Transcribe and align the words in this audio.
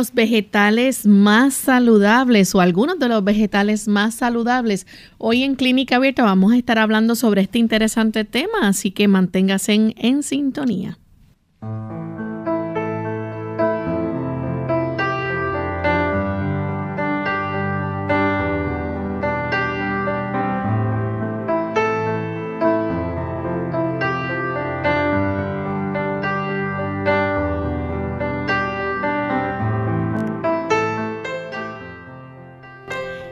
Los 0.00 0.14
vegetales 0.14 1.04
más 1.04 1.52
saludables 1.52 2.54
o 2.54 2.62
algunos 2.62 2.98
de 2.98 3.06
los 3.06 3.22
vegetales 3.22 3.86
más 3.86 4.14
saludables? 4.14 4.86
Hoy 5.18 5.42
en 5.42 5.56
Clínica 5.56 5.96
Abierta 5.96 6.22
vamos 6.22 6.54
a 6.54 6.56
estar 6.56 6.78
hablando 6.78 7.14
sobre 7.14 7.42
este 7.42 7.58
interesante 7.58 8.24
tema, 8.24 8.60
así 8.62 8.92
que 8.92 9.08
manténgase 9.08 9.74
en, 9.74 9.94
en 9.98 10.22
sintonía. 10.22 10.96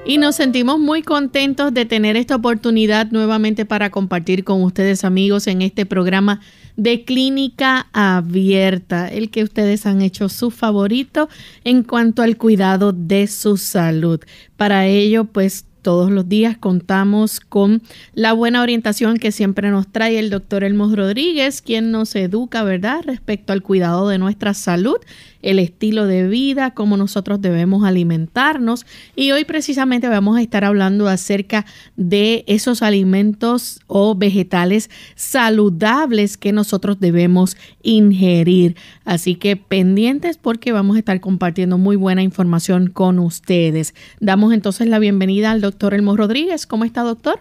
Y 0.09 0.17
nos 0.17 0.37
sentimos 0.37 0.81
muy 0.81 1.03
contentos 1.03 1.75
de 1.75 1.85
tener 1.85 2.17
esta 2.17 2.37
oportunidad 2.37 3.11
nuevamente 3.11 3.67
para 3.67 3.91
compartir 3.91 4.43
con 4.43 4.63
ustedes 4.63 5.05
amigos 5.05 5.47
en 5.47 5.61
este 5.61 5.85
programa 5.85 6.41
de 6.77 7.05
clínica 7.05 7.89
abierta, 7.93 9.09
el 9.09 9.29
que 9.29 9.43
ustedes 9.43 9.85
han 9.85 10.01
hecho 10.01 10.31
su 10.31 10.51
favorito 10.51 11.29
en 11.63 11.83
cuanto 11.83 12.23
al 12.23 12.39
cuidado 12.39 12.95
de 12.95 13.27
su 13.27 13.59
salud. 13.59 14.19
Para 14.57 14.87
ello, 14.87 15.25
pues 15.25 15.67
todos 15.83 16.11
los 16.11 16.27
días 16.27 16.57
contamos 16.57 17.41
con 17.41 17.83
la 18.15 18.33
buena 18.33 18.63
orientación 18.63 19.19
que 19.19 19.31
siempre 19.31 19.71
nos 19.71 19.89
trae 19.89 20.19
el 20.19 20.31
doctor 20.31 20.65
Elmo 20.65 20.95
Rodríguez, 20.95 21.63
quien 21.63 21.91
nos 21.91 22.15
educa, 22.15 22.63
¿verdad?, 22.63 23.03
respecto 23.05 23.53
al 23.53 23.63
cuidado 23.63 24.09
de 24.09 24.19
nuestra 24.19 24.55
salud 24.55 24.97
el 25.43 25.59
estilo 25.59 26.07
de 26.07 26.27
vida, 26.27 26.73
cómo 26.75 26.97
nosotros 26.97 27.41
debemos 27.41 27.85
alimentarnos. 27.85 28.87
Y 29.15 29.31
hoy 29.33 29.45
precisamente 29.45 30.09
vamos 30.09 30.37
a 30.37 30.43
estar 30.43 30.65
hablando 30.65 31.09
acerca 31.09 31.67
de 31.97 32.45
esos 32.47 32.83
alimentos 32.83 33.81
o 33.87 34.15
vegetales 34.15 34.91
saludables 35.15 36.37
que 36.37 36.53
nosotros 36.53 37.01
debemos 37.01 37.57
ingerir. 37.83 38.77
Así 39.05 39.35
que 39.37 39.57
pendientes 39.57 40.39
porque 40.39 40.73
vamos 40.73 40.97
a 40.97 41.01
estar 41.01 41.21
compartiendo 41.21 41.79
muy 41.79 41.97
buena 41.97 42.23
información 42.23 42.89
con 42.91 43.19
ustedes. 43.19 43.95
Damos 44.21 44.53
entonces 44.53 44.89
la 44.89 44.99
bienvenida 44.99 45.51
al 45.51 45.61
doctor 45.61 45.95
Elmo 45.95 46.17
Rodríguez. 46.17 46.67
¿Cómo 46.67 46.85
está, 46.85 47.03
doctor? 47.03 47.41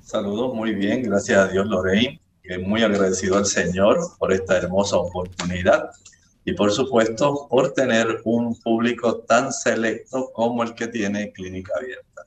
Saludos, 0.00 0.54
muy 0.54 0.74
bien, 0.74 1.02
gracias 1.02 1.38
a 1.38 1.48
Dios, 1.48 1.66
Lorraine. 1.66 2.20
Muy 2.66 2.82
agradecido 2.82 3.38
al 3.38 3.46
Señor 3.46 3.98
por 4.18 4.32
esta 4.32 4.58
hermosa 4.58 4.96
oportunidad 4.96 5.90
y 6.44 6.52
por 6.54 6.72
supuesto 6.72 7.46
por 7.48 7.72
tener 7.72 8.20
un 8.24 8.54
público 8.60 9.18
tan 9.18 9.52
selecto 9.52 10.30
como 10.32 10.62
el 10.62 10.74
que 10.74 10.88
tiene 10.88 11.32
Clínica 11.32 11.72
Abierta. 11.78 12.22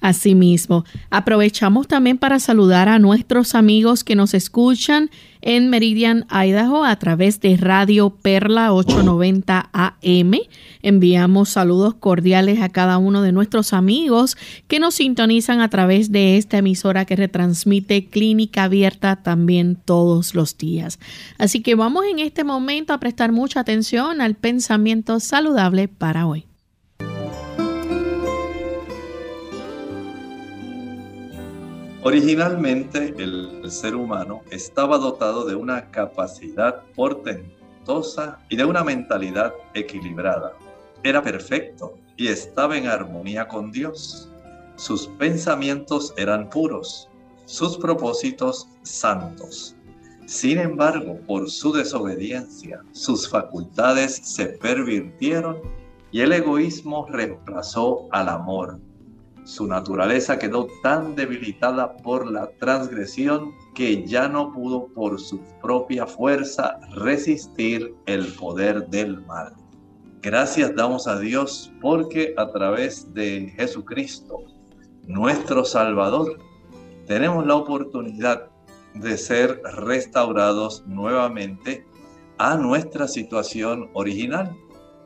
Asimismo, 0.00 0.84
aprovechamos 1.10 1.88
también 1.88 2.18
para 2.18 2.38
saludar 2.38 2.88
a 2.88 2.98
nuestros 2.98 3.54
amigos 3.54 4.04
que 4.04 4.14
nos 4.14 4.34
escuchan 4.34 5.10
en 5.46 5.70
Meridian, 5.70 6.26
Idaho, 6.28 6.84
a 6.84 6.96
través 6.96 7.40
de 7.40 7.56
Radio 7.56 8.10
Perla 8.10 8.72
890 8.72 9.70
AM. 9.72 10.32
Enviamos 10.82 11.50
saludos 11.50 11.94
cordiales 11.94 12.60
a 12.60 12.68
cada 12.68 12.98
uno 12.98 13.22
de 13.22 13.30
nuestros 13.30 13.72
amigos 13.72 14.36
que 14.66 14.80
nos 14.80 14.96
sintonizan 14.96 15.60
a 15.60 15.70
través 15.70 16.10
de 16.10 16.36
esta 16.36 16.58
emisora 16.58 17.04
que 17.04 17.14
retransmite 17.14 18.06
Clínica 18.06 18.64
Abierta 18.64 19.22
también 19.22 19.76
todos 19.76 20.34
los 20.34 20.58
días. 20.58 20.98
Así 21.38 21.62
que 21.62 21.76
vamos 21.76 22.04
en 22.10 22.18
este 22.18 22.42
momento 22.42 22.92
a 22.92 22.98
prestar 22.98 23.30
mucha 23.30 23.60
atención 23.60 24.20
al 24.20 24.34
pensamiento 24.34 25.20
saludable 25.20 25.86
para 25.86 26.26
hoy. 26.26 26.44
Originalmente 32.06 33.12
el 33.18 33.68
ser 33.68 33.96
humano 33.96 34.42
estaba 34.52 34.96
dotado 34.96 35.44
de 35.44 35.56
una 35.56 35.90
capacidad 35.90 36.84
portentosa 36.94 38.38
y 38.48 38.54
de 38.54 38.64
una 38.64 38.84
mentalidad 38.84 39.52
equilibrada. 39.74 40.52
Era 41.02 41.20
perfecto 41.20 41.98
y 42.16 42.28
estaba 42.28 42.78
en 42.78 42.86
armonía 42.86 43.48
con 43.48 43.72
Dios. 43.72 44.30
Sus 44.76 45.08
pensamientos 45.18 46.14
eran 46.16 46.48
puros, 46.48 47.08
sus 47.44 47.76
propósitos 47.76 48.68
santos. 48.84 49.74
Sin 50.26 50.60
embargo, 50.60 51.18
por 51.26 51.50
su 51.50 51.72
desobediencia, 51.72 52.84
sus 52.92 53.28
facultades 53.28 54.14
se 54.22 54.46
pervirtieron 54.46 55.60
y 56.12 56.20
el 56.20 56.30
egoísmo 56.30 57.08
reemplazó 57.10 58.06
al 58.12 58.28
amor 58.28 58.78
su 59.46 59.68
naturaleza 59.68 60.40
quedó 60.40 60.66
tan 60.82 61.14
debilitada 61.14 61.96
por 61.98 62.28
la 62.28 62.50
transgresión 62.58 63.52
que 63.76 64.04
ya 64.04 64.26
no 64.26 64.52
pudo 64.52 64.88
por 64.88 65.20
su 65.20 65.40
propia 65.62 66.04
fuerza 66.04 66.80
resistir 66.96 67.94
el 68.06 68.26
poder 68.34 68.88
del 68.88 69.24
mal. 69.24 69.54
Gracias 70.20 70.74
damos 70.74 71.06
a 71.06 71.20
Dios 71.20 71.72
porque 71.80 72.34
a 72.36 72.50
través 72.50 73.14
de 73.14 73.52
Jesucristo, 73.56 74.40
nuestro 75.06 75.64
Salvador, 75.64 76.38
tenemos 77.06 77.46
la 77.46 77.54
oportunidad 77.54 78.50
de 78.94 79.16
ser 79.16 79.62
restaurados 79.76 80.84
nuevamente 80.88 81.86
a 82.38 82.56
nuestra 82.56 83.06
situación 83.06 83.90
original, 83.92 84.56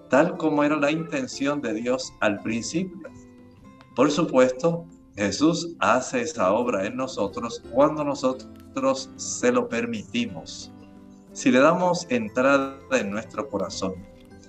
tal 0.08 0.38
como 0.38 0.64
era 0.64 0.76
la 0.76 0.90
intención 0.90 1.60
de 1.60 1.74
Dios 1.74 2.14
al 2.20 2.40
principio. 2.40 3.10
Por 3.94 4.10
supuesto, 4.10 4.86
Jesús 5.16 5.74
hace 5.80 6.22
esa 6.22 6.52
obra 6.52 6.86
en 6.86 6.96
nosotros 6.96 7.62
cuando 7.72 8.04
nosotros 8.04 9.10
se 9.16 9.52
lo 9.52 9.68
permitimos. 9.68 10.72
Si 11.32 11.50
le 11.50 11.60
damos 11.60 12.06
entrada 12.08 12.78
en 12.92 13.10
nuestro 13.10 13.48
corazón, 13.48 13.94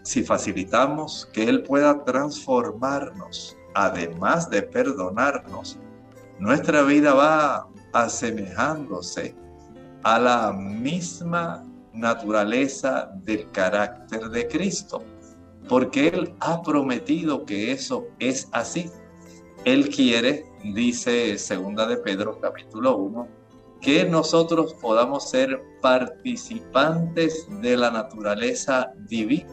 si 0.04 0.24
facilitamos 0.24 1.30
que 1.34 1.44
Él 1.44 1.64
pueda 1.64 2.04
transformarnos, 2.04 3.56
además 3.74 4.50
de 4.50 4.62
perdonarnos, 4.64 5.78
nuestra 6.40 6.82
vida 6.84 7.14
va 7.14 7.68
asemejándose 7.94 9.36
a 10.04 10.20
la 10.20 10.54
misma 10.54 11.64
naturaleza 11.94 13.12
del 13.24 13.50
carácter 13.52 14.30
de 14.30 14.48
Cristo, 14.48 15.04
porque 15.70 16.08
Él 16.08 16.34
ha 16.40 16.62
prometido 16.62 17.46
que 17.46 17.72
eso 17.72 18.08
es 18.20 18.48
así. 18.52 18.90
Él 19.64 19.90
quiere, 19.90 20.44
dice 20.64 21.38
segunda 21.38 21.86
de 21.86 21.98
Pedro 21.98 22.40
capítulo 22.40 22.98
1, 22.98 23.28
que 23.80 24.06
nosotros 24.06 24.74
podamos 24.74 25.30
ser 25.30 25.62
participantes 25.82 27.48
de 27.62 27.78
la 27.78 27.92
naturaleza 27.92 28.92
divina. 29.08 29.46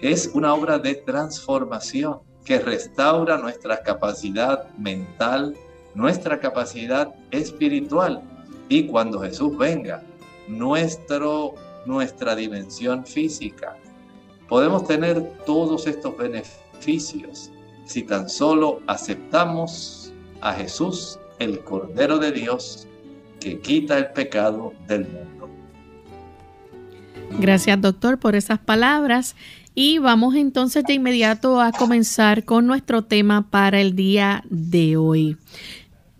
Es 0.00 0.30
una 0.34 0.52
obra 0.52 0.78
de 0.78 0.96
transformación 0.96 2.20
que 2.44 2.58
restaura 2.58 3.38
nuestra 3.38 3.82
capacidad 3.82 4.68
mental, 4.76 5.56
nuestra 5.94 6.38
capacidad 6.38 7.14
espiritual. 7.30 8.22
Y 8.68 8.86
cuando 8.86 9.20
Jesús 9.20 9.56
venga, 9.56 10.02
nuestro, 10.46 11.54
nuestra 11.86 12.36
dimensión 12.36 13.06
física. 13.06 13.76
Podemos 14.46 14.86
tener 14.86 15.22
todos 15.46 15.86
estos 15.86 16.14
beneficios 16.18 17.50
si 17.90 18.04
tan 18.04 18.28
solo 18.28 18.82
aceptamos 18.86 20.12
a 20.40 20.52
Jesús, 20.54 21.18
el 21.40 21.58
Cordero 21.58 22.18
de 22.20 22.30
Dios, 22.30 22.86
que 23.40 23.58
quita 23.58 23.98
el 23.98 24.12
pecado 24.12 24.72
del 24.86 25.08
mundo. 25.08 25.50
Gracias 27.40 27.80
doctor 27.80 28.20
por 28.20 28.36
esas 28.36 28.60
palabras 28.60 29.34
y 29.74 29.98
vamos 29.98 30.36
entonces 30.36 30.84
de 30.84 30.94
inmediato 30.94 31.60
a 31.60 31.72
comenzar 31.72 32.44
con 32.44 32.68
nuestro 32.68 33.02
tema 33.02 33.50
para 33.50 33.80
el 33.80 33.96
día 33.96 34.44
de 34.48 34.96
hoy. 34.96 35.36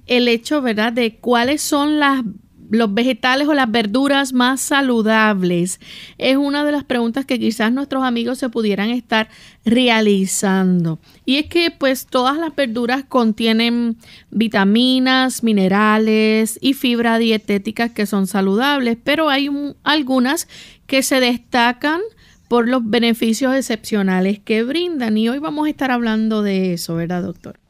El 0.07 0.27
hecho, 0.27 0.63
¿verdad?, 0.63 0.93
de 0.93 1.19
cuáles 1.19 1.63
son 1.63 2.01
las 2.01 2.25
los 2.71 2.95
vegetales 2.95 3.47
o 3.49 3.55
las 3.55 3.71
verduras 3.71 4.33
más 4.33 4.61
saludables? 4.61 5.81
Es 6.19 6.37
una 6.37 6.65
de 6.65 6.73
las 6.73 6.85
preguntas 6.85 7.27
que 7.27 7.39
quizás 7.39 7.73
nuestros 7.73 8.03
amigos 8.03 8.39
se 8.39 8.49
pudieran 8.49 8.91
estar 8.91 9.29
realizando. 9.65 10.99
Y 11.27 11.37
es 11.37 11.47
que 11.47 11.71
pues 11.71 12.07
todas 12.07 12.39
las 12.39 12.55
verduras 12.57 13.05
contienen 13.05 13.97
vitaminas, 14.31 15.43
minerales 15.43 16.59
y 16.63 16.75
fibra 16.75 17.19
dietética 17.19 17.91
que 17.91 18.07
son 18.07 18.27
saludables, 18.27 18.97
pero 19.03 19.29
hay 19.29 19.51
algunas 19.83 20.49
que 20.87 21.03
se 21.03 21.21
destacan 21.21 22.01
por 22.49 22.69
los 22.69 22.83
beneficios 22.85 23.55
excepcionales 23.55 24.41
que 24.41 24.65
brindan. 24.65 25.17
Y 25.17 25.29
hoy 25.29 25.39
vamos 25.39 25.67
a 25.67 25.71
estar 25.71 25.93
hablando 25.93 26.43
de 26.43 26.73
eso, 26.73 26.97
¿verdad, 26.97 27.23
doctor? 27.23 27.61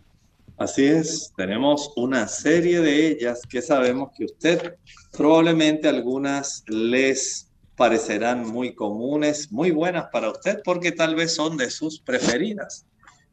Así 0.60 0.84
es, 0.84 1.32
tenemos 1.38 1.90
una 1.96 2.28
serie 2.28 2.82
de 2.82 3.06
ellas 3.06 3.40
que 3.48 3.62
sabemos 3.62 4.10
que 4.14 4.26
usted 4.26 4.74
probablemente 5.10 5.88
algunas 5.88 6.62
les 6.66 7.50
parecerán 7.76 8.46
muy 8.46 8.74
comunes, 8.74 9.50
muy 9.50 9.70
buenas 9.70 10.08
para 10.12 10.30
usted 10.30 10.60
porque 10.62 10.92
tal 10.92 11.14
vez 11.14 11.34
son 11.34 11.56
de 11.56 11.70
sus 11.70 11.98
preferidas, 11.98 12.84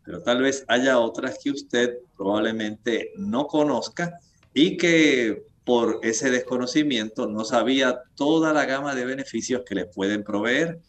pero 0.05 0.23
tal 0.23 0.41
vez 0.41 0.63
haya 0.69 0.99
otras 0.99 1.37
que 1.43 1.51
usted 1.51 1.97
probablemente 2.15 3.11
no 3.17 3.45
conozca 3.47 4.17
y 4.53 4.77
que 4.77 5.43
por 5.65 5.99
ese 6.03 6.31
desconocimiento 6.31 7.27
no 7.27 7.43
sabía 7.43 8.03
toda 8.15 8.53
la 8.53 8.63
gama 8.63 8.95
de 8.95 9.03
beneficios 9.03 9.63
que 9.65 9.75
les 9.75 9.87
pueden 9.93 10.23
proveer 10.23 10.79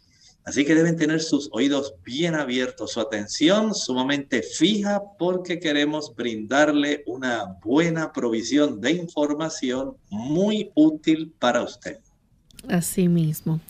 Así 0.49 0.65
que 0.65 0.75
deben 0.75 0.97
tener 0.97 1.21
sus 1.21 1.51
oídos 1.53 1.93
bien 2.03 2.35
abiertos, 2.35 2.93
su 2.93 3.01
atención 3.01 3.75
sumamente 3.75 4.41
fija 4.43 5.03
porque 5.19 5.61
queremos 5.61 6.17
brindarle 6.17 7.03
una 7.07 7.59
buena 7.63 8.15
provisión 8.15 8.81
de 8.81 8.93
información 8.93 9.99
muy 10.09 10.71
útil 10.75 11.35
para 11.39 11.61
usted. 11.63 11.99
Así 12.67 13.09
mismo. 13.09 13.61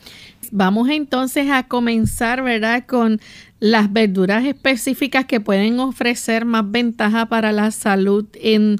Vamos 0.51 0.87
entonces 0.87 1.49
a 1.51 1.67
comenzar, 1.67 2.43
¿verdad? 2.43 2.85
Con 2.87 3.19
las 3.59 3.91
verduras 3.91 4.45
específicas 4.45 5.25
que 5.25 5.41
pueden 5.41 5.81
ofrecer 5.81 6.45
más 6.45 6.71
ventaja 6.71 7.25
para 7.25 7.51
la 7.51 7.71
salud 7.71 8.25
en 8.35 8.77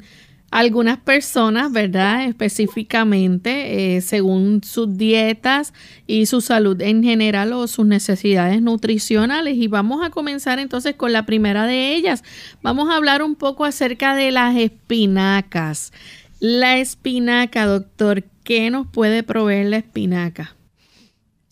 algunas 0.52 0.98
personas, 0.98 1.72
¿verdad? 1.72 2.26
Específicamente, 2.26 3.96
eh, 3.96 4.02
según 4.02 4.64
sus 4.64 4.98
dietas 4.98 5.74
y 6.08 6.26
su 6.26 6.42
salud 6.42 6.82
en 6.82 7.04
general 7.04 7.54
o 7.54 7.68
sus 7.68 7.86
necesidades 7.86 8.62
nutricionales. 8.62 9.56
Y 9.58 9.68
vamos 9.68 10.06
a 10.06 10.10
comenzar 10.10 10.60
entonces 10.60 10.96
con 10.96 11.14
la 11.14 11.26
primera 11.26 11.66
de 11.66 11.94
ellas. 11.96 12.24
Vamos 12.62 12.90
a 12.90 12.96
hablar 12.96 13.22
un 13.22 13.36
poco 13.36 13.66
acerca 13.66 14.16
de 14.16 14.32
las 14.32 14.56
espinacas. 14.56 15.92
La 16.40 16.78
espinaca, 16.78 17.66
doctor, 17.66 18.24
¿qué 18.44 18.70
nos 18.70 18.88
puede 18.88 19.24
proveer 19.24 19.68
la 19.68 19.78
espinaca? 19.78 20.56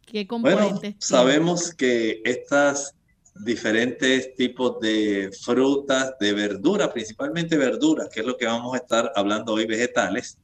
¿Qué 0.06 0.26
componentes? 0.26 0.80
Bueno, 0.80 0.96
sabemos 1.00 1.74
que 1.74 2.22
estas 2.24 2.96
diferentes 3.44 4.36
tipos 4.36 4.80
de 4.80 5.32
frutas, 5.42 6.14
de 6.20 6.34
verduras, 6.34 6.90
principalmente 6.90 7.58
verduras, 7.58 8.10
que 8.10 8.22
es 8.22 8.26
lo 8.26 8.38
que 8.38 8.46
vamos 8.46 8.74
a 8.74 8.78
estar 8.78 9.12
hablando 9.16 9.54
hoy, 9.54 9.66
vegetales, 9.66 10.38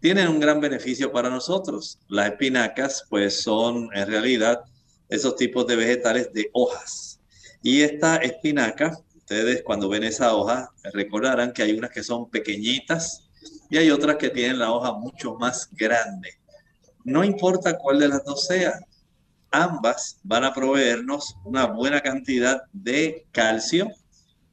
tienen 0.00 0.28
un 0.28 0.40
gran 0.40 0.60
beneficio 0.60 1.10
para 1.12 1.30
nosotros. 1.30 1.98
Las 2.08 2.30
espinacas, 2.30 3.04
pues 3.08 3.42
son 3.42 3.88
en 3.94 4.06
realidad 4.06 4.60
esos 5.08 5.36
tipos 5.36 5.66
de 5.66 5.76
vegetales 5.76 6.32
de 6.32 6.50
hojas. 6.52 7.20
Y 7.62 7.82
esta 7.82 8.16
espinaca, 8.16 8.96
ustedes 9.16 9.62
cuando 9.62 9.88
ven 9.88 10.04
esa 10.04 10.34
hoja, 10.34 10.70
recordarán 10.92 11.52
que 11.52 11.62
hay 11.62 11.72
unas 11.72 11.90
que 11.90 12.02
son 12.02 12.30
pequeñitas 12.30 13.28
y 13.70 13.76
hay 13.76 13.90
otras 13.90 14.16
que 14.16 14.30
tienen 14.30 14.58
la 14.58 14.72
hoja 14.72 14.92
mucho 14.92 15.34
más 15.34 15.68
grande. 15.72 16.38
No 17.04 17.24
importa 17.24 17.76
cuál 17.76 17.98
de 17.98 18.08
las 18.08 18.24
dos 18.24 18.46
sea, 18.46 18.78
ambas 19.50 20.18
van 20.22 20.44
a 20.44 20.52
proveernos 20.52 21.36
una 21.44 21.66
buena 21.66 22.00
cantidad 22.00 22.62
de 22.72 23.26
calcio 23.32 23.90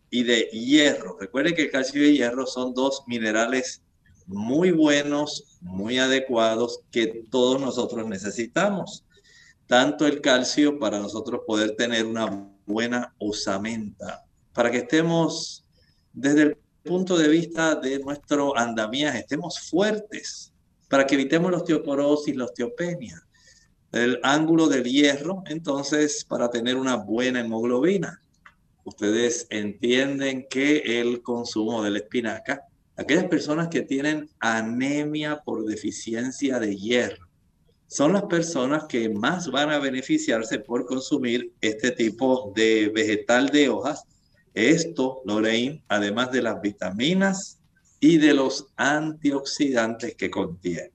y 0.10 0.24
de 0.24 0.50
hierro. 0.52 1.18
Recuerden 1.20 1.56
que 1.56 1.64
el 1.64 1.72
calcio 1.72 2.02
y 2.02 2.10
el 2.10 2.18
hierro 2.18 2.46
son 2.46 2.74
dos 2.74 3.04
minerales 3.08 3.82
muy 4.28 4.72
buenos, 4.72 5.58
muy 5.62 6.00
adecuados 6.00 6.82
que 6.92 7.26
todos 7.30 7.60
nosotros 7.60 8.08
necesitamos. 8.08 9.04
Tanto 9.68 10.06
el 10.06 10.22
calcio 10.22 10.80
para 10.80 11.00
nosotros 11.00 11.42
poder 11.46 11.76
tener 11.76 12.06
una 12.06 12.50
buena 12.66 13.14
osamenta, 13.18 14.24
para 14.54 14.72
que 14.72 14.80
estemos 14.80 15.66
desde 16.14 16.42
el 16.44 16.58
punto 16.84 17.18
de 17.18 17.28
vista 17.28 17.76
de 17.76 18.00
nuestro 18.00 18.58
andamiaje, 18.58 19.20
estemos 19.20 19.60
fuertes, 19.70 20.54
para 20.88 21.06
que 21.06 21.16
evitemos 21.16 21.52
la 21.52 21.58
osteoporosis, 21.58 22.36
la 22.36 22.46
osteopenia 22.46 23.25
el 24.04 24.20
ángulo 24.24 24.68
del 24.68 24.84
hierro, 24.84 25.44
entonces, 25.48 26.26
para 26.26 26.50
tener 26.50 26.76
una 26.76 26.98
buena 26.98 27.40
hemoglobina. 27.40 28.22
Ustedes 28.84 29.48
entienden 29.50 30.46
que 30.50 31.00
el 31.00 31.22
consumo 31.22 31.82
de 31.84 31.92
la 31.92 32.00
espinaca, 32.00 32.64
aquellas 32.98 33.26
personas 33.26 33.70
que 33.70 33.82
tienen 33.82 34.30
anemia 34.40 35.42
por 35.44 35.66
deficiencia 35.66 36.60
de 36.60 36.76
hierro, 36.76 37.26
son 37.88 38.14
las 38.14 38.24
personas 38.24 38.86
que 38.86 39.10
más 39.10 39.50
van 39.50 39.70
a 39.70 39.80
beneficiarse 39.80 40.60
por 40.60 40.86
consumir 40.86 41.54
este 41.62 41.92
tipo 41.92 42.52
de 42.56 42.92
vegetal 42.94 43.50
de 43.50 43.70
hojas. 43.70 44.04
Esto, 44.54 45.22
Lorraine, 45.26 45.84
además 45.88 46.32
de 46.32 46.42
las 46.42 46.62
vitaminas 46.62 47.60
y 48.00 48.18
de 48.18 48.34
los 48.34 48.68
antioxidantes 48.76 50.16
que 50.16 50.30
contiene. 50.30 50.95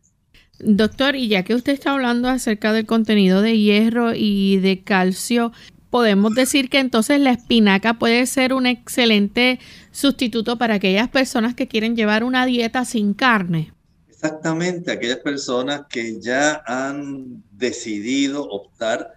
Doctor, 0.62 1.16
y 1.16 1.28
ya 1.28 1.42
que 1.42 1.54
usted 1.54 1.72
está 1.72 1.92
hablando 1.92 2.28
acerca 2.28 2.72
del 2.72 2.86
contenido 2.86 3.42
de 3.42 3.58
hierro 3.58 4.14
y 4.14 4.58
de 4.58 4.82
calcio, 4.82 5.52
podemos 5.90 6.34
decir 6.34 6.68
que 6.70 6.78
entonces 6.78 7.20
la 7.20 7.32
espinaca 7.32 7.98
puede 7.98 8.26
ser 8.26 8.52
un 8.52 8.66
excelente 8.66 9.58
sustituto 9.90 10.58
para 10.58 10.74
aquellas 10.74 11.08
personas 11.08 11.54
que 11.54 11.68
quieren 11.68 11.96
llevar 11.96 12.24
una 12.24 12.46
dieta 12.46 12.84
sin 12.84 13.14
carne. 13.14 13.72
Exactamente, 14.08 14.92
aquellas 14.92 15.18
personas 15.18 15.82
que 15.88 16.20
ya 16.20 16.62
han 16.66 17.42
decidido 17.50 18.44
optar 18.44 19.14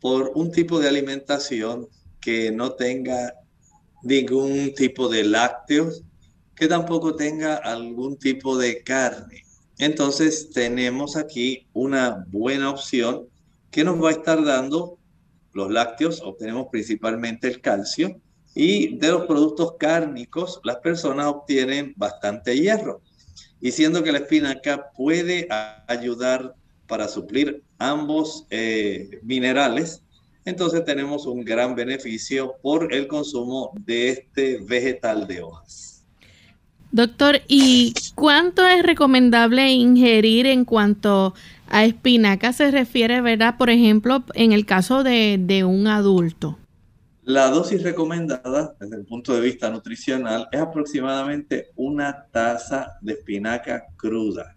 por 0.00 0.32
un 0.34 0.50
tipo 0.50 0.80
de 0.80 0.88
alimentación 0.88 1.86
que 2.20 2.50
no 2.50 2.72
tenga 2.72 3.34
ningún 4.02 4.74
tipo 4.74 5.08
de 5.08 5.24
lácteos, 5.24 6.02
que 6.54 6.66
tampoco 6.66 7.14
tenga 7.14 7.56
algún 7.56 8.18
tipo 8.18 8.58
de 8.58 8.82
carne. 8.82 9.44
Entonces 9.80 10.50
tenemos 10.50 11.16
aquí 11.16 11.66
una 11.72 12.26
buena 12.28 12.68
opción 12.68 13.26
que 13.70 13.82
nos 13.82 14.02
va 14.02 14.10
a 14.10 14.12
estar 14.12 14.44
dando 14.44 14.98
los 15.54 15.70
lácteos, 15.70 16.20
obtenemos 16.20 16.66
principalmente 16.70 17.48
el 17.48 17.62
calcio 17.62 18.20
y 18.54 18.98
de 18.98 19.08
los 19.08 19.24
productos 19.24 19.76
cárnicos 19.78 20.60
las 20.64 20.76
personas 20.76 21.28
obtienen 21.28 21.94
bastante 21.96 22.58
hierro. 22.58 23.00
Y 23.62 23.72
siendo 23.72 24.02
que 24.02 24.12
la 24.12 24.18
espinaca 24.18 24.90
puede 24.94 25.48
ayudar 25.88 26.54
para 26.86 27.08
suplir 27.08 27.62
ambos 27.78 28.46
eh, 28.50 29.20
minerales, 29.22 30.02
entonces 30.44 30.84
tenemos 30.84 31.24
un 31.24 31.42
gran 31.42 31.74
beneficio 31.74 32.56
por 32.60 32.92
el 32.92 33.06
consumo 33.06 33.72
de 33.86 34.10
este 34.10 34.58
vegetal 34.58 35.26
de 35.26 35.40
hojas. 35.40 35.89
Doctor, 36.92 37.40
¿y 37.46 37.94
cuánto 38.16 38.66
es 38.66 38.82
recomendable 38.82 39.70
ingerir 39.70 40.46
en 40.46 40.64
cuanto 40.64 41.34
a 41.68 41.84
espinaca 41.84 42.52
se 42.52 42.70
refiere, 42.72 43.20
¿verdad? 43.20 43.56
Por 43.56 43.70
ejemplo, 43.70 44.24
en 44.34 44.50
el 44.52 44.66
caso 44.66 45.04
de, 45.04 45.64
un 45.64 45.86
adulto. 45.86 46.58
La 47.22 47.48
dosis 47.48 47.84
recomendada 47.84 48.74
desde 48.80 48.96
el 48.96 49.06
punto 49.06 49.32
de 49.34 49.40
vista 49.40 49.70
nutricional 49.70 50.48
es 50.50 50.60
aproximadamente 50.60 51.68
una 51.76 52.26
taza 52.32 52.98
de 53.00 53.12
espinaca 53.12 53.86
cruda. 53.96 54.56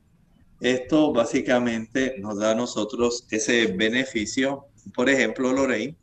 Esto 0.60 1.14
básicamente 1.14 2.16
nos 2.20 2.40
da 2.40 2.52
a 2.52 2.56
nosotros 2.56 3.28
ese 3.30 3.68
beneficio. 3.68 4.66
Por 4.96 5.08
ejemplo, 5.08 5.54
Lorraine, 5.54 5.96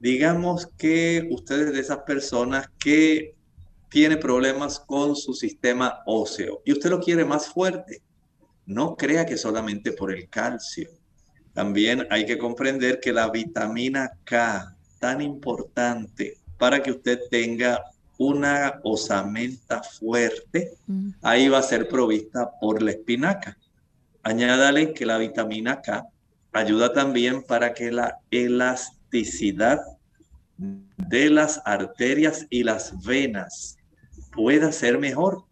digamos 0.00 0.68
que 0.78 1.28
ustedes 1.30 1.74
de 1.74 1.80
esas 1.80 1.98
personas 1.98 2.70
que 2.78 3.35
tiene 3.88 4.16
problemas 4.16 4.80
con 4.80 5.14
su 5.16 5.32
sistema 5.34 6.00
óseo 6.06 6.62
y 6.64 6.72
usted 6.72 6.90
lo 6.90 7.00
quiere 7.00 7.24
más 7.24 7.48
fuerte, 7.48 8.02
no 8.66 8.96
crea 8.96 9.24
que 9.24 9.36
solamente 9.36 9.92
por 9.92 10.12
el 10.12 10.28
calcio. 10.28 10.90
También 11.52 12.06
hay 12.10 12.26
que 12.26 12.36
comprender 12.36 13.00
que 13.00 13.12
la 13.12 13.30
vitamina 13.30 14.10
K 14.24 14.76
tan 14.98 15.20
importante 15.20 16.36
para 16.58 16.82
que 16.82 16.90
usted 16.90 17.20
tenga 17.30 17.82
una 18.18 18.80
osamenta 18.82 19.82
fuerte, 19.82 20.72
mm. 20.86 21.10
ahí 21.22 21.48
va 21.48 21.58
a 21.58 21.62
ser 21.62 21.88
provista 21.88 22.50
por 22.60 22.82
la 22.82 22.92
espinaca. 22.92 23.56
Añádale 24.22 24.92
que 24.92 25.06
la 25.06 25.18
vitamina 25.18 25.80
K 25.80 26.06
ayuda 26.52 26.92
también 26.92 27.42
para 27.42 27.74
que 27.74 27.92
la 27.92 28.18
elasticidad 28.30 29.80
de 30.58 31.30
las 31.30 31.60
arterias 31.64 32.46
y 32.48 32.64
las 32.64 33.04
venas 33.04 33.75
pueda 34.36 34.70
ser 34.70 34.98
mejor. 34.98 35.44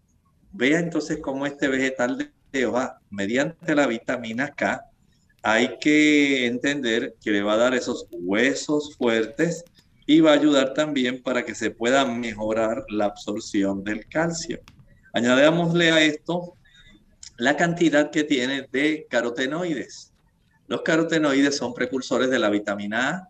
Vea 0.52 0.78
entonces 0.78 1.18
cómo 1.20 1.46
este 1.46 1.66
vegetal 1.68 2.30
de 2.52 2.66
hoja, 2.66 2.98
mediante 3.10 3.74
la 3.74 3.86
vitamina 3.86 4.50
K, 4.54 4.84
hay 5.42 5.78
que 5.80 6.46
entender 6.46 7.16
que 7.20 7.32
le 7.32 7.42
va 7.42 7.54
a 7.54 7.58
dar 7.58 7.74
esos 7.74 8.06
huesos 8.12 8.94
fuertes 8.96 9.64
y 10.06 10.20
va 10.20 10.30
a 10.30 10.34
ayudar 10.34 10.74
también 10.74 11.22
para 11.22 11.44
que 11.44 11.54
se 11.54 11.70
pueda 11.70 12.04
mejorar 12.04 12.84
la 12.88 13.06
absorción 13.06 13.82
del 13.82 14.06
calcio. 14.06 14.60
Añadémosle 15.12 15.90
a 15.90 16.02
esto 16.02 16.54
la 17.36 17.56
cantidad 17.56 18.10
que 18.10 18.24
tiene 18.24 18.68
de 18.70 19.06
carotenoides. 19.10 20.12
Los 20.66 20.82
carotenoides 20.82 21.56
son 21.56 21.74
precursores 21.74 22.30
de 22.30 22.38
la 22.38 22.48
vitamina 22.48 23.10
A 23.10 23.28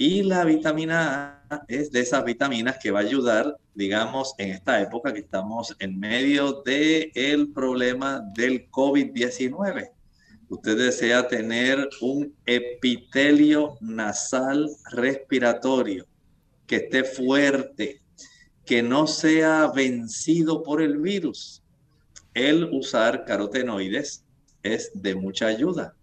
y 0.00 0.22
la 0.22 0.44
vitamina 0.44 1.44
A 1.50 1.64
es 1.68 1.92
de 1.92 2.00
esas 2.00 2.24
vitaminas 2.24 2.78
que 2.78 2.90
va 2.90 3.00
a 3.00 3.02
ayudar, 3.02 3.56
digamos, 3.74 4.34
en 4.38 4.50
esta 4.50 4.80
época 4.80 5.12
que 5.12 5.20
estamos 5.20 5.76
en 5.78 6.00
medio 6.00 6.62
del 6.62 7.12
el 7.14 7.52
problema 7.52 8.20
del 8.34 8.70
COVID-19 8.70 9.90
usted 10.50 10.76
desea 10.76 11.28
tener 11.28 11.88
un 12.00 12.34
epitelio 12.44 13.76
nasal 13.80 14.68
respiratorio 14.90 16.06
que 16.66 16.76
esté 16.76 17.04
fuerte, 17.04 18.02
que 18.66 18.82
no 18.82 19.06
sea 19.06 19.70
vencido 19.74 20.62
por 20.62 20.82
el 20.82 20.98
virus, 20.98 21.62
el 22.34 22.64
usar 22.72 23.24
carotenoides 23.24 24.24
es 24.62 24.90
de 24.94 25.14
mucha 25.14 25.46
ayuda. 25.46 25.94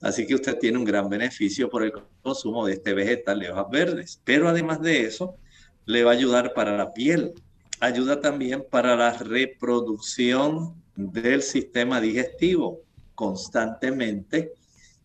Así 0.00 0.26
que 0.26 0.34
usted 0.34 0.58
tiene 0.58 0.78
un 0.78 0.84
gran 0.84 1.08
beneficio 1.08 1.68
por 1.68 1.82
el 1.82 1.92
consumo 2.22 2.66
de 2.66 2.74
este 2.74 2.94
vegetal 2.94 3.40
de 3.40 3.50
hojas 3.50 3.66
verdes. 3.70 4.20
Pero 4.24 4.48
además 4.48 4.80
de 4.80 5.02
eso, 5.02 5.36
le 5.86 6.04
va 6.04 6.12
a 6.12 6.14
ayudar 6.14 6.52
para 6.54 6.76
la 6.76 6.92
piel. 6.92 7.32
Ayuda 7.80 8.20
también 8.20 8.64
para 8.70 8.96
la 8.96 9.12
reproducción 9.12 10.74
del 10.94 11.42
sistema 11.42 12.00
digestivo 12.00 12.82
constantemente, 13.18 14.52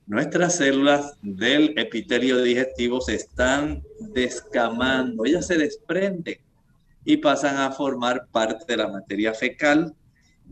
nuestras 0.05 0.57
células 0.57 1.17
del 1.23 1.73
epitelio 1.79 2.43
digestivo 2.43 3.01
se 3.01 3.15
están 3.15 3.81
descamando, 3.99 5.25
ellas 5.25 5.47
se 5.47 5.57
desprenden 5.57 6.37
y 7.03 7.17
pasan 7.17 7.57
a 7.57 7.71
formar 7.71 8.27
parte 8.31 8.65
de 8.67 8.77
la 8.77 8.87
materia 8.87 9.33
fecal. 9.33 9.95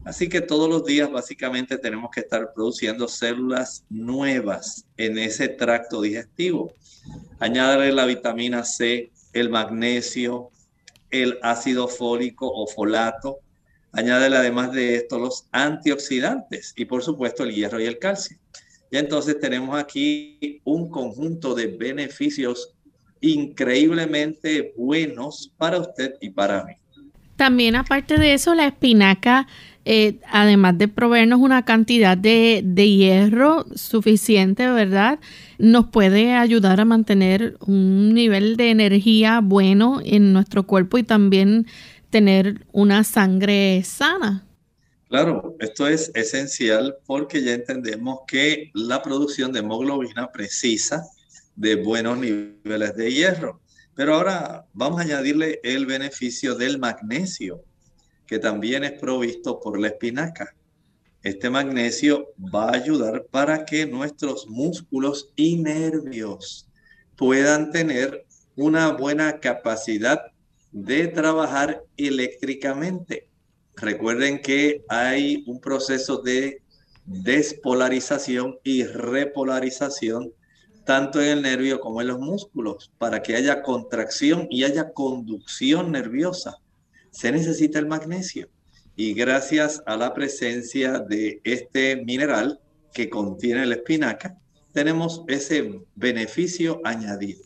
Así 0.03 0.29
que 0.29 0.41
todos 0.41 0.69
los 0.69 0.86
días 0.86 1.12
básicamente 1.12 1.77
tenemos 1.77 2.10
que 2.12 2.21
estar 2.21 2.53
produciendo 2.53 3.07
células 3.07 3.86
nuevas 3.89 4.86
en 4.98 5.17
ese 5.17 5.48
tracto 5.48 6.01
digestivo. 6.01 6.74
Añadirle 7.39 7.91
la 7.91 8.05
vitamina 8.05 8.63
C, 8.63 9.12
el 9.33 9.50
magnesio, 9.50 10.50
el 11.12 11.38
ácido 11.41 11.88
fólico 11.88 12.51
o 12.51 12.67
folato, 12.67 13.39
Añádele 13.93 14.38
además 14.38 14.71
de 14.71 14.95
esto 14.95 15.19
los 15.19 15.48
antioxidantes 15.51 16.74
y 16.77 16.86
por 16.86 17.03
supuesto 17.03 17.43
el 17.43 17.53
hierro 17.53 17.79
y 17.79 17.86
el 17.86 18.00
calcio. 18.00 18.38
Y 18.89 18.98
entonces 18.98 19.39
tenemos 19.39 19.77
aquí 19.77 20.62
un 20.63 20.89
conjunto 20.89 21.53
de 21.55 21.67
beneficios 21.67 22.74
increíblemente 23.19 24.74
buenos 24.77 25.51
para 25.57 25.79
usted 25.79 26.15
y 26.21 26.29
para 26.29 26.63
mí. 26.63 26.74
También 27.36 27.75
aparte 27.75 28.17
de 28.17 28.33
eso, 28.33 28.53
la 28.55 28.67
espinaca, 28.67 29.48
eh, 29.85 30.19
además 30.29 30.77
de 30.77 30.88
proveernos 30.88 31.39
una 31.39 31.65
cantidad 31.65 32.17
de, 32.17 32.61
de, 32.63 32.89
hierro 32.89 33.65
suficiente, 33.75 34.67
¿verdad? 34.67 35.19
Nos 35.57 35.88
puede 35.88 36.33
ayudar 36.33 36.79
a 36.79 36.85
mantener 36.85 37.57
un 37.65 38.13
nivel 38.13 38.57
de 38.57 38.69
energía 38.69 39.41
bueno 39.41 40.01
en 40.03 40.33
nuestro 40.33 40.67
cuerpo 40.67 40.97
y 40.97 41.03
también 41.03 41.65
tener 42.09 42.65
una 42.71 43.03
sangre 43.03 43.81
sana. 43.83 44.45
Claro, 45.09 45.57
esto 45.59 45.88
es 45.88 46.11
esencial 46.13 46.95
porque 47.05 47.43
ya 47.43 47.53
entendemos 47.53 48.19
que 48.27 48.71
la 48.73 49.01
producción 49.01 49.51
de 49.51 49.59
hemoglobina 49.59 50.31
precisa 50.31 51.03
de 51.55 51.75
buenos 51.75 52.17
niveles 52.17 52.95
de 52.95 53.11
hierro. 53.11 53.59
Pero 53.93 54.15
ahora 54.15 54.65
vamos 54.73 55.00
a 55.00 55.03
añadirle 55.03 55.59
el 55.63 55.85
beneficio 55.85 56.55
del 56.55 56.79
magnesio, 56.79 57.63
que 58.31 58.39
también 58.39 58.85
es 58.85 58.93
provisto 58.93 59.59
por 59.59 59.77
la 59.77 59.89
espinaca. 59.89 60.55
Este 61.21 61.50
magnesio 61.50 62.29
va 62.39 62.69
a 62.69 62.75
ayudar 62.77 63.25
para 63.29 63.65
que 63.65 63.85
nuestros 63.85 64.47
músculos 64.47 65.33
y 65.35 65.57
nervios 65.57 66.65
puedan 67.17 67.71
tener 67.71 68.25
una 68.55 68.93
buena 68.93 69.41
capacidad 69.41 70.21
de 70.71 71.09
trabajar 71.09 71.83
eléctricamente. 71.97 73.27
Recuerden 73.75 74.41
que 74.41 74.85
hay 74.88 75.43
un 75.45 75.59
proceso 75.59 76.21
de 76.21 76.61
despolarización 77.03 78.59
y 78.63 78.85
repolarización 78.85 80.31
tanto 80.85 81.21
en 81.21 81.27
el 81.27 81.41
nervio 81.41 81.81
como 81.81 82.00
en 82.00 82.07
los 82.07 82.19
músculos 82.19 82.93
para 82.97 83.21
que 83.21 83.35
haya 83.35 83.61
contracción 83.61 84.47
y 84.50 84.63
haya 84.63 84.93
conducción 84.93 85.91
nerviosa. 85.91 86.61
Se 87.11 87.31
necesita 87.31 87.79
el 87.79 87.87
magnesio 87.87 88.49
y 88.95 89.13
gracias 89.13 89.81
a 89.85 89.95
la 89.97 90.13
presencia 90.13 90.99
de 90.99 91.41
este 91.43 91.97
mineral 91.97 92.59
que 92.93 93.09
contiene 93.09 93.65
la 93.65 93.75
espinaca, 93.75 94.37
tenemos 94.73 95.23
ese 95.27 95.81
beneficio 95.95 96.81
añadido. 96.83 97.41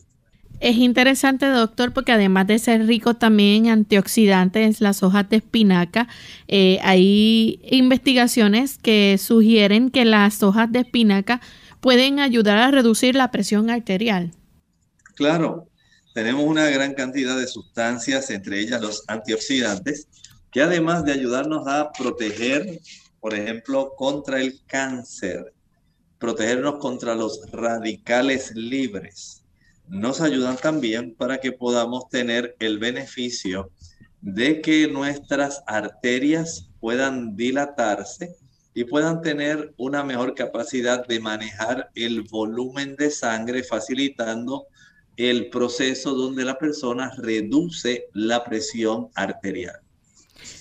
Es 0.58 0.76
interesante, 0.76 1.46
doctor, 1.46 1.92
porque 1.92 2.12
además 2.12 2.46
de 2.46 2.58
ser 2.58 2.86
rico 2.86 3.14
también 3.14 3.66
en 3.66 3.72
antioxidantes, 3.72 4.80
las 4.80 5.02
hojas 5.02 5.28
de 5.28 5.36
espinaca, 5.36 6.08
eh, 6.48 6.78
hay 6.82 7.60
investigaciones 7.70 8.78
que 8.78 9.18
sugieren 9.18 9.90
que 9.90 10.06
las 10.06 10.42
hojas 10.42 10.72
de 10.72 10.80
espinaca 10.80 11.42
pueden 11.80 12.20
ayudar 12.20 12.56
a 12.58 12.70
reducir 12.70 13.14
la 13.14 13.30
presión 13.30 13.68
arterial. 13.68 14.32
Claro, 15.14 15.68
tenemos 16.16 16.44
una 16.44 16.70
gran 16.70 16.94
cantidad 16.94 17.36
de 17.36 17.46
sustancias, 17.46 18.30
entre 18.30 18.58
ellas 18.58 18.80
los 18.80 19.04
antioxidantes, 19.06 20.08
que 20.50 20.62
además 20.62 21.04
de 21.04 21.12
ayudarnos 21.12 21.68
a 21.68 21.92
proteger, 21.92 22.80
por 23.20 23.34
ejemplo, 23.34 23.92
contra 23.94 24.40
el 24.40 24.64
cáncer, 24.64 25.52
protegernos 26.18 26.76
contra 26.76 27.14
los 27.14 27.42
radicales 27.52 28.52
libres, 28.56 29.44
nos 29.88 30.22
ayudan 30.22 30.56
también 30.56 31.14
para 31.14 31.36
que 31.36 31.52
podamos 31.52 32.08
tener 32.08 32.56
el 32.60 32.78
beneficio 32.78 33.70
de 34.22 34.62
que 34.62 34.88
nuestras 34.88 35.62
arterias 35.66 36.70
puedan 36.80 37.36
dilatarse 37.36 38.36
y 38.72 38.84
puedan 38.84 39.20
tener 39.20 39.74
una 39.76 40.02
mejor 40.02 40.34
capacidad 40.34 41.06
de 41.06 41.20
manejar 41.20 41.90
el 41.94 42.22
volumen 42.22 42.96
de 42.96 43.10
sangre, 43.10 43.62
facilitando 43.62 44.66
el 45.16 45.48
proceso 45.48 46.14
donde 46.14 46.44
la 46.44 46.58
persona 46.58 47.12
reduce 47.16 48.06
la 48.12 48.44
presión 48.44 49.08
arterial. 49.14 49.76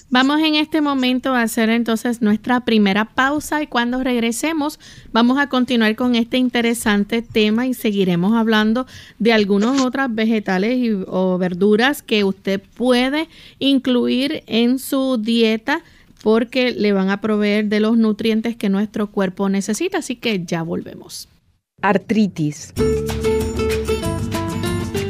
Vamos 0.09 0.39
en 0.39 0.55
este 0.55 0.81
momento 0.81 1.33
a 1.33 1.41
hacer 1.41 1.69
entonces 1.69 2.21
nuestra 2.21 2.63
primera 2.63 3.05
pausa 3.05 3.63
y 3.63 3.67
cuando 3.67 4.03
regresemos 4.03 4.79
vamos 5.11 5.39
a 5.39 5.49
continuar 5.49 5.95
con 5.95 6.13
este 6.13 6.37
interesante 6.37 7.23
tema 7.23 7.65
y 7.65 7.73
seguiremos 7.73 8.33
hablando 8.33 8.85
de 9.17 9.33
algunas 9.33 9.81
otras 9.81 10.13
vegetales 10.13 10.95
o 11.07 11.37
verduras 11.39 12.03
que 12.03 12.23
usted 12.23 12.61
puede 12.75 13.27
incluir 13.57 14.43
en 14.45 14.77
su 14.77 15.17
dieta 15.17 15.81
porque 16.21 16.71
le 16.71 16.93
van 16.93 17.09
a 17.09 17.19
proveer 17.19 17.65
de 17.65 17.79
los 17.79 17.97
nutrientes 17.97 18.55
que 18.55 18.69
nuestro 18.69 19.11
cuerpo 19.11 19.49
necesita. 19.49 19.99
Así 19.99 20.15
que 20.15 20.43
ya 20.45 20.63
volvemos. 20.63 21.29
Artritis. 21.81 22.73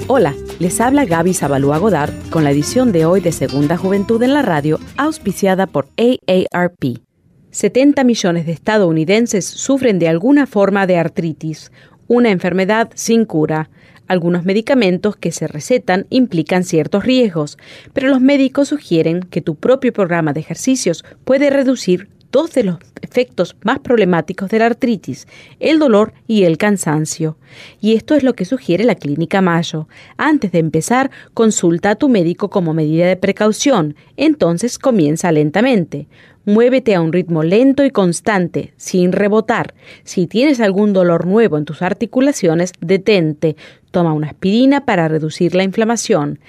Hola, 0.07 0.35
les 0.59 0.81
habla 0.81 1.05
Gaby 1.05 1.33
Zabalúa 1.33 1.79
Godard 1.79 2.13
con 2.29 2.43
la 2.43 2.51
edición 2.51 2.91
de 2.91 3.07
hoy 3.07 3.21
de 3.21 3.31
Segunda 3.31 3.75
Juventud 3.75 4.21
en 4.21 4.35
la 4.35 4.43
Radio, 4.43 4.79
auspiciada 4.97 5.65
por 5.65 5.87
AARP. 5.97 7.01
70 7.49 8.03
millones 8.03 8.45
de 8.45 8.51
estadounidenses 8.51 9.45
sufren 9.45 9.97
de 9.97 10.07
alguna 10.07 10.45
forma 10.45 10.85
de 10.85 10.97
artritis, 10.97 11.71
una 12.07 12.29
enfermedad 12.29 12.91
sin 12.93 13.25
cura. 13.25 13.71
Algunos 14.05 14.45
medicamentos 14.45 15.15
que 15.15 15.31
se 15.31 15.47
recetan 15.47 16.05
implican 16.11 16.65
ciertos 16.65 17.03
riesgos, 17.03 17.57
pero 17.91 18.07
los 18.07 18.21
médicos 18.21 18.67
sugieren 18.67 19.21
que 19.21 19.41
tu 19.41 19.55
propio 19.55 19.91
programa 19.91 20.33
de 20.33 20.41
ejercicios 20.41 21.03
puede 21.23 21.49
reducir 21.49 22.09
dos 22.35 22.51
de 22.51 22.65
los 22.65 22.79
efectos 23.01 23.55
más 23.63 23.79
problemáticos 23.79 24.49
de 24.49 24.59
la 24.59 24.65
artritis, 24.65 25.25
el 25.61 25.79
dolor 25.79 26.11
y 26.27 26.43
el 26.43 26.57
cansancio. 26.57 27.37
Y 27.79 27.95
esto 27.95 28.13
es 28.13 28.23
lo 28.23 28.33
que 28.33 28.43
sugiere 28.43 28.83
la 28.83 28.95
Clínica 28.95 29.39
Mayo. 29.39 29.87
Antes 30.17 30.51
de 30.51 30.59
empezar, 30.59 31.11
consulta 31.33 31.91
a 31.91 31.95
tu 31.95 32.09
médico 32.09 32.49
como 32.49 32.73
medida 32.73 33.07
de 33.07 33.15
precaución, 33.15 33.95
entonces 34.17 34.77
comienza 34.77 35.31
lentamente. 35.31 36.09
Muévete 36.43 36.93
a 36.93 36.99
un 36.99 37.13
ritmo 37.13 37.41
lento 37.41 37.85
y 37.85 37.89
constante, 37.89 38.73
sin 38.75 39.13
rebotar. 39.13 39.73
Si 40.03 40.27
tienes 40.27 40.59
algún 40.59 40.91
dolor 40.91 41.27
nuevo 41.27 41.57
en 41.57 41.63
tus 41.63 41.81
articulaciones, 41.81 42.73
detente. 42.81 43.55
Toma 43.91 44.11
una 44.11 44.27
aspirina 44.27 44.83
para 44.83 45.07
reducir 45.07 45.55
la 45.55 45.63
inflamación. 45.63 46.39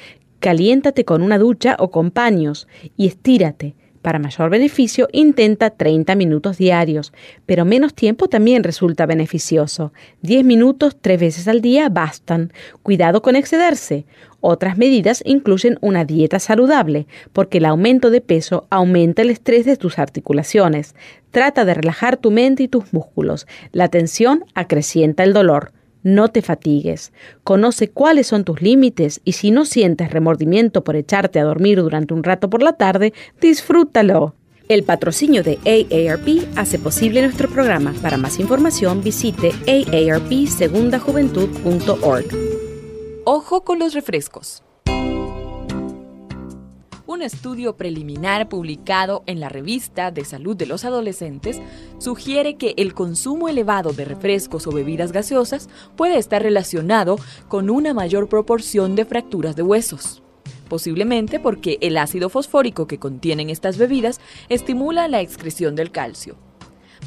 Caliéntate 0.41 1.05
con 1.05 1.23
una 1.23 1.39
ducha 1.39 1.77
o 1.79 1.93
con 1.93 2.11
paños 2.11 2.67
y 2.97 3.07
estírate. 3.07 3.77
Para 4.07 4.21
mayor 4.21 4.51
beneficio, 4.51 5.09
intenta 5.11 5.71
30 5.71 6.15
minutos 6.15 6.59
diarios, 6.59 7.13
pero 7.45 7.65
menos 7.65 7.93
tiempo 7.93 8.29
también 8.29 8.63
resulta 8.63 9.05
beneficioso. 9.05 9.93
10 10.23 10.45
minutos 10.45 10.97
tres 11.01 11.19
veces 11.19 11.49
al 11.49 11.61
día 11.61 11.89
bastan. 11.89 12.53
Cuidado 12.85 13.21
con 13.21 13.35
excederse. 13.35 14.07
Otras 14.39 14.79
medidas 14.79 15.25
incluyen 15.27 15.77
una 15.81 16.05
dieta 16.05 16.39
saludable, 16.39 17.09
porque 17.33 17.59
el 17.59 17.65
aumento 17.65 18.11
de 18.11 18.21
peso 18.21 18.69
aumenta 18.71 19.23
el 19.23 19.31
estrés 19.31 19.65
de 19.65 19.77
tus 19.77 19.99
articulaciones. 19.99 20.95
Trata 21.33 21.65
de 21.65 21.75
relajar 21.75 22.17
tu 22.17 22.31
mente 22.31 22.63
y 22.63 22.69
tus 22.69 22.93
músculos. 22.93 23.49
La 23.73 23.89
tensión 23.89 24.45
acrecienta 24.55 25.25
el 25.25 25.33
dolor. 25.33 25.73
No 26.07 26.29
te 26.29 26.41
fatigues. 26.41 27.13
Conoce 27.43 27.91
cuáles 27.91 28.29
son 28.29 28.45
tus 28.45 28.63
límites 28.63 29.21
y 29.25 29.33
si 29.33 29.51
no 29.51 29.65
sientes 29.65 30.13
remordimiento 30.13 30.85
por 30.85 30.95
echarte 30.95 31.41
a 31.41 31.45
dormir 31.45 31.83
durante 31.83 32.15
un 32.15 32.23
rato 32.23 32.49
por 32.49 32.63
la 32.63 32.75
tarde, 32.75 33.13
disfrútalo. 33.41 34.37
El 34.69 34.85
patrocinio 34.85 35.43
de 35.43 35.59
AARP 35.67 36.57
hace 36.57 36.79
posible 36.79 37.23
nuestro 37.23 37.49
programa. 37.49 37.93
Para 38.03 38.19
más 38.19 38.39
información 38.39 39.03
visite 39.03 39.51
aarpsegundajuventud.org. 39.67 42.27
Ojo 43.25 43.65
con 43.65 43.81
los 43.81 43.93
refrescos. 43.93 44.63
Un 47.09 47.23
estudio 47.23 47.77
preliminar 47.77 48.49
publicado 48.49 49.23
en 49.27 49.39
la 49.39 49.49
revista 49.49 50.11
de 50.11 50.25
salud 50.25 50.57
de 50.57 50.67
los 50.67 50.85
adolescentes 50.85 51.61
sugiere 51.99 52.57
que 52.57 52.75
el 52.79 52.95
consumo 52.95 53.49
elevado 53.49 53.93
de 53.93 54.05
refrescos 54.05 54.67
o 54.67 54.73
bebidas 54.73 55.13
gaseosas 55.13 55.69
puede 55.97 56.19
estar 56.19 56.43
relacionado 56.43 57.17
con 57.47 57.71
una 57.71 57.95
mayor 57.95 58.29
proporción 58.29 58.97
de 58.97 59.05
fracturas 59.05 59.55
de 59.55 59.63
huesos. 59.63 60.25
Posiblemente 60.69 61.39
porque 61.39 61.79
el 61.81 61.97
ácido 61.97 62.29
fosfórico 62.29 62.89
que 62.89 62.99
contienen 62.99 63.51
estas 63.51 63.79
bebidas 63.79 64.21
estimula 64.49 65.07
la 65.07 65.21
excreción 65.21 65.77
del 65.77 65.93
calcio. 65.93 66.37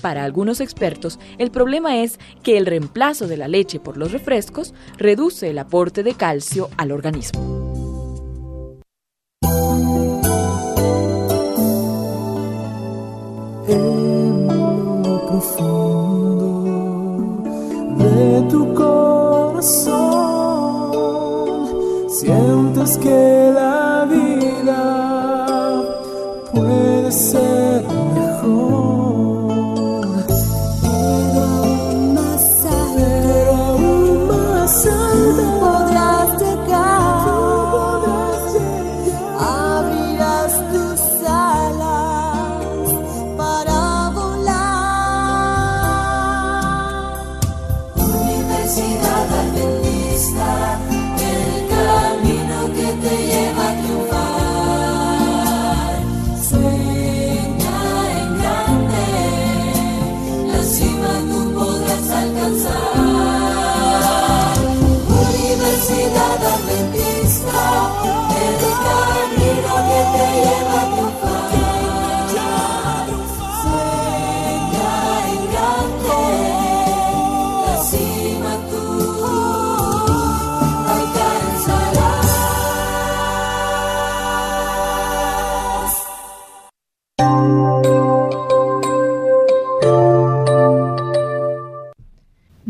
Para 0.01 0.23
algunos 0.23 0.61
expertos, 0.61 1.19
el 1.37 1.51
problema 1.51 1.97
es 1.97 2.19
que 2.41 2.57
el 2.57 2.67
reemplazo 2.67 3.27
de 3.27 3.35
la 3.35 3.49
leche 3.49 3.81
por 3.81 3.97
los 3.97 4.13
refrescos 4.13 4.73
reduce 4.97 5.49
el 5.49 5.57
aporte 5.57 6.03
de 6.03 6.13
calcio 6.13 6.69
al 6.77 6.93
organismo. 6.93 7.68
En 13.71 14.47
lo 15.03 15.25
profundo 15.27 16.63
de 17.97 18.41
tu 18.49 18.73
corazón. 18.73 19.99
Sientes 22.09 22.97
que 22.97 23.51
la 23.53 24.05
vida 24.09 24.28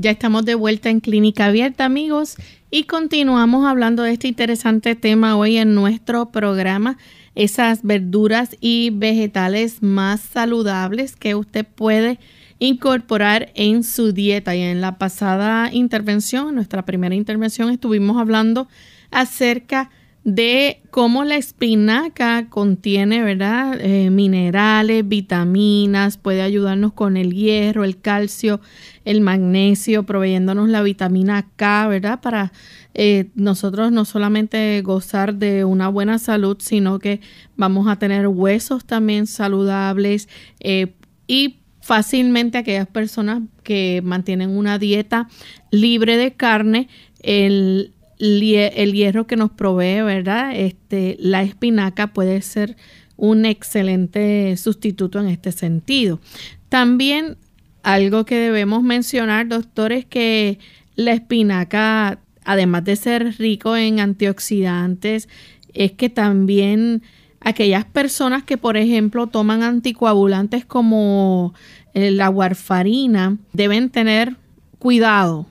estamos 0.09 0.43
de 0.45 0.55
vuelta 0.55 0.89
en 0.89 0.99
Clínica 0.99 1.45
Abierta, 1.45 1.85
amigos, 1.85 2.35
y 2.71 2.83
continuamos 2.83 3.65
hablando 3.65 4.03
de 4.03 4.13
este 4.13 4.27
interesante 4.27 4.95
tema 4.95 5.37
hoy 5.37 5.57
en 5.57 5.75
nuestro 5.75 6.31
programa, 6.31 6.97
esas 7.35 7.83
verduras 7.83 8.57
y 8.59 8.89
vegetales 8.91 9.81
más 9.81 10.19
saludables 10.19 11.15
que 11.15 11.35
usted 11.35 11.65
puede 11.65 12.19
incorporar 12.59 13.51
en 13.55 13.83
su 13.83 14.11
dieta. 14.11 14.55
Y 14.55 14.61
en 14.61 14.81
la 14.81 14.97
pasada 14.97 15.69
intervención, 15.73 16.49
en 16.49 16.55
nuestra 16.55 16.85
primera 16.85 17.15
intervención, 17.15 17.69
estuvimos 17.71 18.17
hablando 18.17 18.67
acerca 19.11 19.89
de 20.25 20.81
cómo 20.91 21.23
la 21.23 21.37
espinaca 21.37 22.49
contiene, 22.49 23.23
¿verdad? 23.23 23.79
Eh, 23.79 24.09
minerales, 24.09 25.07
vitaminas, 25.07 26.17
puede 26.17 26.41
ayudarnos 26.41 26.93
con 26.93 27.15
el 27.15 27.33
hierro, 27.33 27.85
el 27.85 27.99
calcio, 27.99 28.59
el 29.05 29.21
magnesio, 29.21 30.03
proveyéndonos 30.03 30.69
la 30.69 30.83
vitamina 30.83 31.47
K, 31.55 31.87
¿verdad? 31.87 32.19
Para 32.19 32.51
eh, 32.93 33.29
nosotros 33.33 33.91
no 33.91 34.03
solamente 34.03 34.81
gozar 34.81 35.35
de 35.35 35.63
una 35.63 35.87
buena 35.87 36.19
salud, 36.19 36.57
sino 36.59 36.99
que 36.99 37.21
vamos 37.55 37.87
a 37.87 37.95
tener 37.95 38.27
huesos 38.27 38.85
también 38.85 39.25
saludables 39.25 40.27
eh, 40.59 40.93
y 41.27 41.59
fácilmente 41.81 42.57
aquellas 42.57 42.87
personas 42.87 43.41
que 43.63 44.01
mantienen 44.03 44.49
una 44.49 44.79
dieta 44.79 45.27
libre 45.71 46.17
de 46.17 46.33
carne, 46.33 46.87
el 47.21 47.93
el 48.19 48.93
hierro 48.93 49.27
que 49.27 49.37
nos 49.37 49.51
provee, 49.51 50.01
¿verdad? 50.01 50.53
Este, 50.53 51.15
la 51.19 51.41
espinaca 51.41 52.07
puede 52.07 52.41
ser 52.41 52.75
un 53.15 53.45
excelente 53.45 54.55
sustituto 54.57 55.19
en 55.19 55.29
este 55.29 55.51
sentido. 55.51 56.19
También 56.67 57.37
algo 57.83 58.25
que 58.25 58.35
debemos 58.35 58.83
mencionar, 58.83 59.47
doctor, 59.47 59.91
es 59.93 60.05
que 60.05 60.59
la 60.95 61.13
espinaca, 61.13 62.19
además 62.43 62.83
de 62.83 62.95
ser 62.97 63.35
rico 63.37 63.75
en 63.75 63.99
antioxidantes, 63.99 65.29
es 65.73 65.93
que 65.93 66.09
también 66.09 67.03
aquellas 67.41 67.85
personas 67.85 68.43
que, 68.43 68.57
por 68.57 68.77
ejemplo, 68.77 69.27
toman 69.27 69.63
anticoagulantes 69.63 70.65
como 70.65 71.53
eh, 71.93 72.11
la 72.11 72.29
warfarina, 72.29 73.37
deben 73.53 73.89
tener 73.89 74.35
cuidado 74.77 75.45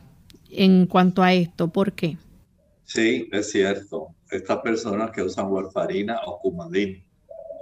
en 0.50 0.86
cuanto 0.86 1.22
a 1.22 1.32
esto. 1.32 1.68
¿Por 1.68 1.92
qué? 1.92 2.16
Sí, 2.84 3.28
es 3.32 3.50
cierto. 3.50 4.08
Estas 4.30 4.58
personas 4.58 5.10
que 5.10 5.22
usan 5.22 5.46
warfarina 5.48 6.20
o 6.26 6.38
cumadín 6.38 7.02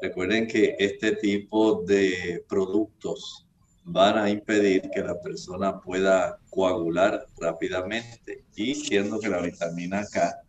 Recuerden 0.00 0.46
que 0.46 0.76
este 0.78 1.12
tipo 1.12 1.82
de 1.82 2.44
productos 2.48 3.46
van 3.84 4.18
a 4.18 4.28
impedir 4.28 4.90
que 4.94 5.00
la 5.00 5.18
persona 5.20 5.80
pueda 5.80 6.38
coagular 6.50 7.26
rápidamente 7.40 8.44
y 8.54 8.74
siendo 8.74 9.18
que 9.18 9.28
la 9.28 9.40
vitamina 9.40 10.04
K 10.12 10.42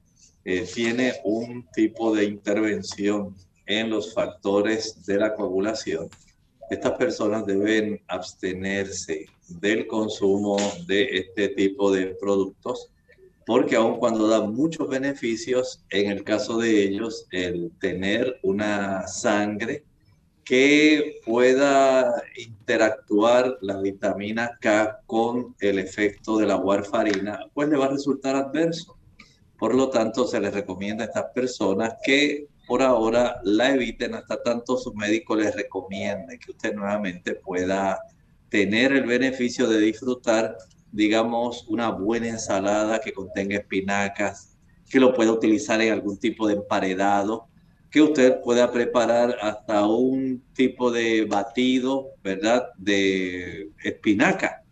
eh, 0.44 0.68
tiene 0.74 1.14
un 1.24 1.66
tipo 1.74 2.14
de 2.16 2.26
intervención 2.26 3.36
en 3.68 3.90
los 3.90 4.14
factores 4.14 5.06
de 5.06 5.18
la 5.18 5.36
coagulación, 5.36 6.10
estas 6.70 6.94
personas 6.94 7.46
deben 7.46 8.02
abstenerse 8.08 9.28
del 9.48 9.88
consumo 9.88 10.58
de 10.88 11.04
este 11.18 11.50
tipo 11.50 11.92
de 11.92 12.08
productos 12.20 12.92
porque 13.48 13.78
aun 13.78 13.98
cuando 13.98 14.28
da 14.28 14.42
muchos 14.42 14.90
beneficios, 14.90 15.82
en 15.90 16.12
el 16.12 16.26
caso 16.26 16.58
de 16.58 16.84
ellos, 16.84 17.28
el 17.32 17.72
tener 17.80 18.38
una 18.44 19.08
sangre 19.08 19.86
que 20.44 21.22
pueda 21.26 22.22
interactuar 22.36 23.58
la 23.62 23.80
vitamina 23.80 24.58
K 24.60 25.00
con 25.06 25.56
el 25.62 25.80
efecto 25.80 26.38
de 26.38 26.46
la 26.46 26.58
warfarina, 26.58 27.40
pues 27.54 27.70
le 27.70 27.78
va 27.78 27.86
a 27.86 27.92
resultar 27.92 28.36
adverso. 28.36 28.98
Por 29.58 29.74
lo 29.74 29.90
tanto, 29.90 30.28
se 30.28 30.42
les 30.42 30.54
recomienda 30.54 31.06
a 31.06 31.08
estas 31.08 31.32
personas 31.34 31.96
que 32.04 32.48
por 32.68 32.82
ahora 32.82 33.40
la 33.44 33.72
eviten 33.72 34.16
hasta 34.16 34.44
tanto 34.44 34.78
su 34.78 34.94
médico 34.94 35.36
les 35.36 35.56
recomiende 35.56 36.38
que 36.38 36.52
usted 36.52 36.74
nuevamente 36.74 37.36
pueda 37.36 38.00
tener 38.50 38.92
el 38.94 39.06
beneficio 39.06 39.68
de 39.68 39.80
disfrutar 39.80 40.58
digamos, 40.92 41.66
una 41.68 41.90
buena 41.90 42.28
ensalada 42.28 43.00
que 43.00 43.14
contenga 43.14 43.58
espinacas, 43.58 44.58
que 44.90 45.00
lo 45.00 45.14
pueda 45.14 45.32
utilizar 45.32 45.82
en 45.82 45.94
algún 45.94 46.18
tipo 46.18 46.48
de 46.48 46.56
emparedado, 46.56 47.48
que 47.92 48.02
usted 48.02 48.42
pueda 48.42 48.72
preparar 48.72 49.38
hasta 49.42 49.86
un 49.86 50.44
tipo 50.54 50.92
de 50.92 51.26
batido, 51.26 52.10
¿verdad? 52.24 52.70
De 52.78 53.70
espinaca. 53.84 54.64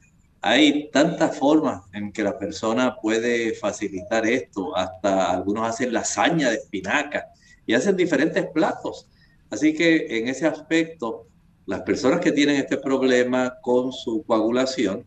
Hay 0.41 0.89
tantas 0.91 1.37
formas 1.37 1.83
en 1.93 2.11
que 2.11 2.23
la 2.23 2.37
persona 2.37 2.95
puede 3.01 3.53
facilitar 3.55 4.25
esto, 4.25 4.75
hasta 4.75 5.31
algunos 5.31 5.67
hacen 5.67 5.91
lasaña 5.91 6.49
de 6.49 6.57
espinaca 6.57 7.29
y 7.65 7.73
hacen 7.73 7.95
diferentes 7.95 8.45
platos. 8.47 9.07
Así 9.49 9.73
que 9.73 10.17
en 10.17 10.27
ese 10.27 10.47
aspecto, 10.47 11.27
las 11.65 11.81
personas 11.81 12.19
que 12.19 12.31
tienen 12.31 12.57
este 12.57 12.77
problema 12.77 13.55
con 13.61 13.91
su 13.91 14.23
coagulación, 14.23 15.05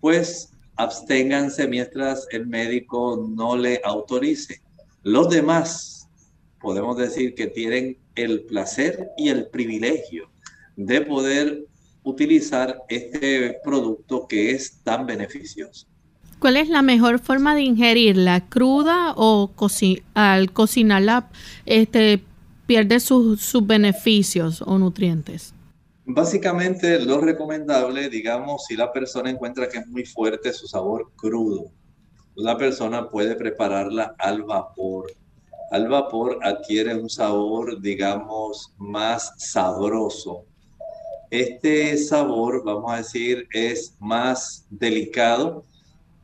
pues 0.00 0.52
absténganse 0.76 1.68
mientras 1.68 2.26
el 2.30 2.46
médico 2.46 3.28
no 3.36 3.56
le 3.56 3.80
autorice. 3.84 4.62
Los 5.02 5.30
demás, 5.30 6.08
podemos 6.60 6.96
decir 6.96 7.34
que 7.34 7.48
tienen 7.48 7.98
el 8.14 8.44
placer 8.44 9.10
y 9.16 9.28
el 9.28 9.48
privilegio 9.48 10.30
de 10.76 11.02
poder 11.02 11.66
utilizar 12.04 12.82
este 12.88 13.58
producto 13.62 14.26
que 14.26 14.50
es 14.50 14.82
tan 14.82 15.06
beneficioso. 15.06 15.86
¿Cuál 16.42 16.56
es 16.56 16.68
la 16.68 16.82
mejor 16.82 17.20
forma 17.20 17.54
de 17.54 17.62
ingerirla? 17.62 18.40
¿Cruda 18.48 19.14
o 19.16 19.48
al 20.14 20.52
cocinarla 20.52 21.30
este, 21.66 22.20
pierde 22.66 22.98
sus 22.98 23.64
beneficios 23.64 24.60
o 24.60 24.76
nutrientes? 24.76 25.54
Básicamente 26.04 26.98
lo 26.98 27.20
recomendable, 27.20 28.08
digamos, 28.08 28.64
si 28.66 28.74
la 28.74 28.92
persona 28.92 29.30
encuentra 29.30 29.68
que 29.68 29.78
es 29.78 29.86
muy 29.86 30.04
fuerte 30.04 30.52
su 30.52 30.66
sabor 30.66 31.12
crudo, 31.14 31.70
la 32.34 32.58
persona 32.58 33.08
puede 33.08 33.36
prepararla 33.36 34.16
al 34.18 34.42
vapor. 34.42 35.12
Al 35.70 35.86
vapor 35.86 36.40
adquiere 36.42 36.96
un 36.96 37.08
sabor, 37.08 37.80
digamos, 37.80 38.72
más 38.78 39.32
sabroso. 39.36 40.44
Este 41.30 41.96
sabor, 41.98 42.64
vamos 42.64 42.92
a 42.92 42.96
decir, 42.96 43.46
es 43.52 43.94
más 44.00 44.66
delicado, 44.70 45.62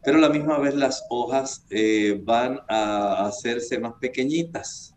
pero 0.08 0.20
la 0.20 0.30
misma 0.30 0.58
vez 0.58 0.74
las 0.74 1.04
hojas 1.10 1.66
eh, 1.68 2.18
van 2.24 2.60
a 2.66 3.26
hacerse 3.26 3.78
más 3.78 3.92
pequeñitas. 4.00 4.94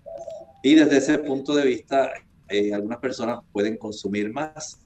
Y 0.63 0.75
desde 0.75 0.99
ese 0.99 1.19
punto 1.19 1.53
de 1.53 1.65
vista, 1.65 2.11
eh, 2.47 2.73
algunas 2.73 2.99
personas 2.99 3.41
pueden 3.51 3.75
consumir 3.75 4.31
más. 4.31 4.79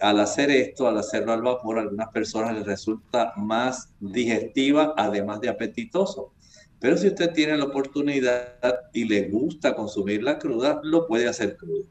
Al 0.00 0.18
hacer 0.18 0.50
esto, 0.50 0.88
al 0.88 0.98
hacerlo 0.98 1.32
al 1.32 1.42
vapor, 1.42 1.78
a 1.78 1.82
algunas 1.82 2.08
personas 2.08 2.56
les 2.56 2.66
resulta 2.66 3.32
más 3.36 3.90
digestiva, 4.00 4.94
además 4.96 5.40
de 5.40 5.48
apetitoso. 5.48 6.32
Pero 6.80 6.96
si 6.96 7.06
usted 7.06 7.32
tiene 7.32 7.56
la 7.56 7.66
oportunidad 7.66 8.80
y 8.92 9.04
le 9.04 9.28
gusta 9.28 9.76
consumir 9.76 10.24
la 10.24 10.40
cruda, 10.40 10.80
lo 10.82 11.06
puede 11.06 11.28
hacer 11.28 11.56
crudo. 11.56 11.84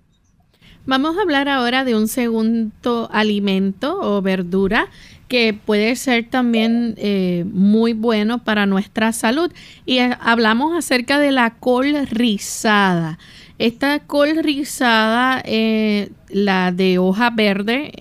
Vamos 0.86 1.18
a 1.18 1.22
hablar 1.22 1.48
ahora 1.48 1.86
de 1.86 1.96
un 1.96 2.10
segundo 2.10 3.10
alimento 3.14 3.98
o 4.02 4.22
verdura 4.22 4.90
que 5.28 5.54
puede 5.54 5.96
ser 5.96 6.30
también 6.30 6.96
eh, 6.98 7.46
muy 7.52 7.94
bueno 7.94 8.44
para 8.44 8.66
nuestra 8.66 9.12
salud. 9.14 9.52
Y 9.86 10.00
eh, 10.00 10.18
hablamos 10.22 10.76
acerca 10.78 11.20
de 11.20 11.32
la 11.32 11.56
col 11.56 12.08
rizada. 12.08 13.20
Esta 13.60 14.00
col 14.00 14.44
rizada, 14.44 15.42
eh, 15.44 16.12
la 16.30 16.72
de 16.72 17.00
hoja 17.00 17.32
verde, 17.32 17.92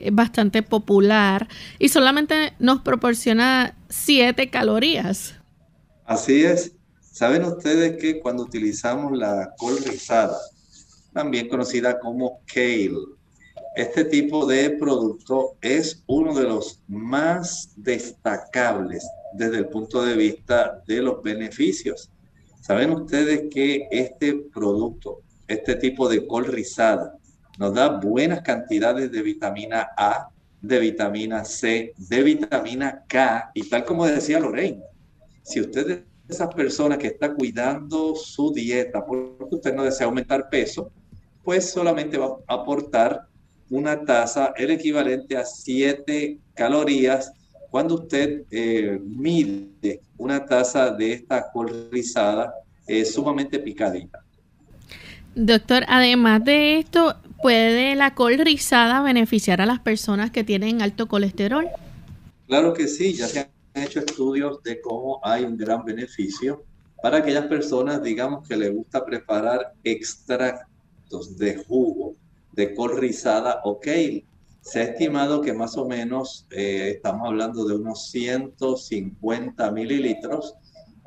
es 0.00 0.12
bastante 0.12 0.62
popular 0.62 1.46
y 1.78 1.88
solamente 1.88 2.52
nos 2.58 2.80
proporciona 2.80 3.76
7 3.88 4.50
calorías. 4.50 5.36
Así 6.04 6.44
es. 6.44 6.72
¿Saben 7.00 7.44
ustedes 7.44 7.96
que 8.00 8.18
cuando 8.18 8.42
utilizamos 8.42 9.16
la 9.16 9.54
col 9.56 9.78
rizada, 9.84 10.36
también 11.12 11.48
conocida 11.48 11.98
como 12.00 12.40
kale, 12.52 13.17
este 13.78 14.04
tipo 14.04 14.44
de 14.44 14.70
producto 14.70 15.56
es 15.60 16.02
uno 16.08 16.34
de 16.34 16.42
los 16.42 16.82
más 16.88 17.72
destacables 17.76 19.08
desde 19.34 19.58
el 19.58 19.68
punto 19.68 20.02
de 20.02 20.16
vista 20.16 20.82
de 20.84 21.00
los 21.00 21.22
beneficios. 21.22 22.10
¿Saben 22.60 22.90
ustedes 22.90 23.42
que 23.54 23.86
este 23.92 24.34
producto, 24.52 25.20
este 25.46 25.76
tipo 25.76 26.08
de 26.08 26.26
col 26.26 26.46
rizada, 26.46 27.14
nos 27.56 27.72
da 27.72 28.00
buenas 28.00 28.42
cantidades 28.42 29.12
de 29.12 29.22
vitamina 29.22 29.90
A, 29.96 30.28
de 30.60 30.80
vitamina 30.80 31.44
C, 31.44 31.94
de 31.96 32.22
vitamina 32.24 33.04
K? 33.06 33.52
Y 33.54 33.62
tal 33.68 33.84
como 33.84 34.06
decía 34.06 34.40
Lorraine, 34.40 34.82
si 35.44 35.60
usted 35.60 35.88
es 35.88 36.00
esa 36.28 36.50
persona 36.50 36.98
que 36.98 37.06
está 37.06 37.32
cuidando 37.32 38.16
su 38.16 38.52
dieta 38.52 39.06
porque 39.06 39.54
usted 39.54 39.72
no 39.72 39.84
desea 39.84 40.08
aumentar 40.08 40.50
peso, 40.50 40.90
pues 41.44 41.70
solamente 41.70 42.18
va 42.18 42.38
a 42.48 42.54
aportar 42.54 43.28
una 43.70 44.04
taza, 44.04 44.52
el 44.56 44.70
equivalente 44.70 45.36
a 45.36 45.44
7 45.44 46.38
calorías 46.54 47.32
cuando 47.70 47.96
usted 47.96 48.44
eh, 48.50 48.98
mide 49.04 50.00
una 50.16 50.44
taza 50.44 50.90
de 50.90 51.12
esta 51.12 51.50
col 51.52 51.88
rizada 51.90 52.54
es 52.86 53.12
sumamente 53.12 53.58
picadita. 53.58 54.24
Doctor, 55.34 55.84
además 55.86 56.44
de 56.44 56.78
esto, 56.78 57.16
¿puede 57.42 57.94
la 57.94 58.14
col 58.14 58.38
rizada 58.38 59.02
beneficiar 59.02 59.60
a 59.60 59.66
las 59.66 59.80
personas 59.80 60.30
que 60.30 60.44
tienen 60.44 60.80
alto 60.82 61.06
colesterol? 61.06 61.68
Claro 62.46 62.72
que 62.72 62.88
sí, 62.88 63.12
ya 63.12 63.28
se 63.28 63.40
han 63.40 63.82
hecho 63.82 64.00
estudios 64.00 64.62
de 64.62 64.80
cómo 64.80 65.20
hay 65.22 65.44
un 65.44 65.56
gran 65.56 65.84
beneficio 65.84 66.64
para 67.02 67.18
aquellas 67.18 67.46
personas, 67.46 68.02
digamos, 68.02 68.48
que 68.48 68.56
les 68.56 68.74
gusta 68.74 69.04
preparar 69.04 69.74
extractos 69.84 71.36
de 71.36 71.62
jugo 71.68 72.16
de 72.58 72.74
col 72.74 72.98
rizada 72.98 73.60
o 73.62 73.78
se 74.60 74.80
ha 74.80 74.82
estimado 74.82 75.40
que 75.40 75.52
más 75.52 75.76
o 75.76 75.86
menos 75.86 76.44
eh, 76.50 76.94
estamos 76.96 77.28
hablando 77.28 77.64
de 77.64 77.76
unos 77.76 78.10
150 78.10 79.70
mililitros, 79.70 80.54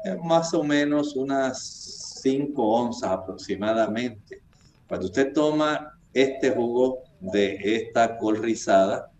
eh, 0.05 0.15
más 0.23 0.53
o 0.53 0.63
menos 0.63 1.13
unas 1.17 2.19
5 2.21 2.63
onzas 2.63 3.11
aproximadamente. 3.11 4.41
Cuando 4.87 5.07
usted 5.07 5.33
toma 5.33 5.99
este 6.13 6.51
jugo 6.51 6.99
de 7.19 7.59
esta 7.75 8.17
col 8.17 8.37
rizada, 8.37 9.11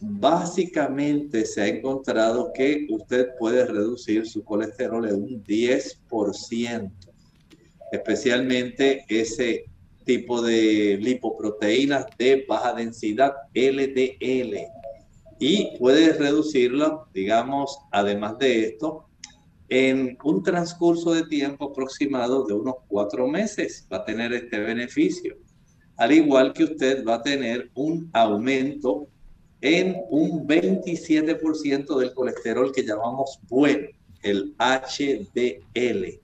básicamente 0.00 1.44
se 1.44 1.62
ha 1.62 1.66
encontrado 1.66 2.52
que 2.52 2.86
usted 2.88 3.30
puede 3.36 3.66
reducir 3.66 4.28
su 4.28 4.44
colesterol 4.44 5.08
en 5.08 5.16
un 5.16 5.44
10%, 5.44 6.92
especialmente 7.90 9.04
ese 9.08 9.64
tipo 10.04 10.42
de 10.42 10.98
lipoproteínas 11.00 12.06
de 12.18 12.44
baja 12.48 12.72
densidad 12.74 13.34
LDL 13.54 14.74
y 15.38 15.76
puedes 15.78 16.18
reducirlo, 16.18 17.08
digamos, 17.12 17.78
además 17.90 18.38
de 18.38 18.66
esto, 18.66 19.06
en 19.68 20.16
un 20.22 20.42
transcurso 20.42 21.12
de 21.12 21.24
tiempo 21.26 21.70
aproximado 21.70 22.46
de 22.46 22.54
unos 22.54 22.76
cuatro 22.86 23.26
meses 23.26 23.86
va 23.92 23.98
a 23.98 24.04
tener 24.04 24.32
este 24.32 24.58
beneficio. 24.58 25.36
Al 25.96 26.12
igual 26.12 26.52
que 26.52 26.64
usted 26.64 27.04
va 27.04 27.16
a 27.16 27.22
tener 27.22 27.70
un 27.74 28.10
aumento 28.12 29.08
en 29.60 29.96
un 30.10 30.46
27% 30.46 31.98
del 31.98 32.12
colesterol 32.12 32.72
que 32.72 32.82
llamamos 32.82 33.40
bueno, 33.48 33.88
el 34.22 34.54
HDL. 34.58 36.20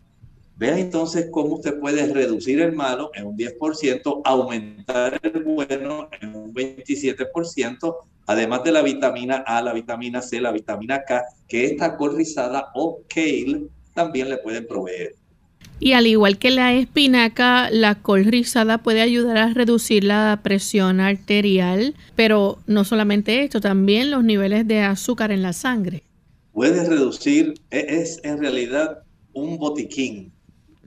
Vea 0.60 0.78
entonces 0.78 1.28
cómo 1.30 1.54
usted 1.54 1.80
puede 1.80 2.12
reducir 2.12 2.60
el 2.60 2.72
malo 2.72 3.10
en 3.14 3.28
un 3.28 3.34
10%, 3.34 4.20
aumentar 4.26 5.18
el 5.22 5.42
bueno 5.42 6.10
en 6.20 6.36
un 6.36 6.52
27%, 6.52 7.96
además 8.26 8.62
de 8.64 8.72
la 8.72 8.82
vitamina 8.82 9.36
A, 9.46 9.62
la 9.62 9.72
vitamina 9.72 10.20
C, 10.20 10.38
la 10.38 10.52
vitamina 10.52 11.02
K, 11.02 11.24
que 11.48 11.64
esta 11.64 11.96
col 11.96 12.14
rizada 12.14 12.72
o 12.74 13.00
kale 13.08 13.68
también 13.94 14.28
le 14.28 14.36
pueden 14.36 14.66
proveer. 14.66 15.14
Y 15.78 15.92
al 15.92 16.06
igual 16.06 16.36
que 16.36 16.50
la 16.50 16.74
espinaca, 16.74 17.70
la 17.70 17.94
col 17.94 18.26
rizada 18.26 18.82
puede 18.82 19.00
ayudar 19.00 19.38
a 19.38 19.54
reducir 19.54 20.04
la 20.04 20.40
presión 20.42 21.00
arterial, 21.00 21.94
pero 22.16 22.58
no 22.66 22.84
solamente 22.84 23.44
esto, 23.44 23.62
también 23.62 24.10
los 24.10 24.24
niveles 24.24 24.68
de 24.68 24.80
azúcar 24.80 25.32
en 25.32 25.40
la 25.40 25.54
sangre. 25.54 26.02
Puede 26.52 26.86
reducir, 26.86 27.54
e-, 27.70 28.02
es 28.02 28.20
en 28.24 28.40
realidad 28.40 29.04
un 29.32 29.56
botiquín. 29.56 30.34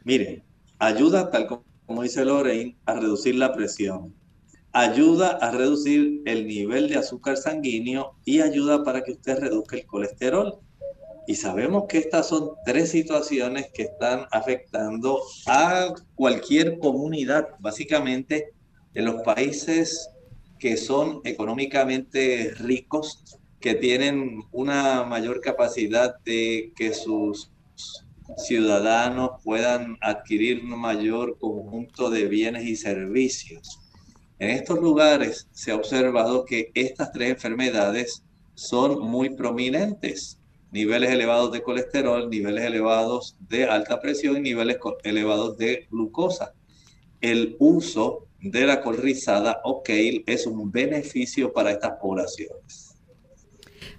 Miren, 0.05 0.43
ayuda, 0.79 1.31
tal 1.31 1.47
como 1.85 2.03
dice 2.03 2.25
Lorraine, 2.25 2.77
a 2.85 2.95
reducir 2.95 3.35
la 3.35 3.53
presión. 3.53 4.13
Ayuda 4.73 5.37
a 5.37 5.51
reducir 5.51 6.21
el 6.25 6.45
nivel 6.45 6.89
de 6.89 6.97
azúcar 6.97 7.37
sanguíneo 7.37 8.15
y 8.25 8.41
ayuda 8.41 8.83
para 8.83 9.03
que 9.03 9.13
usted 9.13 9.39
reduzca 9.39 9.77
el 9.77 9.85
colesterol. 9.85 10.59
Y 11.25 11.35
sabemos 11.35 11.85
que 11.87 11.99
estas 11.99 12.27
son 12.27 12.51
tres 12.65 12.89
situaciones 12.89 13.67
que 13.73 13.83
están 13.83 14.25
afectando 14.31 15.21
a 15.45 15.93
cualquier 16.15 16.79
comunidad, 16.79 17.49
básicamente 17.59 18.51
en 18.93 19.05
los 19.05 19.21
países 19.21 20.09
que 20.59 20.75
son 20.75 21.21
económicamente 21.23 22.53
ricos, 22.59 23.39
que 23.61 23.75
tienen 23.75 24.43
una 24.51 25.03
mayor 25.03 25.39
capacidad 25.39 26.19
de 26.25 26.73
que 26.75 26.93
sus 26.93 27.52
ciudadanos 28.37 29.31
puedan 29.43 29.97
adquirir 30.01 30.63
un 30.63 30.79
mayor 30.79 31.37
conjunto 31.39 32.09
de 32.09 32.27
bienes 32.27 32.65
y 32.65 32.75
servicios. 32.75 33.79
En 34.39 34.49
estos 34.49 34.79
lugares 34.79 35.47
se 35.51 35.71
ha 35.71 35.75
observado 35.75 36.45
que 36.45 36.71
estas 36.73 37.11
tres 37.11 37.31
enfermedades 37.31 38.23
son 38.55 38.99
muy 38.99 39.29
prominentes 39.35 40.39
niveles 40.71 41.11
elevados 41.11 41.51
de 41.51 41.61
colesterol, 41.61 42.29
niveles 42.29 42.65
elevados 42.65 43.37
de 43.47 43.65
alta 43.65 44.01
presión 44.01 44.37
y 44.37 44.41
niveles 44.41 44.77
elevados 45.03 45.55
de 45.57 45.87
glucosa. 45.91 46.53
El 47.21 47.55
uso 47.59 48.27
de 48.41 48.65
la 48.65 48.81
col 48.81 48.97
rizada 48.97 49.61
o 49.63 49.83
kale 49.83 50.23
es 50.25 50.47
un 50.47 50.71
beneficio 50.71 51.53
para 51.53 51.71
estas 51.71 51.93
poblaciones. 52.01 52.82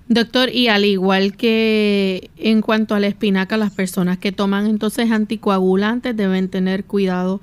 Doctor, 0.08 0.50
y 0.50 0.68
al 0.68 0.84
igual 0.84 1.34
que 1.34 2.30
en 2.36 2.60
cuanto 2.60 2.94
a 2.94 3.00
la 3.00 3.06
espinaca, 3.06 3.56
las 3.56 3.72
personas 3.72 4.18
que 4.18 4.32
toman 4.32 4.66
entonces 4.66 5.10
anticoagulantes 5.10 6.14
deben 6.14 6.50
tener 6.50 6.84
cuidado 6.84 7.40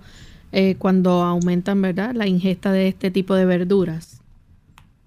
eh, 0.52 0.76
cuando 0.78 1.24
aumentan, 1.24 1.82
¿verdad?, 1.82 2.14
la 2.14 2.28
ingesta 2.28 2.72
de 2.72 2.88
este 2.88 3.10
tipo 3.10 3.34
de 3.34 3.46
verduras. 3.46 4.22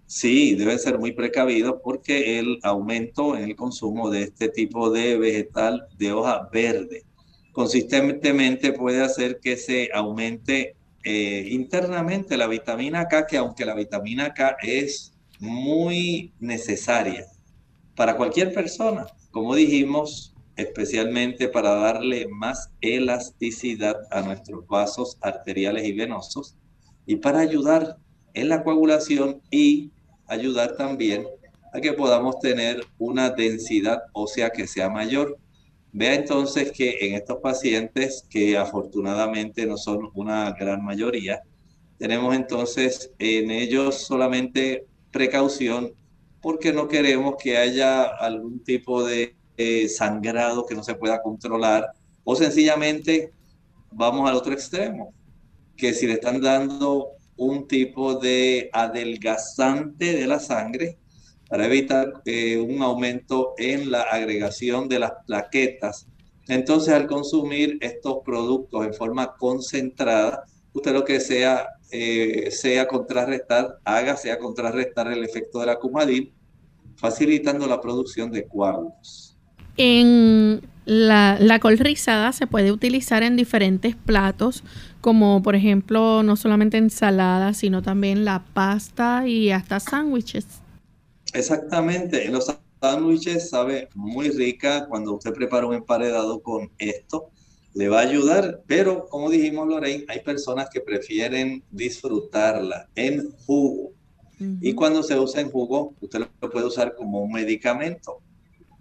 Sí, 0.06 0.54
deben 0.56 0.78
ser 0.80 0.98
muy 0.98 1.12
precavidos 1.12 1.76
porque 1.82 2.40
el 2.40 2.58
aumento 2.62 3.36
en 3.36 3.44
el 3.44 3.56
consumo 3.56 4.10
de 4.10 4.22
este 4.24 4.48
tipo 4.48 4.90
de 4.90 5.16
vegetal 5.16 5.86
de 5.96 6.12
hoja 6.12 6.48
verde 6.52 7.04
consistentemente 7.52 8.72
puede 8.72 9.00
hacer 9.00 9.38
que 9.40 9.56
se 9.56 9.90
aumente 9.94 10.74
eh, 11.04 11.46
internamente 11.50 12.36
la 12.36 12.48
vitamina 12.48 13.06
K, 13.06 13.26
que 13.26 13.36
aunque 13.36 13.64
la 13.64 13.74
vitamina 13.74 14.34
K 14.34 14.56
es 14.60 15.12
muy 15.38 16.32
necesaria 16.40 17.26
para 17.96 18.16
cualquier 18.16 18.52
persona, 18.52 19.06
como 19.30 19.54
dijimos, 19.54 20.34
especialmente 20.56 21.48
para 21.48 21.74
darle 21.74 22.26
más 22.28 22.70
elasticidad 22.80 23.96
a 24.10 24.22
nuestros 24.22 24.66
vasos 24.66 25.18
arteriales 25.20 25.84
y 25.84 25.92
venosos 25.92 26.56
y 27.06 27.16
para 27.16 27.40
ayudar 27.40 27.96
en 28.34 28.48
la 28.48 28.62
coagulación 28.62 29.40
y 29.50 29.90
ayudar 30.26 30.76
también 30.76 31.26
a 31.72 31.80
que 31.80 31.92
podamos 31.92 32.38
tener 32.38 32.80
una 32.98 33.30
densidad 33.30 34.02
ósea 34.12 34.50
que 34.50 34.66
sea 34.66 34.88
mayor. 34.88 35.38
Vea 35.92 36.14
entonces 36.14 36.72
que 36.72 36.98
en 37.00 37.14
estos 37.14 37.38
pacientes, 37.38 38.24
que 38.30 38.56
afortunadamente 38.56 39.66
no 39.66 39.76
son 39.76 40.10
una 40.14 40.52
gran 40.52 40.84
mayoría, 40.84 41.42
tenemos 41.98 42.34
entonces 42.34 43.12
en 43.18 43.50
ellos 43.50 44.06
solamente 44.06 44.86
precaución 45.10 45.92
porque 46.44 46.74
no 46.74 46.88
queremos 46.88 47.36
que 47.42 47.56
haya 47.56 48.04
algún 48.04 48.62
tipo 48.62 49.02
de 49.02 49.34
sangrado 49.88 50.66
que 50.66 50.74
no 50.74 50.84
se 50.84 50.94
pueda 50.94 51.22
controlar 51.22 51.94
o 52.22 52.36
sencillamente 52.36 53.32
vamos 53.90 54.28
al 54.28 54.36
otro 54.36 54.52
extremo, 54.52 55.14
que 55.74 55.94
si 55.94 56.06
le 56.06 56.14
están 56.14 56.42
dando 56.42 57.12
un 57.38 57.66
tipo 57.66 58.16
de 58.16 58.68
adelgazante 58.74 60.12
de 60.12 60.26
la 60.26 60.38
sangre 60.38 60.98
para 61.48 61.64
evitar 61.64 62.12
eh, 62.26 62.58
un 62.58 62.82
aumento 62.82 63.54
en 63.56 63.90
la 63.90 64.02
agregación 64.02 64.86
de 64.86 64.98
las 64.98 65.12
plaquetas. 65.26 66.06
Entonces, 66.46 66.92
al 66.92 67.06
consumir 67.06 67.78
estos 67.80 68.18
productos 68.22 68.84
en 68.84 68.92
forma 68.92 69.34
concentrada, 69.38 70.44
usted 70.74 70.92
lo 70.92 71.06
que 71.06 71.20
sea, 71.20 71.68
eh, 71.96 72.50
sea 72.50 72.88
contrarrestar, 72.88 73.78
haga 73.84 74.16
sea 74.16 74.36
contrarrestar 74.36 75.12
el 75.12 75.22
efecto 75.22 75.60
de 75.60 75.66
la 75.66 75.76
cumadil, 75.76 76.32
facilitando 76.96 77.68
la 77.68 77.80
producción 77.80 78.32
de 78.32 78.48
coágulos. 78.48 79.36
En 79.76 80.60
la, 80.86 81.38
la 81.38 81.60
col 81.60 81.78
rizada 81.78 82.32
se 82.32 82.48
puede 82.48 82.72
utilizar 82.72 83.22
en 83.22 83.36
diferentes 83.36 83.94
platos, 83.94 84.64
como 85.00 85.40
por 85.40 85.54
ejemplo 85.54 86.24
no 86.24 86.34
solamente 86.34 86.78
ensaladas, 86.78 87.58
sino 87.58 87.80
también 87.80 88.24
la 88.24 88.44
pasta 88.54 89.28
y 89.28 89.52
hasta 89.52 89.78
sándwiches. 89.78 90.46
Exactamente, 91.32 92.26
en 92.26 92.32
los 92.32 92.52
sándwiches 92.82 93.50
sabe 93.50 93.88
muy 93.94 94.30
rica 94.30 94.86
cuando 94.88 95.12
usted 95.14 95.32
prepara 95.32 95.64
un 95.64 95.74
emparedado 95.74 96.42
con 96.42 96.72
esto. 96.78 97.30
Le 97.74 97.88
va 97.88 98.00
a 98.00 98.02
ayudar, 98.02 98.62
pero 98.66 99.06
como 99.08 99.30
dijimos 99.30 99.68
Lorraine, 99.68 100.04
hay 100.08 100.20
personas 100.20 100.68
que 100.72 100.80
prefieren 100.80 101.62
disfrutarla 101.70 102.88
en 102.94 103.30
jugo. 103.46 103.92
Y 104.60 104.74
cuando 104.74 105.02
se 105.02 105.18
usa 105.18 105.40
en 105.40 105.50
jugo, 105.50 105.94
usted 106.00 106.26
lo 106.40 106.50
puede 106.50 106.66
usar 106.66 106.94
como 106.94 107.22
un 107.22 107.32
medicamento. 107.32 108.20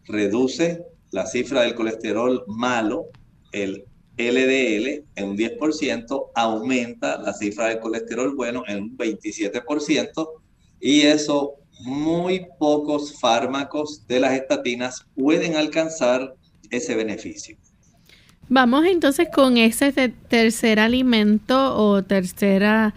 Reduce 0.06 0.84
la 1.12 1.26
cifra 1.26 1.62
del 1.62 1.76
colesterol 1.76 2.44
malo, 2.48 3.08
el 3.52 3.86
LDL, 4.18 5.06
en 5.16 5.30
un 5.30 5.38
10%, 5.38 6.32
aumenta 6.36 7.18
la 7.20 7.34
cifra 7.34 7.68
del 7.68 7.80
colesterol 7.80 8.36
bueno 8.36 8.64
en 8.68 8.84
un 8.84 8.98
27%, 8.98 10.30
y 10.80 11.02
eso 11.02 11.56
muy 11.82 12.48
pocos 12.60 13.20
fármacos 13.20 14.06
de 14.08 14.20
las 14.20 14.34
estatinas 14.34 15.06
pueden 15.16 15.56
alcanzar 15.56 16.36
ese 16.70 16.96
beneficio. 16.96 17.58
Vamos 18.50 18.86
entonces 18.86 19.30
con 19.34 19.58
ese 19.58 19.92
tercer 20.28 20.80
alimento 20.80 21.76
o 21.76 22.04
tercera 22.04 22.94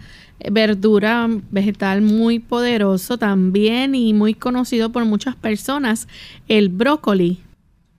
verdura 0.51 1.27
vegetal 1.51 2.01
muy 2.01 2.39
poderoso 2.39 3.17
también 3.17 3.95
y 3.95 4.13
muy 4.13 4.33
conocido 4.33 4.91
por 4.91 5.05
muchas 5.05 5.35
personas, 5.35 6.07
el 6.47 6.69
brócoli. 6.69 7.41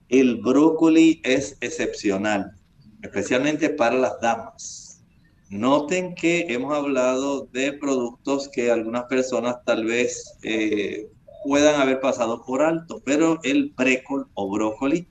El 0.09 0.37
brócoli 0.37 1.21
es 1.23 1.57
excepcional, 1.61 2.53
especialmente 3.01 3.69
para 3.69 3.95
las 3.95 4.19
damas. 4.21 5.03
Noten 5.49 6.15
que 6.15 6.45
hemos 6.49 6.73
hablado 6.75 7.47
de 7.51 7.73
productos 7.73 8.47
que 8.49 8.71
algunas 8.71 9.05
personas 9.05 9.57
tal 9.65 9.85
vez 9.85 10.37
eh, 10.43 11.07
puedan 11.43 11.81
haber 11.81 11.99
pasado 11.99 12.43
por 12.45 12.61
alto, 12.61 13.01
pero 13.03 13.39
el 13.43 13.73
brécol 13.75 14.27
o 14.35 14.49
brócoli 14.49 15.07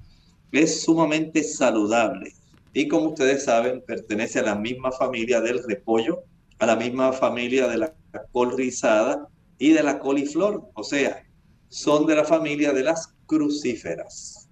es 0.52 0.82
sumamente 0.82 1.42
saludable 1.42 2.32
y 2.72 2.88
como 2.88 3.10
ustedes 3.10 3.44
saben 3.44 3.82
pertenece 3.86 4.38
a 4.38 4.44
la 4.44 4.54
misma 4.54 4.92
familia 4.92 5.40
del 5.40 5.62
repollo, 5.66 6.22
a 6.58 6.66
la 6.66 6.76
misma 6.76 7.12
familia 7.12 7.66
de 7.68 7.78
la 7.78 7.94
col 8.32 8.56
rizada 8.56 9.28
y 9.58 9.70
de 9.70 9.82
la 9.82 9.98
coliflor, 9.98 10.70
o 10.74 10.84
sea, 10.84 11.24
son 11.68 12.06
de 12.06 12.16
la 12.16 12.24
familia 12.24 12.72
de 12.72 12.84
las 12.84 13.14
crucíferas. 13.26 14.48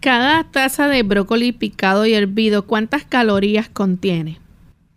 Cada 0.00 0.50
taza 0.50 0.88
de 0.88 1.02
brócoli 1.02 1.52
picado 1.52 2.04
y 2.04 2.14
hervido, 2.14 2.66
¿cuántas 2.66 3.04
calorías 3.04 3.68
contiene? 3.68 4.40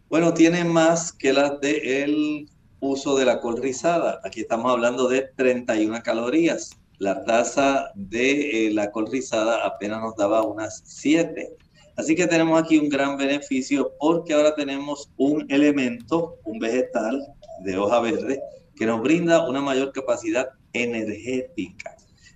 Bueno, 0.10 0.34
tiene 0.34 0.64
más 0.64 1.14
que 1.14 1.34
las 1.34 1.60
del 1.62 2.50
uso 2.80 3.18
de 3.18 3.26
la 3.26 3.40
col 3.40 3.62
rizada. 3.62 4.20
Aquí 4.24 4.42
estamos 4.42 4.72
hablando 4.72 5.08
de 5.08 5.30
31 5.36 6.02
calorías. 6.04 6.72
La 7.00 7.24
taza 7.24 7.92
de 7.94 8.68
eh, 8.68 8.74
la 8.74 8.92
col 8.92 9.08
rizada 9.12 9.66
apenas 9.66 10.02
nos 10.02 10.16
daba 10.16 10.42
unas 10.44 10.82
7. 10.86 11.56
Así 11.96 12.16
que 12.16 12.28
tenemos 12.28 12.62
aquí 12.62 12.78
un 12.78 12.90
gran 12.90 13.18
beneficio 13.18 13.94
porque 14.00 14.34
ahora 14.34 14.56
tenemos 14.56 15.10
un 15.18 15.46
elemento, 15.50 16.38
un 16.44 16.60
vegetal 16.60 17.24
de 17.64 17.78
hoja 17.78 18.00
verde, 18.00 18.42
que 18.76 18.86
nos 18.86 19.02
brinda 19.02 19.48
una 19.48 19.62
mayor 19.62 19.92
capacidad 19.92 20.50
energética. 20.74 21.96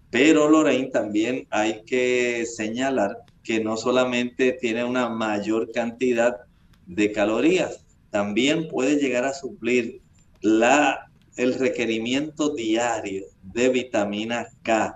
Pero 0.09 0.49
Lorraine 0.49 0.89
también 0.89 1.47
hay 1.49 1.83
que 1.85 2.45
señalar 2.45 3.17
que 3.43 3.63
no 3.63 3.77
solamente 3.77 4.53
tiene 4.53 4.83
una 4.83 5.09
mayor 5.09 5.71
cantidad 5.71 6.37
de 6.85 7.11
calorías, 7.11 7.85
también 8.09 8.67
puede 8.67 8.97
llegar 8.97 9.25
a 9.25 9.33
suplir 9.33 10.01
la, 10.41 11.09
el 11.37 11.53
requerimiento 11.53 12.53
diario 12.53 13.25
de 13.53 13.69
vitamina 13.69 14.47
K. 14.63 14.95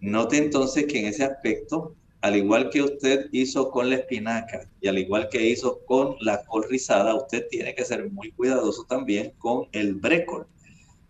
Note 0.00 0.36
entonces 0.36 0.86
que 0.86 1.00
en 1.00 1.06
ese 1.06 1.24
aspecto, 1.24 1.94
al 2.20 2.36
igual 2.36 2.70
que 2.70 2.82
usted 2.82 3.26
hizo 3.32 3.70
con 3.70 3.90
la 3.90 3.96
espinaca 3.96 4.68
y 4.80 4.88
al 4.88 4.98
igual 4.98 5.28
que 5.28 5.46
hizo 5.46 5.80
con 5.86 6.16
la 6.20 6.44
col 6.44 6.64
rizada, 6.68 7.14
usted 7.14 7.46
tiene 7.50 7.74
que 7.74 7.84
ser 7.84 8.10
muy 8.10 8.32
cuidadoso 8.32 8.84
también 8.84 9.32
con 9.38 9.66
el 9.72 9.94
brécol, 9.94 10.46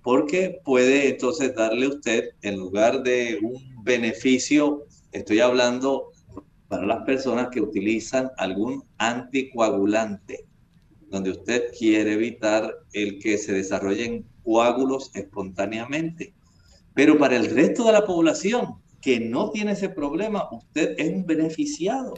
porque 0.03 0.61
puede 0.65 1.09
entonces 1.09 1.55
darle 1.55 1.89
usted, 1.89 2.31
en 2.43 2.59
lugar 2.59 3.03
de 3.03 3.39
un 3.43 3.83
beneficio, 3.83 4.87
estoy 5.12 5.41
hablando 5.41 6.12
para 6.69 6.87
las 6.87 7.05
personas 7.05 7.49
que 7.49 7.61
utilizan 7.61 8.31
algún 8.37 8.85
anticoagulante, 8.99 10.45
donde 11.09 11.31
usted 11.31 11.73
quiere 11.79 12.15
evitar 12.15 12.75
el 12.93 13.19
que 13.21 13.39
se 13.39 13.53
desarrollen 13.53 14.27
coágulos 14.43 15.11
espontáneamente. 15.15 16.35
Pero 16.96 17.18
para 17.18 17.37
el 17.37 17.50
resto 17.50 17.85
de 17.85 17.92
la 17.92 18.06
población 18.06 18.76
que 19.02 19.20
no 19.20 19.50
tiene 19.50 19.72
ese 19.72 19.90
problema, 19.90 20.48
usted 20.50 20.94
es 20.96 21.12
un 21.12 21.26
beneficiado. 21.26 22.14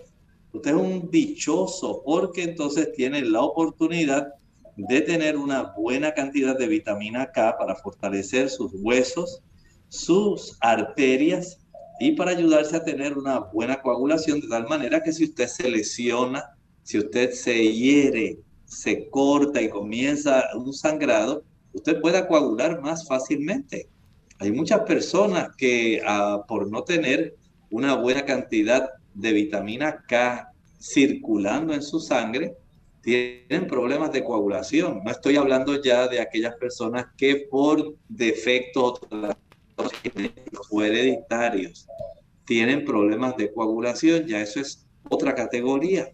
Usted 0.53 0.71
es 0.71 0.77
un 0.77 1.11
dichoso 1.11 2.01
porque 2.05 2.45
entonces 2.45 2.93
tiene 2.93 3.23
la 3.23 3.43
oportunidad 3.43 4.29
de 4.77 5.01
tener 5.01 5.37
una 5.37 5.75
buena 5.77 6.15
cantidad 6.15 6.57
de 6.57 6.69
vitamina 6.69 7.33
K 7.33 7.59
para 7.59 7.75
fortalecer 7.75 8.49
sus 8.51 8.71
huesos, 8.75 9.43
sus 9.89 10.57
arterias 10.61 11.59
y 11.99 12.13
para 12.13 12.31
ayudarse 12.31 12.77
a 12.77 12.85
tener 12.85 13.19
una 13.19 13.41
buena 13.41 13.83
coagulación 13.83 14.41
de 14.41 14.47
tal 14.47 14.69
manera 14.69 15.03
que 15.03 15.13
si 15.13 15.25
usted 15.25 15.49
se 15.49 15.69
lesiona, 15.69 16.57
si 16.85 16.99
usted 16.99 17.33
se 17.33 17.73
hiere, 17.73 18.39
se 18.65 19.11
corta 19.11 19.61
y 19.61 19.71
comienza 19.71 20.45
un 20.55 20.73
sangrado, 20.73 21.43
usted 21.73 22.01
pueda 22.01 22.29
coagular 22.29 22.81
más 22.81 23.09
fácilmente. 23.09 23.89
Hay 24.41 24.53
muchas 24.53 24.81
personas 24.81 25.55
que 25.57 26.01
ah, 26.07 26.45
por 26.47 26.71
no 26.71 26.85
tener 26.85 27.37
una 27.71 27.95
buena 27.95 28.25
cantidad 28.25 28.91
de 29.15 29.33
vitamina 29.33 30.05
K 30.09 30.53
circulando 30.81 31.75
en 31.75 31.83
su 31.83 31.99
sangre, 31.99 32.57
tienen 33.03 33.67
problemas 33.67 34.13
de 34.13 34.23
coagulación. 34.23 35.03
No 35.05 35.11
estoy 35.11 35.37
hablando 35.37 35.83
ya 35.83 36.07
de 36.09 36.21
aquellas 36.21 36.55
personas 36.57 37.07
que 37.17 37.49
por 37.51 37.95
defecto 38.09 39.01
o 40.71 40.83
hereditarios 40.83 41.87
tienen 42.45 42.85
problemas 42.85 43.37
de 43.37 43.53
coagulación, 43.53 44.27
ya 44.27 44.41
eso 44.41 44.61
es 44.61 44.87
otra 45.09 45.35
categoría. 45.35 46.11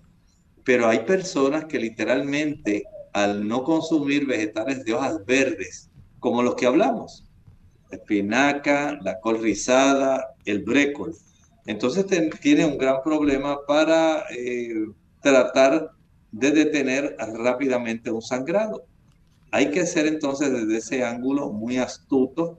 Pero 0.65 0.89
hay 0.89 1.01
personas 1.01 1.67
que 1.67 1.79
literalmente 1.79 2.85
al 3.13 3.47
no 3.47 3.63
consumir 3.63 4.27
vegetales 4.27 4.85
de 4.85 4.95
hojas 4.95 5.25
verdes, 5.25 5.91
como 6.19 6.43
los 6.43 6.57
que 6.57 6.67
hablamos, 6.67 7.25
espinaca, 7.95 8.99
la 9.03 9.21
col 9.21 9.43
rizada, 9.43 10.35
el 10.45 10.63
brécol, 10.63 11.15
entonces 11.67 12.07
tiene 12.41 12.67
un 12.67 12.77
gran 12.77 13.03
problema 13.03 13.59
para 13.67 14.25
eh, 14.31 14.87
tratar 15.23 15.91
de 16.31 16.51
detener 16.51 17.17
rápidamente 17.19 18.11
un 18.11 18.21
sangrado. 18.21 18.85
Hay 19.51 19.71
que 19.71 19.87
ser 19.87 20.07
entonces 20.07 20.53
desde 20.53 20.77
ese 20.77 21.05
ángulo 21.05 21.51
muy 21.51 21.79
astuto, 21.79 22.59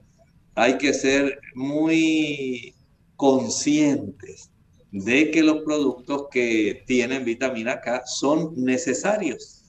hay 0.56 0.78
que 0.78 0.93
ser 0.93 1.39
muy 1.54 2.74
conscientes 3.15 4.50
de 4.91 5.30
que 5.30 5.43
los 5.43 5.63
productos 5.63 6.28
que 6.32 6.84
tienen 6.88 7.26
vitamina 7.26 7.82
K 7.82 8.04
son 8.06 8.54
necesarios, 8.56 9.65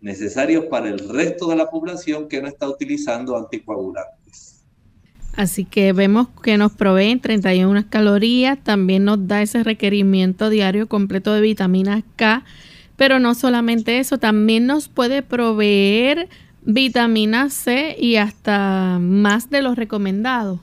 necesarios 0.00 0.64
para 0.66 0.88
el 0.88 0.98
resto 1.10 1.48
de 1.48 1.56
la 1.56 1.70
población 1.70 2.28
que 2.28 2.40
no 2.40 2.48
está 2.48 2.68
utilizando 2.68 3.36
anticoagulantes. 3.36 4.19
Así 5.36 5.64
que 5.64 5.92
vemos 5.92 6.28
que 6.42 6.56
nos 6.56 6.72
proveen 6.72 7.20
31 7.20 7.86
calorías, 7.88 8.58
también 8.62 9.04
nos 9.04 9.26
da 9.26 9.42
ese 9.42 9.62
requerimiento 9.62 10.50
diario 10.50 10.88
completo 10.88 11.32
de 11.32 11.40
vitamina 11.40 12.02
K, 12.16 12.44
pero 12.96 13.18
no 13.18 13.34
solamente 13.34 13.98
eso, 13.98 14.18
también 14.18 14.66
nos 14.66 14.88
puede 14.88 15.22
proveer 15.22 16.28
vitamina 16.62 17.48
C 17.48 17.96
y 17.98 18.16
hasta 18.16 18.98
más 19.00 19.50
de 19.50 19.62
lo 19.62 19.74
recomendado. 19.74 20.60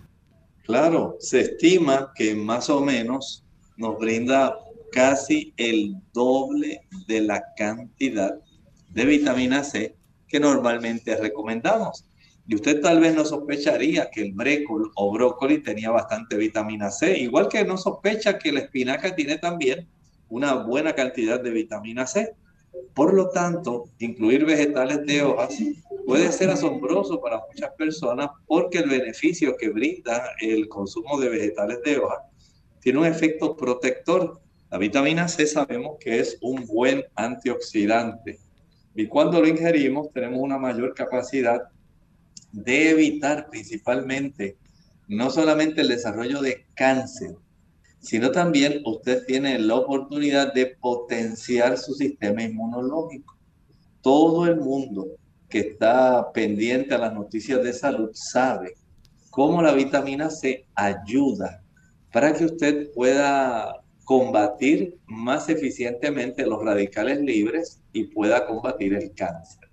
Claro, 0.63 1.15
se 1.19 1.41
estima 1.41 2.11
que 2.13 2.35
más 2.35 2.69
o 2.69 2.81
menos 2.81 3.43
nos 3.77 3.97
brinda 3.97 4.53
casi 4.91 5.53
el 5.57 5.95
doble 6.13 6.81
de 7.07 7.21
la 7.21 7.43
cantidad 7.55 8.35
de 8.89 9.05
vitamina 9.05 9.63
C 9.63 9.95
que 10.27 10.39
normalmente 10.39 11.15
recomendamos. 11.15 12.06
Y 12.47 12.55
usted 12.55 12.81
tal 12.81 13.01
vez 13.01 13.13
no 13.13 13.25
sospecharía 13.25 14.09
que 14.09 14.21
el 14.21 14.31
brécol 14.31 14.91
o 14.95 15.11
brócoli 15.11 15.61
tenía 15.61 15.91
bastante 15.91 16.37
vitamina 16.37 16.89
C, 16.89 17.17
igual 17.17 17.49
que 17.49 17.65
no 17.65 17.77
sospecha 17.77 18.39
que 18.39 18.53
la 18.53 18.61
espinaca 18.61 19.13
tiene 19.13 19.37
también 19.37 19.87
una 20.29 20.53
buena 20.53 20.93
cantidad 20.93 21.41
de 21.41 21.51
vitamina 21.51 22.07
C. 22.07 22.33
Por 22.93 23.13
lo 23.13 23.29
tanto, 23.29 23.89
incluir 23.99 24.45
vegetales 24.45 25.05
de 25.05 25.23
hojas 25.23 25.57
puede 26.05 26.31
ser 26.31 26.49
asombroso 26.49 27.19
para 27.21 27.41
muchas 27.47 27.71
personas 27.77 28.29
porque 28.45 28.77
el 28.77 28.89
beneficio 28.89 29.57
que 29.57 29.69
brinda 29.69 30.29
el 30.39 30.69
consumo 30.69 31.19
de 31.19 31.29
vegetales 31.29 31.81
de 31.83 31.97
hojas 31.97 32.19
tiene 32.79 32.99
un 32.99 33.05
efecto 33.05 33.57
protector. 33.57 34.39
La 34.69 34.77
vitamina 34.77 35.27
C 35.27 35.45
sabemos 35.47 35.97
que 35.99 36.19
es 36.19 36.37
un 36.41 36.65
buen 36.65 37.03
antioxidante 37.15 38.39
y 38.95 39.07
cuando 39.07 39.41
lo 39.41 39.47
ingerimos 39.47 40.11
tenemos 40.13 40.39
una 40.39 40.57
mayor 40.57 40.93
capacidad 40.93 41.61
de 42.51 42.91
evitar 42.91 43.49
principalmente 43.49 44.57
no 45.07 45.29
solamente 45.29 45.81
el 45.81 45.87
desarrollo 45.87 46.41
de 46.41 46.65
cáncer, 46.75 47.35
sino 47.99 48.31
también 48.31 48.81
usted 48.85 49.25
tiene 49.25 49.57
la 49.59 49.75
oportunidad 49.75 50.53
de 50.53 50.77
potenciar 50.79 51.77
su 51.77 51.93
sistema 51.93 52.43
inmunológico. 52.43 53.37
Todo 54.01 54.45
el 54.45 54.57
mundo 54.57 55.07
que 55.49 55.59
está 55.59 56.31
pendiente 56.33 56.93
a 56.93 56.99
las 56.99 57.13
noticias 57.13 57.63
de 57.63 57.73
salud 57.73 58.09
sabe 58.13 58.75
cómo 59.29 59.61
la 59.61 59.73
vitamina 59.73 60.29
C 60.29 60.65
ayuda 60.75 61.63
para 62.11 62.33
que 62.33 62.45
usted 62.45 62.91
pueda 62.93 63.81
combatir 64.03 64.97
más 65.05 65.49
eficientemente 65.49 66.45
los 66.45 66.63
radicales 66.63 67.19
libres 67.19 67.81
y 67.91 68.05
pueda 68.05 68.45
combatir 68.45 68.93
el 68.93 69.13
cáncer. 69.13 69.66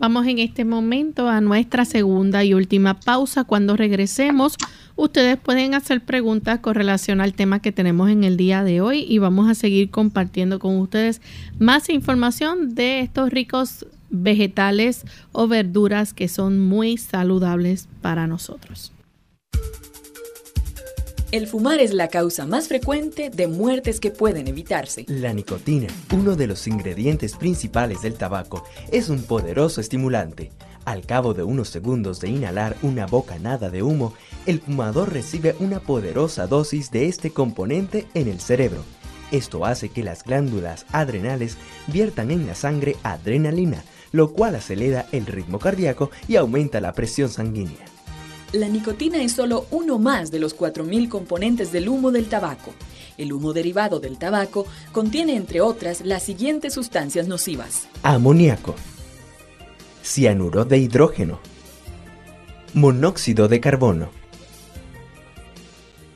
Vamos 0.00 0.26
en 0.26 0.38
este 0.38 0.64
momento 0.64 1.28
a 1.28 1.42
nuestra 1.42 1.84
segunda 1.84 2.42
y 2.42 2.54
última 2.54 2.98
pausa. 2.98 3.44
Cuando 3.44 3.76
regresemos, 3.76 4.56
ustedes 4.96 5.36
pueden 5.36 5.74
hacer 5.74 6.02
preguntas 6.02 6.60
con 6.60 6.74
relación 6.74 7.20
al 7.20 7.34
tema 7.34 7.60
que 7.60 7.70
tenemos 7.70 8.08
en 8.08 8.24
el 8.24 8.38
día 8.38 8.64
de 8.64 8.80
hoy 8.80 9.04
y 9.06 9.18
vamos 9.18 9.50
a 9.50 9.54
seguir 9.54 9.90
compartiendo 9.90 10.58
con 10.58 10.78
ustedes 10.78 11.20
más 11.58 11.90
información 11.90 12.74
de 12.74 13.00
estos 13.00 13.28
ricos 13.28 13.84
vegetales 14.08 15.04
o 15.32 15.48
verduras 15.48 16.14
que 16.14 16.28
son 16.28 16.58
muy 16.58 16.96
saludables 16.96 17.86
para 18.00 18.26
nosotros. 18.26 18.94
El 21.32 21.46
fumar 21.46 21.78
es 21.78 21.92
la 21.92 22.08
causa 22.08 22.44
más 22.44 22.66
frecuente 22.66 23.30
de 23.30 23.46
muertes 23.46 24.00
que 24.00 24.10
pueden 24.10 24.48
evitarse. 24.48 25.04
La 25.06 25.32
nicotina, 25.32 25.86
uno 26.12 26.34
de 26.34 26.48
los 26.48 26.66
ingredientes 26.66 27.36
principales 27.36 28.02
del 28.02 28.14
tabaco, 28.14 28.64
es 28.90 29.08
un 29.08 29.22
poderoso 29.22 29.80
estimulante. 29.80 30.50
Al 30.84 31.06
cabo 31.06 31.32
de 31.32 31.44
unos 31.44 31.68
segundos 31.68 32.18
de 32.18 32.30
inhalar 32.30 32.76
una 32.82 33.06
bocanada 33.06 33.70
de 33.70 33.84
humo, 33.84 34.12
el 34.46 34.60
fumador 34.60 35.12
recibe 35.12 35.54
una 35.60 35.78
poderosa 35.78 36.48
dosis 36.48 36.90
de 36.90 37.06
este 37.06 37.30
componente 37.30 38.08
en 38.14 38.26
el 38.26 38.40
cerebro. 38.40 38.82
Esto 39.30 39.64
hace 39.64 39.88
que 39.88 40.02
las 40.02 40.24
glándulas 40.24 40.84
adrenales 40.90 41.58
viertan 41.86 42.32
en 42.32 42.48
la 42.48 42.56
sangre 42.56 42.96
adrenalina, 43.04 43.84
lo 44.10 44.32
cual 44.32 44.56
acelera 44.56 45.06
el 45.12 45.26
ritmo 45.26 45.60
cardíaco 45.60 46.10
y 46.26 46.34
aumenta 46.34 46.80
la 46.80 46.92
presión 46.92 47.28
sanguínea. 47.28 47.86
La 48.52 48.66
nicotina 48.66 49.22
es 49.22 49.32
solo 49.32 49.66
uno 49.70 50.00
más 50.00 50.32
de 50.32 50.40
los 50.40 50.56
4.000 50.58 51.08
componentes 51.08 51.70
del 51.70 51.88
humo 51.88 52.10
del 52.10 52.28
tabaco. 52.28 52.74
El 53.16 53.32
humo 53.32 53.52
derivado 53.52 54.00
del 54.00 54.18
tabaco 54.18 54.66
contiene, 54.90 55.36
entre 55.36 55.60
otras, 55.60 56.00
las 56.00 56.24
siguientes 56.24 56.74
sustancias 56.74 57.28
nocivas. 57.28 57.86
Amoníaco, 58.02 58.74
cianuro 60.02 60.64
de 60.64 60.78
hidrógeno, 60.78 61.38
monóxido 62.74 63.46
de 63.46 63.60
carbono. 63.60 64.10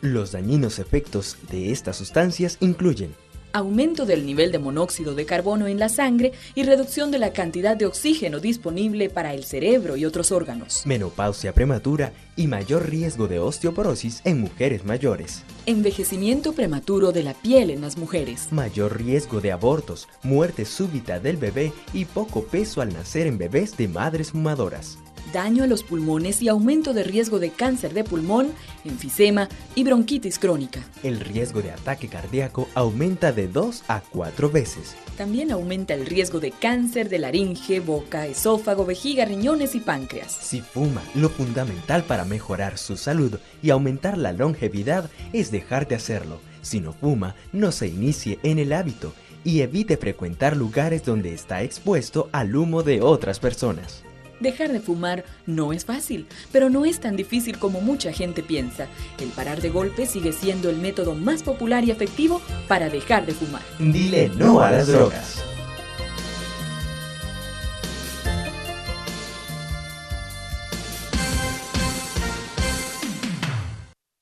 Los 0.01 0.33
dañinos 0.33 0.81
efectos 0.81 1.37
de 1.53 1.71
estas 1.71 1.97
sustancias 1.97 2.57
incluyen 2.59 3.15
aumento 3.55 4.05
del 4.05 4.27
nivel 4.27 4.53
de 4.53 4.59
monóxido 4.59 5.15
de 5.15 5.25
carbono 5.25 5.67
en 5.69 5.79
la 5.79 5.89
sangre 5.89 6.33
y 6.55 6.65
reducción 6.65 7.11
de 7.11 7.19
la 7.19 7.33
cantidad 7.33 7.77
de 7.77 7.87
oxígeno 7.87 8.41
disponible 8.41 9.09
para 9.09 9.33
el 9.33 9.45
cerebro 9.45 9.97
y 9.97 10.05
otros 10.05 10.33
órganos. 10.33 10.83
Menopausia 10.85 11.55
prematura 11.55 12.13
y 12.37 12.49
mayor 12.49 12.91
riesgo 12.91 13.29
de 13.29 13.39
osteoporosis 13.39 14.21
en 14.25 14.41
mujeres 14.41 14.85
mayores. 14.85 15.45
Envejecimiento 15.67 16.53
prematuro 16.53 17.13
de 17.13 17.23
la 17.23 17.35
piel 17.35 17.71
en 17.71 17.81
las 17.81 17.97
mujeres. 17.97 18.49
Mayor 18.51 18.99
riesgo 18.99 19.41
de 19.41 19.53
abortos, 19.53 20.09
muerte 20.25 20.65
súbita 20.65 21.21
del 21.21 21.37
bebé 21.37 21.73
y 21.93 22.05
poco 22.05 22.43
peso 22.43 22.81
al 22.81 22.93
nacer 22.93 23.29
en 23.29 23.39
bebés 23.39 23.77
de 23.77 23.87
madres 23.89 24.33
fumadoras 24.33 24.99
daño 25.35 25.65
a 25.65 25.67
los 25.67 25.83
pulmones 25.83 26.41
y 26.41 26.49
aumento 26.49 26.95
de 26.95 27.03
riesgo 27.03 27.41
de 27.41 27.51
cáncer 27.51 27.93
de 27.93 28.05
pulmón, 28.05 28.53
enfisema 28.85 29.49
y 29.75 29.83
bronquitis 29.83 30.39
crónica. 30.39 30.81
El 31.03 31.19
riesgo 31.19 31.61
de 31.61 31.73
ataque 31.73 32.09
cardíaco 32.09 32.69
aumenta 32.75 33.33
de 33.33 33.49
2 33.49 33.83
a 33.89 34.01
4 34.01 34.49
veces. 34.49 34.95
También 35.19 35.51
aumenta 35.51 35.93
el 35.93 36.07
riesgo 36.07 36.39
de 36.39 36.53
cáncer 36.53 37.09
de 37.09 37.19
laringe, 37.19 37.81
boca, 37.81 38.27
esófago, 38.27 38.87
vejiga, 38.87 39.25
riñones 39.25 39.75
y 39.75 39.81
páncreas. 39.81 40.31
Si 40.31 40.61
fuma, 40.61 41.03
lo 41.17 41.29
fundamental 41.29 42.05
para 42.05 42.25
mejorar 42.25 42.79
su 42.79 42.97
salud 42.97 43.39
y 43.61 43.71
aumentar 43.71 44.17
la 44.17 44.33
longevidad 44.33 45.11
es 45.33 45.51
dejar 45.51 45.89
de 45.89 45.97
hacerlo. 45.97 46.39
Si 46.63 46.81
no 46.81 46.93
fuma, 46.93 47.35
no 47.53 47.73
se 47.73 47.89
inicie 47.89 48.39
en 48.45 48.61
el 48.61 48.73
hábito 48.73 49.13
y 49.43 49.63
evite 49.63 49.97
frecuentar 49.97 50.57
lugares 50.57 51.05
donde 51.05 51.35
está 51.35 51.63
expuesto 51.63 52.29
al 52.31 52.55
humo 52.55 52.85
de 52.85 53.03
otras 53.03 53.41
personas. 53.41 54.04
Dejar 54.41 54.73
de 54.73 54.81
fumar 54.81 55.25
no 55.47 55.73
es 55.73 55.85
fácil, 55.85 56.27
pero 56.53 56.71
no 56.71 56.85
es 56.85 57.01
tan 57.01 57.17
difícil 57.17 57.59
como 57.59 57.81
mucha 57.81 58.13
gente 58.13 58.43
piensa. 58.43 58.87
El 59.21 59.29
parar 59.31 59.61
de 59.61 59.71
golpe 59.71 60.07
sigue 60.07 60.33
siendo 60.33 60.71
el 60.71 60.77
método 60.77 61.15
más 61.15 61.43
popular 61.43 61.85
y 61.85 61.91
efectivo 61.91 62.41
para 62.69 62.89
dejar 62.89 63.27
de 63.27 63.33
fumar. 63.33 63.63
Dile 63.79 64.31
no 64.37 64.61
a 64.61 64.71
las 64.71 64.89
drogas. 64.89 65.43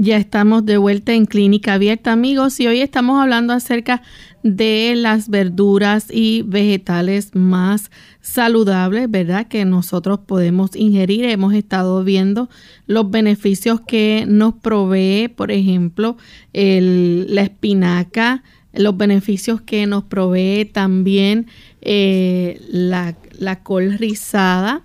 Ya 0.00 0.16
estamos 0.16 0.64
de 0.64 0.76
vuelta 0.78 1.12
en 1.12 1.26
Clínica 1.26 1.74
Abierta, 1.74 2.12
amigos, 2.12 2.60
y 2.60 2.68
hoy 2.68 2.82
estamos 2.82 3.20
hablando 3.20 3.52
acerca 3.52 4.00
de 4.44 4.94
las 4.94 5.28
verduras 5.28 6.06
y 6.08 6.42
vegetales 6.42 7.34
más 7.34 7.90
saludables, 8.20 9.10
¿verdad? 9.10 9.48
Que 9.48 9.64
nosotros 9.64 10.20
podemos 10.24 10.76
ingerir. 10.76 11.24
Hemos 11.24 11.52
estado 11.52 12.04
viendo 12.04 12.48
los 12.86 13.10
beneficios 13.10 13.80
que 13.80 14.24
nos 14.28 14.54
provee, 14.54 15.26
por 15.26 15.50
ejemplo, 15.50 16.16
la 16.52 17.42
espinaca, 17.42 18.44
los 18.72 18.96
beneficios 18.96 19.62
que 19.62 19.84
nos 19.88 20.04
provee 20.04 20.64
también 20.64 21.48
eh, 21.80 22.60
la, 22.70 23.16
la 23.36 23.64
col 23.64 23.98
rizada 23.98 24.84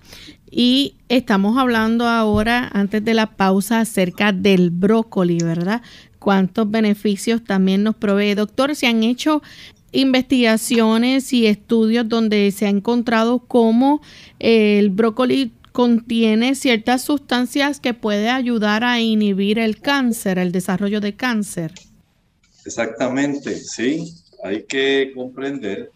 y 0.55 0.93
estamos 1.09 1.57
hablando 1.57 2.07
ahora, 2.07 2.69
antes 2.73 3.03
de 3.03 3.15
la 3.15 3.35
pausa, 3.35 3.79
acerca 3.79 4.31
del 4.31 4.69
brócoli, 4.69 5.39
¿verdad? 5.39 5.81
Cuántos 6.19 6.69
beneficios 6.69 7.43
también 7.43 7.81
nos 7.81 7.95
provee. 7.95 8.35
Doctor, 8.35 8.75
se 8.75 8.85
han 8.85 9.01
hecho 9.01 9.41
investigaciones 9.93 11.33
y 11.33 11.47
estudios 11.47 12.07
donde 12.07 12.51
se 12.51 12.67
ha 12.67 12.69
encontrado 12.69 13.39
cómo 13.39 14.03
el 14.37 14.91
brócoli 14.91 15.53
contiene 15.71 16.53
ciertas 16.53 17.01
sustancias 17.01 17.79
que 17.79 17.95
puede 17.95 18.29
ayudar 18.29 18.83
a 18.83 18.99
inhibir 18.99 19.57
el 19.57 19.79
cáncer, 19.79 20.37
el 20.37 20.51
desarrollo 20.51 21.01
de 21.01 21.15
cáncer. 21.15 21.73
Exactamente, 22.63 23.55
sí. 23.55 24.13
Hay 24.43 24.65
que 24.65 25.13
comprender 25.15 25.89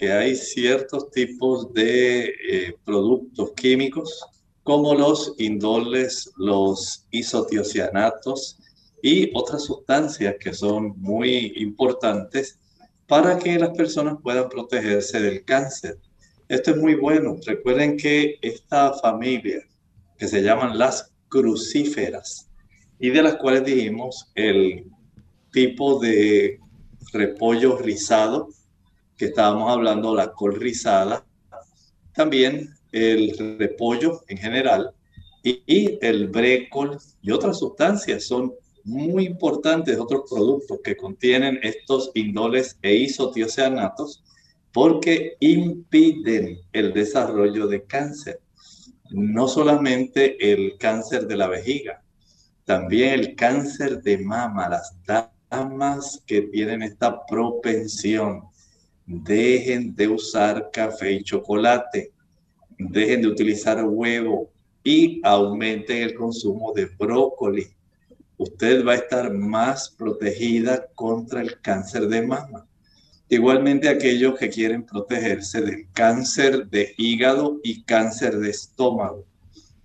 que 0.00 0.10
hay 0.10 0.34
ciertos 0.34 1.10
tipos 1.10 1.74
de 1.74 2.24
eh, 2.24 2.74
productos 2.86 3.52
químicos 3.52 4.24
como 4.62 4.94
los 4.94 5.34
indoles, 5.36 6.32
los 6.38 7.06
isotiocianatos 7.10 8.58
y 9.02 9.30
otras 9.36 9.64
sustancias 9.64 10.36
que 10.40 10.54
son 10.54 10.94
muy 10.98 11.52
importantes 11.56 12.58
para 13.06 13.38
que 13.38 13.58
las 13.58 13.76
personas 13.76 14.16
puedan 14.22 14.48
protegerse 14.48 15.20
del 15.20 15.44
cáncer. 15.44 15.98
Esto 16.48 16.70
es 16.70 16.78
muy 16.78 16.94
bueno. 16.94 17.36
Recuerden 17.44 17.98
que 17.98 18.38
esta 18.40 18.94
familia, 18.94 19.60
que 20.16 20.28
se 20.28 20.40
llaman 20.40 20.78
las 20.78 21.12
crucíferas, 21.28 22.48
y 22.98 23.10
de 23.10 23.22
las 23.22 23.36
cuales 23.36 23.64
dijimos 23.64 24.30
el 24.34 24.86
tipo 25.52 26.00
de 26.00 26.58
repollo 27.12 27.76
rizado, 27.76 28.48
que 29.20 29.26
estábamos 29.26 29.70
hablando, 29.70 30.14
la 30.14 30.32
col 30.32 30.54
rizada, 30.58 31.26
también 32.14 32.70
el 32.90 33.58
repollo 33.58 34.22
en 34.28 34.38
general 34.38 34.94
Y, 35.42 35.98
el 36.00 36.28
brécol 36.28 36.98
y 37.20 37.30
otras 37.30 37.58
sustancias 37.58 38.24
son 38.24 38.54
muy 38.82 39.26
importantes, 39.26 39.98
otros 39.98 40.22
productos 40.30 40.80
que 40.82 40.96
contienen 40.96 41.60
estos 41.62 42.12
indoles 42.14 42.78
e 42.80 42.94
isotiocianatos 42.94 44.24
porque 44.72 45.36
impiden 45.40 46.58
el 46.72 46.94
desarrollo 46.94 47.66
de 47.66 47.84
cáncer. 47.84 48.40
No 49.10 49.48
solamente 49.48 50.50
el 50.50 50.78
cáncer 50.78 51.26
de 51.26 51.36
la 51.36 51.48
vejiga, 51.48 52.02
también 52.64 53.20
el 53.20 53.34
cáncer 53.34 54.02
de 54.02 54.16
mama, 54.16 54.70
las 54.70 54.96
damas 55.50 56.22
que 56.26 56.40
tienen 56.42 56.82
esta 56.82 57.26
propensión, 57.26 58.49
dejen 59.10 59.96
de 59.96 60.06
usar 60.06 60.70
café 60.72 61.12
y 61.12 61.24
chocolate, 61.24 62.12
dejen 62.78 63.22
de 63.22 63.28
utilizar 63.28 63.84
huevo 63.84 64.52
y 64.84 65.20
aumenten 65.24 66.02
el 66.02 66.14
consumo 66.14 66.72
de 66.72 66.86
brócoli. 66.86 67.66
Usted 68.36 68.86
va 68.86 68.92
a 68.92 68.96
estar 68.96 69.34
más 69.34 69.90
protegida 69.90 70.86
contra 70.94 71.42
el 71.42 71.60
cáncer 71.60 72.06
de 72.06 72.22
mama. 72.22 72.66
Igualmente 73.28 73.88
aquellos 73.88 74.38
que 74.38 74.48
quieren 74.48 74.86
protegerse 74.86 75.60
del 75.60 75.88
cáncer 75.92 76.68
de 76.68 76.94
hígado 76.96 77.58
y 77.64 77.82
cáncer 77.82 78.38
de 78.38 78.50
estómago. 78.50 79.24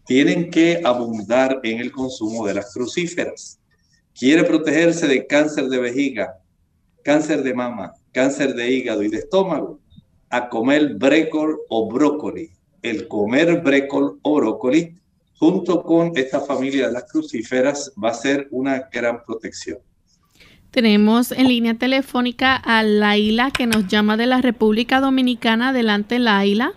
Tienen 0.05 0.51
que 0.51 0.81
abundar 0.83 1.61
en 1.63 1.79
el 1.79 1.91
consumo 1.91 2.45
de 2.45 2.53
las 2.53 2.71
crucíferas. 2.71 3.59
Quiere 4.13 4.43
protegerse 4.43 5.07
de 5.07 5.25
cáncer 5.25 5.65
de 5.65 5.79
vejiga, 5.79 6.39
cáncer 7.03 7.41
de 7.41 7.53
mama, 7.53 7.93
cáncer 8.15 8.53
de 8.53 8.71
hígado 8.71 9.03
y 9.03 9.09
de 9.09 9.17
estómago. 9.17 9.79
A 10.29 10.47
comer 10.47 10.95
brécol 10.95 11.59
o 11.69 11.91
brócoli. 11.91 12.49
El 12.81 13.07
comer 13.09 13.61
brécol 13.61 14.19
o 14.21 14.35
brócoli 14.35 14.95
junto 15.37 15.83
con 15.83 16.13
esta 16.15 16.39
familia 16.39 16.87
de 16.87 16.93
las 16.93 17.11
crucíferas 17.11 17.93
va 18.01 18.09
a 18.09 18.13
ser 18.13 18.47
una 18.51 18.87
gran 18.91 19.21
protección. 19.23 19.79
Tenemos 20.71 21.31
en 21.33 21.47
línea 21.49 21.73
telefónica 21.75 22.55
a 22.55 22.83
Laila 22.83 23.51
que 23.51 23.67
nos 23.67 23.87
llama 23.87 24.15
de 24.17 24.27
la 24.27 24.41
República 24.41 25.01
Dominicana. 25.01 25.69
Adelante, 25.69 26.17
Laila. 26.17 26.71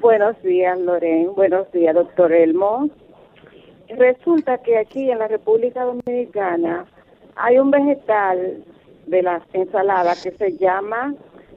Buenos 0.00 0.40
días, 0.42 0.78
Loren. 0.78 1.34
Buenos 1.34 1.70
días, 1.72 1.94
doctor 1.94 2.32
Elmo. 2.32 2.90
Resulta 3.88 4.58
que 4.58 4.78
aquí 4.78 5.10
en 5.10 5.18
la 5.18 5.28
República 5.28 5.84
Dominicana 5.84 6.86
hay 7.36 7.58
un 7.58 7.70
vegetal 7.70 8.64
de 9.06 9.22
las 9.22 9.42
ensaladas 9.52 10.22
que 10.22 10.32
se 10.32 10.56
llama 10.56 11.14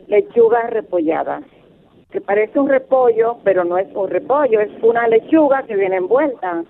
lechuga 0.07 0.67
repollada, 0.67 1.41
que 2.11 2.21
parece 2.21 2.59
un 2.59 2.69
repollo, 2.69 3.37
pero 3.43 3.63
no 3.63 3.77
es 3.77 3.87
un 3.95 4.09
repollo, 4.09 4.59
es 4.59 4.71
una 4.81 5.07
lechuga 5.07 5.63
que 5.63 5.75
viene 5.75 5.97
envuelta. 5.97 6.63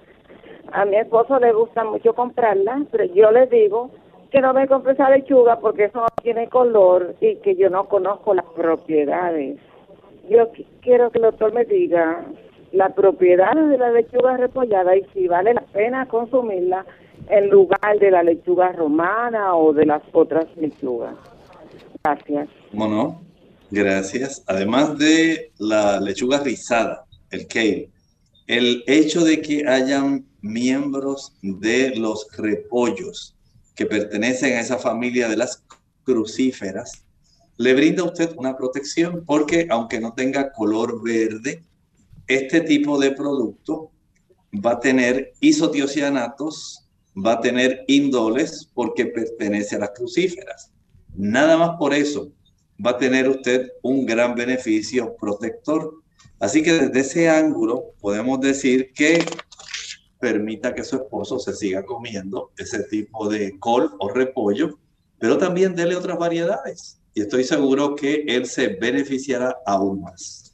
A 0.72 0.86
mi 0.86 0.96
esposo 0.96 1.40
le 1.40 1.52
gusta 1.52 1.84
mucho 1.84 2.14
comprarla, 2.14 2.84
pero 2.92 3.06
yo 3.06 3.32
le 3.32 3.48
digo 3.48 3.92
que 4.32 4.42
no 4.42 4.54
me 4.54 4.68
compre 4.68 4.94
esa 4.94 5.10
lechuga 5.10 5.60
porque 5.60 5.86
eso 5.86 6.00
no 6.00 6.08
tiene 6.22 6.48
color 6.48 7.16
y 7.22 7.36
que 7.38 7.56
yo 7.56 7.70
no 7.70 7.86
conozco 7.86 8.34
las 8.34 8.46
propiedades. 8.56 9.60
Yo 10.30 10.50
quiero 10.82 11.12
que 11.12 11.20
el 11.20 11.26
doctor 11.26 11.54
me 11.54 11.66
diga 11.66 12.26
las 12.72 12.94
propiedades 12.94 13.70
de 13.70 13.78
la 13.78 13.92
lechuga 13.92 14.38
repollada 14.38 14.96
y 14.96 15.04
si 15.14 15.28
vale 15.28 15.54
la 15.54 15.62
pena 15.62 16.08
consumirla 16.08 16.86
en 17.30 17.50
lugar 17.50 18.00
de 18.00 18.12
la 18.12 18.24
lechuga 18.24 18.72
romana 18.72 19.56
o 19.56 19.74
de 19.74 19.86
las 19.86 20.02
otras 20.12 20.46
lechugas. 20.58 21.16
Gracias. 22.04 22.50
Bueno, 22.72 23.22
gracias. 23.72 24.44
Además 24.48 24.98
de 24.98 25.52
la 25.58 26.00
lechuga 26.00 26.40
rizada, 26.40 27.06
el 27.32 27.48
kale, 27.48 27.90
el 28.48 28.84
hecho 28.88 29.24
de 29.24 29.42
que 29.42 29.68
hayan 29.68 30.26
miembros 30.42 31.34
de 31.42 31.96
los 31.96 32.28
repollos 32.38 33.36
que 33.76 33.86
pertenecen 33.86 34.54
a 34.54 34.60
esa 34.60 34.78
familia 34.78 35.30
de 35.30 35.38
las 35.38 35.64
crucíferas, 36.04 37.04
le 37.58 37.74
brinda 37.74 38.04
a 38.04 38.08
usted 38.08 38.34
una 38.38 38.56
protección 38.58 39.24
porque 39.26 39.68
aunque 39.70 40.00
no 40.00 40.14
tenga 40.14 40.52
color 40.52 41.02
verde, 41.04 41.64
este 42.28 42.62
tipo 42.62 43.00
de 43.00 43.12
producto 43.12 43.92
va 44.54 44.74
a 44.74 44.80
tener 44.80 45.34
isotiocianatos, 45.40 46.83
va 47.16 47.34
a 47.34 47.42
tener 47.42 47.84
indoles 47.88 48.70
porque 48.74 49.06
pertenece 49.06 49.76
a 49.76 49.80
las 49.80 49.92
crucíferas. 49.92 50.72
Nada 51.16 51.58
más 51.58 51.78
por 51.78 51.94
eso 51.94 52.32
va 52.84 52.92
a 52.92 52.98
tener 52.98 53.30
usted 53.30 53.72
un 53.82 54.06
gran 54.06 54.36
beneficio 54.36 55.16
protector. 55.20 56.02
Así 56.40 56.64
que 56.64 56.74
desde 56.74 57.00
ese 57.00 57.30
ángulo 57.30 57.94
podemos 58.02 58.40
decir 58.42 58.92
que 58.94 59.24
permita 60.20 60.74
que 60.74 60.84
su 60.84 60.96
esposo 60.96 61.40
se 61.40 61.54
siga 61.54 61.86
comiendo 61.86 62.52
ese 62.58 62.84
tipo 62.84 63.30
de 63.30 63.60
col 63.60 63.92
o 64.00 64.10
repollo, 64.10 64.80
pero 65.20 65.38
también 65.38 65.76
dele 65.76 65.96
otras 65.96 66.18
variedades. 66.18 67.00
Y 67.14 67.22
estoy 67.22 67.44
seguro 67.44 67.96
que 67.96 68.24
él 68.28 68.46
se 68.46 68.70
beneficiará 68.70 69.56
aún 69.66 70.02
más. 70.02 70.54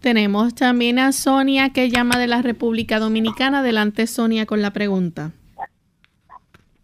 Tenemos 0.00 0.54
también 0.54 0.98
a 0.98 1.12
Sonia 1.12 1.70
que 1.70 1.90
llama 1.90 2.18
de 2.18 2.28
la 2.28 2.42
República 2.42 2.98
Dominicana. 2.98 3.60
Adelante, 3.60 4.06
Sonia, 4.06 4.46
con 4.46 4.62
la 4.62 4.72
pregunta. 4.72 5.32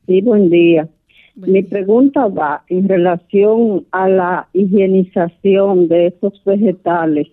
Sí, 0.06 0.20
buen 0.20 0.50
día. 0.50 0.88
Mi 1.36 1.62
pregunta 1.62 2.28
va 2.28 2.62
en 2.68 2.88
relación 2.88 3.86
a 3.90 4.08
la 4.08 4.48
higienización 4.52 5.88
de 5.88 6.08
esos 6.08 6.40
vegetales. 6.44 7.28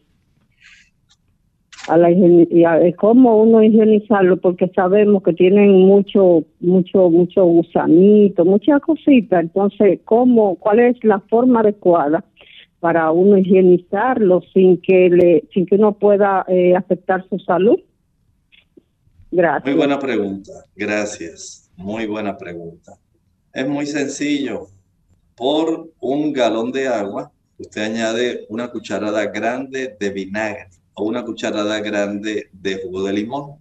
A 1.88 1.98
la 1.98 2.12
y 2.12 2.94
cómo 2.94 3.42
uno 3.42 3.64
higienizarlo 3.64 4.38
porque 4.38 4.72
sabemos 4.76 5.24
que 5.24 5.34
tienen 5.34 5.72
mucho 5.80 6.44
mucho 6.60 7.10
mucho 7.10 7.44
gusanito 7.44 8.46
muchas 8.46 8.80
cositas 8.82 9.42
entonces 9.42 10.00
cómo 10.06 10.58
cuál 10.58 10.80
es 10.80 11.04
la 11.04 11.20
forma 11.22 11.62
adecuada 11.62 12.24
para 12.80 13.10
uno 13.10 13.36
higienizarlo 13.36 14.44
sin 14.54 14.78
que 14.78 15.10
le 15.10 15.44
sin 15.52 15.66
que 15.66 15.74
uno 15.74 15.94
pueda 15.94 16.46
eh, 16.48 16.76
afectar 16.76 17.28
su 17.28 17.40
salud 17.40 17.80
gracias. 19.32 19.66
muy 19.66 19.76
buena 19.76 19.98
pregunta. 19.98 20.52
Gracias 20.76 21.61
muy 21.76 22.06
buena 22.06 22.38
pregunta 22.38 22.98
es 23.54 23.68
muy 23.68 23.86
sencillo 23.86 24.68
por 25.36 25.92
un 26.00 26.34
galón 26.34 26.72
de 26.72 26.88
agua 26.88 27.32
usted 27.58 27.82
añade 27.82 28.46
una 28.50 28.70
cucharada 28.70 29.26
grande 29.28 29.96
de 30.00 30.10
vinagre 30.10 30.70
o 30.94 31.06
una 31.06 31.24
cucharada 31.24 31.80
grande 31.80 32.50
de 32.52 32.82
jugo 32.82 33.04
de 33.04 33.14
limón. 33.14 33.60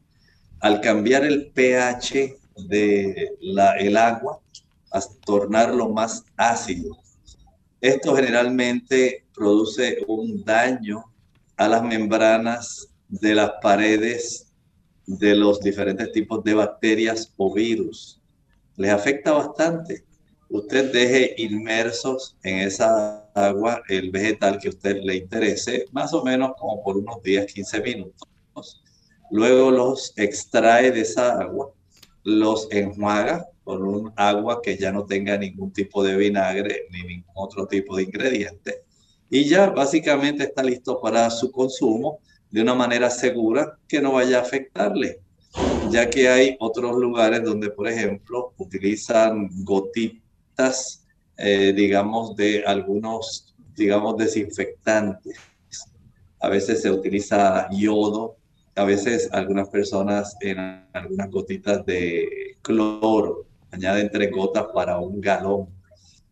Al 0.61 0.81
cambiar 0.81 1.25
el 1.25 1.51
pH 1.53 2.37
de 2.69 3.37
la, 3.41 3.77
el 3.77 3.97
agua, 3.97 4.41
a 4.93 5.01
tornarlo 5.25 5.89
más 5.89 6.25
ácido. 6.37 6.99
Esto 7.81 8.15
generalmente 8.15 9.25
produce 9.35 9.99
un 10.09 10.45
daño 10.45 11.05
a 11.57 11.69
las 11.69 11.83
membranas 11.83 12.89
de 13.09 13.35
las 13.35 13.53
paredes 13.63 14.50
de 15.19 15.35
los 15.35 15.61
diferentes 15.61 16.13
tipos 16.13 16.45
de 16.45 16.55
bacterias 16.55 17.33
o 17.37 17.53
virus. 17.53 18.21
Les 18.77 18.91
afecta 18.91 19.33
bastante 19.33 20.05
usted 20.51 20.93
deje 20.93 21.35
inmersos 21.39 22.37
en 22.43 22.59
esa 22.59 23.31
agua 23.35 23.83
el 23.89 24.11
vegetal 24.11 24.59
que 24.59 24.69
a 24.69 24.71
usted 24.71 25.01
le 25.03 25.17
interese, 25.17 25.87
más 25.93 26.13
o 26.13 26.25
menos 26.25 26.53
como 26.59 26.83
por 26.83 26.97
unos 26.97 27.23
10, 27.23 27.53
15 27.53 27.81
minutos. 27.81 28.29
Luego 29.31 29.71
los 29.71 30.13
extrae 30.17 30.91
de 30.91 31.03
esa 31.03 31.41
agua, 31.41 31.73
los 32.25 32.67
enjuaga 32.73 33.47
con 33.63 33.87
un 33.87 34.13
agua 34.17 34.61
que 34.61 34.77
ya 34.77 34.91
no 34.91 35.07
tenga 35.07 35.39
ningún 35.39 35.73
tipo 35.73 36.03
de 36.03 36.17
vinagre 36.17 36.89
ni 36.91 37.03
ningún 37.05 37.33
otro 37.37 37.67
tipo 37.69 37.97
de 37.97 38.03
ingrediente. 38.03 38.83
Y 39.31 39.45
ya 39.45 39.71
básicamente 39.71 40.43
está 40.43 40.65
listo 40.65 41.01
para 41.01 41.31
su 41.31 41.53
consumo 41.53 42.19
de 42.51 42.63
una 42.63 42.75
manera 42.75 43.11
segura 43.11 43.79
que 43.87 44.01
no 44.01 44.13
vaya 44.13 44.39
a 44.39 44.43
afectarle 44.43 45.21
ya 45.91 46.09
que 46.09 46.29
hay 46.29 46.57
otros 46.61 46.97
lugares 46.97 47.43
donde, 47.43 47.71
por 47.71 47.89
ejemplo, 47.89 48.55
utilizan 48.59 49.49
gotitas 49.65 51.01
eh, 51.43 51.73
digamos, 51.75 52.37
de 52.37 52.63
algunos, 52.67 53.55
digamos, 53.75 54.19
desinfectantes. 54.19 55.39
A 56.39 56.51
veces 56.51 56.83
se 56.83 56.91
utiliza 56.91 57.67
yodo, 57.71 58.37
a 58.77 58.85
veces 58.85 59.31
algunas 59.33 59.71
personas 59.71 60.37
en 60.43 60.59
algunas 60.93 61.31
gotitas 61.31 61.85
de 61.87 62.57
cloro 62.61 63.47
añaden 63.71 64.11
tres 64.13 64.31
gotas 64.31 64.67
para 64.75 64.99
un 64.99 65.19
galón 65.19 65.69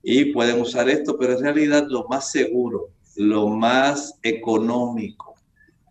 y 0.02 0.26
pueden 0.26 0.60
usar 0.60 0.90
esto, 0.90 1.16
pero 1.18 1.32
en 1.32 1.42
realidad 1.42 1.86
lo 1.88 2.06
más 2.06 2.30
seguro, 2.30 2.90
lo 3.16 3.48
más 3.48 4.18
económico 4.22 5.37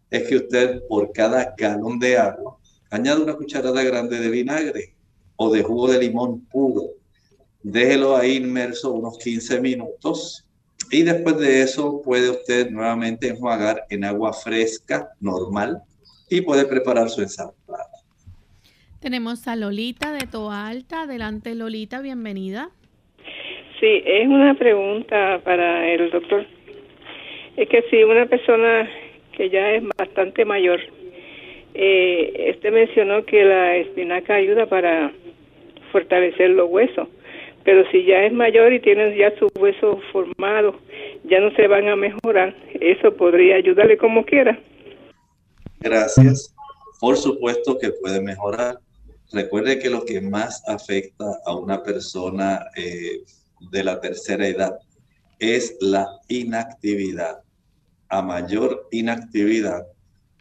es 0.09 0.27
que 0.27 0.37
usted 0.37 0.81
por 0.87 1.11
cada 1.11 1.53
galón 1.57 1.99
de 1.99 2.17
agua 2.17 2.57
añade 2.89 3.21
una 3.21 3.35
cucharada 3.35 3.83
grande 3.83 4.19
de 4.19 4.29
vinagre 4.29 4.95
o 5.35 5.51
de 5.51 5.63
jugo 5.63 5.91
de 5.91 5.99
limón 5.99 6.41
puro 6.45 6.97
déjelo 7.63 8.15
ahí 8.15 8.37
inmerso 8.37 8.93
unos 8.93 9.17
15 9.19 9.59
minutos 9.61 10.47
y 10.91 11.03
después 11.03 11.37
de 11.37 11.61
eso 11.61 12.01
puede 12.01 12.29
usted 12.29 12.69
nuevamente 12.69 13.27
enjuagar 13.27 13.83
en 13.89 14.05
agua 14.05 14.31
fresca, 14.31 15.09
normal, 15.19 15.81
y 16.29 16.41
puede 16.41 16.65
preparar 16.65 17.09
su 17.09 17.21
ensalada. 17.21 17.55
Tenemos 19.01 19.47
a 19.47 19.55
Lolita 19.55 20.13
de 20.13 20.27
Toa 20.27 20.67
Alta. 20.67 21.01
Adelante, 21.01 21.55
Lolita, 21.55 22.01
bienvenida. 22.01 22.69
Sí, 23.79 24.01
es 24.05 24.27
una 24.27 24.55
pregunta 24.55 25.41
para 25.43 25.87
el 25.91 26.09
doctor. 26.09 26.45
Es 27.57 27.67
que 27.69 27.83
si 27.89 28.03
una 28.03 28.25
persona 28.25 28.89
que 29.37 29.49
ya 29.51 29.71
es 29.73 29.83
bastante 29.97 30.43
mayor, 30.43 30.79
eh, 31.75 32.33
este 32.49 32.71
mencionó 32.71 33.23
que 33.23 33.45
la 33.45 33.77
espinaca 33.77 34.33
ayuda 34.33 34.65
para 34.65 35.13
fortalecer 35.91 36.49
los 36.49 36.69
huesos, 36.69 37.07
pero 37.63 37.89
si 37.91 38.03
ya 38.03 38.23
es 38.23 38.33
mayor 38.33 38.73
y 38.73 38.79
tiene 38.79 39.15
ya 39.15 39.31
sus 39.37 39.51
huesos 39.59 39.99
formados, 40.11 40.75
ya 41.25 41.39
no 41.39 41.51
se 41.51 41.67
van 41.67 41.87
a 41.87 41.95
mejorar, 41.95 42.55
eso 42.81 43.15
podría 43.15 43.57
ayudarle 43.57 43.97
como 43.97 44.25
quiera. 44.25 44.59
Gracias. 45.79 46.55
Por 46.99 47.15
supuesto 47.15 47.77
que 47.77 47.91
puede 47.91 48.19
mejorar. 48.21 48.79
Recuerde 49.31 49.77
que 49.77 49.91
lo 49.91 50.03
que 50.03 50.19
más 50.19 50.67
afecta 50.67 51.25
a 51.45 51.55
una 51.55 51.83
persona 51.83 52.65
eh, 52.75 53.19
de 53.71 53.83
la 53.83 54.01
tercera 54.01 54.47
edad 54.47 54.79
es 55.37 55.77
la 55.79 56.07
inactividad. 56.27 57.43
A 58.09 58.21
mayor 58.21 58.87
inactividad, 58.91 59.85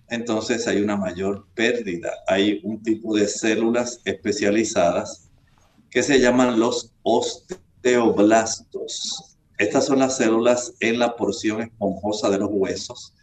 entonces 0.08 0.68
hay 0.68 0.82
una 0.82 0.96
mayor 0.96 1.46
pérdida. 1.54 2.12
Hay 2.28 2.60
un 2.62 2.82
tipo 2.82 3.16
de 3.16 3.26
células 3.26 4.00
especializadas 4.04 5.30
que 5.90 6.02
se 6.02 6.20
llaman 6.20 6.60
los 6.60 6.92
osteoblastos. 7.02 9.36
Estas 9.58 9.86
son 9.86 10.00
las 10.00 10.16
células 10.16 10.74
en 10.80 10.98
la 10.98 11.16
porción 11.16 11.62
esponjosa 11.62 12.28
de 12.30 12.38
los 12.38 12.50
huesos 12.52 13.14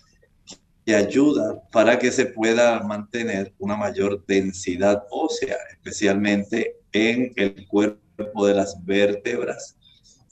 que 0.86 0.96
ayudan 0.96 1.62
para 1.72 1.98
que 1.98 2.12
se 2.12 2.26
pueda 2.26 2.84
mantener 2.84 3.54
una 3.58 3.78
mayor 3.78 4.26
densidad 4.26 5.06
ósea, 5.12 5.56
especialmente 5.72 6.76
en 6.92 7.32
el 7.38 7.66
cuerpo 7.68 8.46
de 8.46 8.54
las 8.54 8.76
vértebras. 8.84 9.78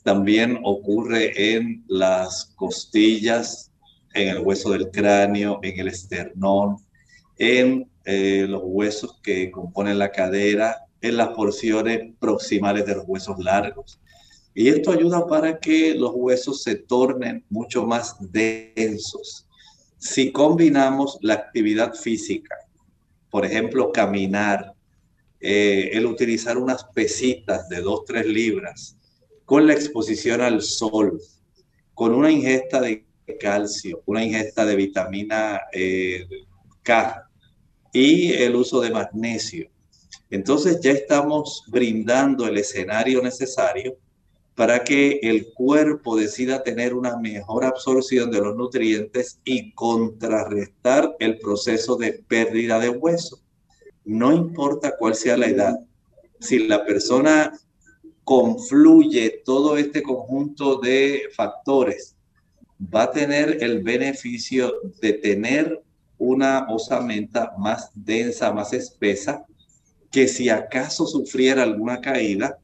También 0.02 0.60
ocurre 0.62 1.54
en 1.54 1.82
las 1.88 2.52
costillas, 2.56 3.71
en 4.14 4.28
el 4.28 4.38
hueso 4.40 4.70
del 4.70 4.90
cráneo, 4.90 5.60
en 5.62 5.78
el 5.80 5.88
esternón, 5.88 6.76
en 7.38 7.90
eh, 8.04 8.46
los 8.48 8.62
huesos 8.64 9.18
que 9.22 9.50
componen 9.50 9.98
la 9.98 10.10
cadera, 10.10 10.86
en 11.00 11.16
las 11.16 11.28
porciones 11.30 12.12
proximales 12.18 12.86
de 12.86 12.96
los 12.96 13.04
huesos 13.06 13.38
largos. 13.38 14.00
Y 14.54 14.68
esto 14.68 14.92
ayuda 14.92 15.26
para 15.26 15.58
que 15.58 15.94
los 15.94 16.12
huesos 16.14 16.62
se 16.62 16.76
tornen 16.76 17.44
mucho 17.48 17.86
más 17.86 18.16
densos. 18.20 19.46
Si 19.98 20.30
combinamos 20.30 21.18
la 21.22 21.34
actividad 21.34 21.94
física, 21.94 22.56
por 23.30 23.46
ejemplo, 23.46 23.92
caminar, 23.92 24.74
eh, 25.40 25.90
el 25.94 26.06
utilizar 26.06 26.58
unas 26.58 26.84
pesitas 26.84 27.68
de 27.68 27.82
2-3 27.82 28.26
libras, 28.26 28.96
con 29.44 29.66
la 29.66 29.72
exposición 29.72 30.40
al 30.40 30.62
sol, 30.62 31.20
con 31.94 32.14
una 32.14 32.30
ingesta 32.30 32.80
de 32.80 33.04
calcio, 33.38 34.02
una 34.06 34.24
ingesta 34.24 34.64
de 34.64 34.76
vitamina 34.76 35.60
eh, 35.72 36.26
K 36.82 37.28
y 37.92 38.32
el 38.32 38.56
uso 38.56 38.80
de 38.80 38.90
magnesio. 38.90 39.68
Entonces 40.30 40.80
ya 40.80 40.92
estamos 40.92 41.64
brindando 41.68 42.46
el 42.46 42.56
escenario 42.56 43.22
necesario 43.22 43.98
para 44.54 44.84
que 44.84 45.20
el 45.22 45.52
cuerpo 45.52 46.16
decida 46.16 46.62
tener 46.62 46.94
una 46.94 47.16
mejor 47.16 47.64
absorción 47.64 48.30
de 48.30 48.40
los 48.40 48.56
nutrientes 48.56 49.40
y 49.44 49.72
contrarrestar 49.72 51.14
el 51.20 51.38
proceso 51.38 51.96
de 51.96 52.22
pérdida 52.28 52.78
de 52.78 52.90
hueso. 52.90 53.40
No 54.04 54.32
importa 54.32 54.96
cuál 54.98 55.14
sea 55.14 55.36
la 55.36 55.46
edad, 55.46 55.78
si 56.40 56.66
la 56.66 56.84
persona 56.84 57.52
confluye 58.24 59.42
todo 59.44 59.76
este 59.76 60.02
conjunto 60.02 60.76
de 60.76 61.24
factores 61.34 62.11
va 62.82 63.04
a 63.04 63.10
tener 63.10 63.58
el 63.62 63.82
beneficio 63.82 64.72
de 65.00 65.12
tener 65.14 65.82
una 66.18 66.66
osamenta 66.68 67.52
más 67.58 67.90
densa, 67.94 68.52
más 68.52 68.72
espesa, 68.72 69.44
que 70.10 70.28
si 70.28 70.48
acaso 70.48 71.06
sufriera 71.06 71.62
alguna 71.62 72.00
caída, 72.00 72.58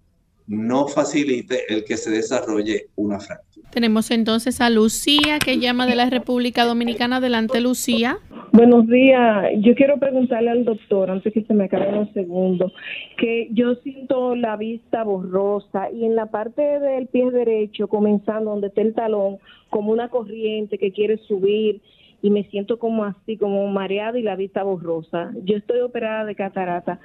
no 0.47 0.87
facilite 0.87 1.73
el 1.73 1.85
que 1.85 1.97
se 1.97 2.11
desarrolle 2.11 2.89
una 2.97 3.21
fractura. 3.21 3.69
Tenemos 3.71 4.11
entonces 4.11 4.61
a 4.61 4.71
Lucía 4.71 5.39
que 5.39 5.59
llama 5.59 5.87
de 5.87 5.95
la 5.95 6.09
República 6.09 6.65
Dominicana. 6.65 7.17
Adelante, 7.17 7.61
Lucía. 7.61 8.19
Buenos 8.53 8.87
días. 8.87 9.53
Yo 9.59 9.75
quiero 9.75 9.99
preguntarle 9.99 10.51
al 10.51 10.65
doctor, 10.65 11.11
antes 11.11 11.33
que 11.35 11.43
se 11.43 11.53
me 11.53 11.65
acabe 11.65 11.99
un 11.99 12.13
segundo, 12.15 12.73
que 13.19 13.49
yo 13.53 13.75
siento 13.77 14.35
la 14.35 14.57
vista 14.57 15.05
borrosa 15.05 15.91
y 15.91 16.07
en 16.07 16.17
la 16.17 16.27
parte 16.27 16.63
del 16.63 17.09
pie 17.09 17.31
derecho, 17.31 17.89
comenzando 17.89 18.51
donde 18.51 18.69
está 18.69 18.81
el 18.81 18.95
talón, 18.95 19.37
como 19.69 19.93
una 19.93 20.09
corriente 20.09 20.79
que 20.79 20.93
quiere 20.93 21.19
subir 21.19 21.83
y 22.23 22.31
me 22.31 22.45
siento 22.45 22.79
como 22.79 23.05
así, 23.05 23.37
como 23.37 23.67
mareada 23.69 24.19
y 24.19 24.23
la 24.23 24.35
vista 24.35 24.63
borrosa. 24.63 25.31
Yo 25.45 25.57
estoy 25.57 25.81
operada 25.81 26.25
de 26.25 26.35
catarata. 26.35 27.01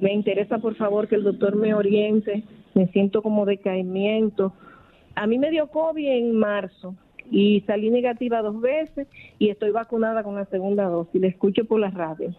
Me 0.00 0.12
interesa, 0.12 0.58
por 0.58 0.74
favor, 0.74 1.06
que 1.06 1.14
el 1.14 1.22
doctor 1.22 1.54
me 1.54 1.74
oriente. 1.74 2.42
Me 2.74 2.88
siento 2.88 3.22
como 3.22 3.46
decaimiento. 3.46 4.52
A 5.14 5.28
mí 5.28 5.38
me 5.38 5.50
dio 5.50 5.68
COVID 5.68 6.08
en 6.08 6.36
marzo 6.36 6.96
y 7.32 7.62
salí 7.62 7.90
negativa 7.90 8.42
dos 8.42 8.60
veces 8.60 9.08
y 9.38 9.48
estoy 9.48 9.70
vacunada 9.70 10.22
con 10.22 10.36
la 10.36 10.44
segunda 10.44 10.84
dosis. 10.84 11.20
Le 11.20 11.28
escucho 11.28 11.64
por 11.64 11.80
la 11.80 11.90
radio. 11.90 12.32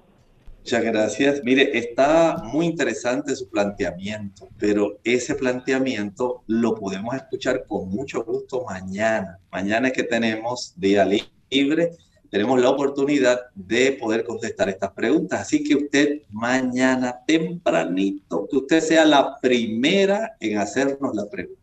Muchas 0.59 0.83
gracias. 0.83 1.43
Mire, 1.43 1.77
está 1.77 2.37
muy 2.45 2.67
interesante 2.67 3.35
su 3.35 3.49
planteamiento, 3.49 4.47
pero 4.57 4.99
ese 5.03 5.35
planteamiento 5.35 6.43
lo 6.47 6.75
podemos 6.75 7.13
escuchar 7.15 7.65
con 7.67 7.89
mucho 7.89 8.23
gusto 8.23 8.63
mañana. 8.69 9.39
Mañana 9.51 9.89
es 9.89 9.93
que 9.93 10.03
tenemos 10.03 10.73
día 10.77 11.05
libre, 11.49 11.91
tenemos 12.29 12.61
la 12.61 12.69
oportunidad 12.69 13.41
de 13.55 13.97
poder 13.99 14.23
contestar 14.23 14.69
estas 14.69 14.91
preguntas. 14.91 15.41
Así 15.41 15.63
que 15.65 15.75
usted 15.75 16.21
mañana 16.29 17.19
tempranito, 17.27 18.47
que 18.49 18.57
usted 18.57 18.79
sea 18.79 19.05
la 19.05 19.37
primera 19.41 20.37
en 20.39 20.59
hacernos 20.59 21.13
la 21.13 21.29
pregunta. 21.29 21.62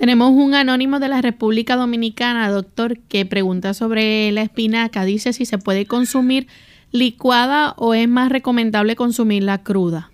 Tenemos 0.00 0.30
un 0.30 0.54
anónimo 0.54 0.98
de 0.98 1.08
la 1.08 1.20
República 1.20 1.76
Dominicana, 1.76 2.50
doctor, 2.50 2.98
que 3.00 3.26
pregunta 3.26 3.74
sobre 3.74 4.32
la 4.32 4.40
espinaca. 4.40 5.04
Dice 5.04 5.34
si 5.34 5.44
se 5.44 5.58
puede 5.58 5.84
consumir 5.84 6.46
licuada 6.90 7.74
o 7.76 7.92
es 7.92 8.08
más 8.08 8.32
recomendable 8.32 8.96
consumirla 8.96 9.62
cruda. 9.62 10.10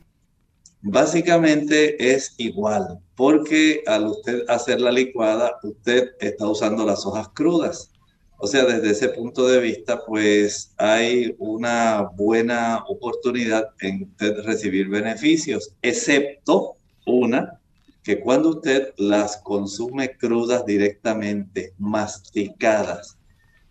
Básicamente 0.82 2.12
es 2.12 2.34
igual, 2.36 2.98
porque 3.14 3.84
al 3.86 4.08
usted 4.08 4.42
hacer 4.48 4.80
la 4.80 4.90
licuada, 4.90 5.52
usted 5.62 6.08
está 6.18 6.48
usando 6.48 6.84
las 6.84 7.06
hojas 7.06 7.28
crudas. 7.28 7.92
O 8.38 8.48
sea, 8.48 8.64
desde 8.64 8.90
ese 8.90 9.10
punto 9.10 9.46
de 9.46 9.60
vista, 9.60 10.04
pues 10.04 10.74
hay 10.78 11.36
una 11.38 12.08
buena 12.16 12.82
oportunidad 12.88 13.68
en 13.78 14.02
usted 14.02 14.44
recibir 14.44 14.88
beneficios, 14.88 15.76
excepto 15.80 16.72
una 17.06 17.60
que 18.06 18.20
cuando 18.20 18.50
usted 18.50 18.94
las 18.98 19.38
consume 19.38 20.16
crudas 20.16 20.64
directamente, 20.64 21.74
masticadas, 21.76 23.18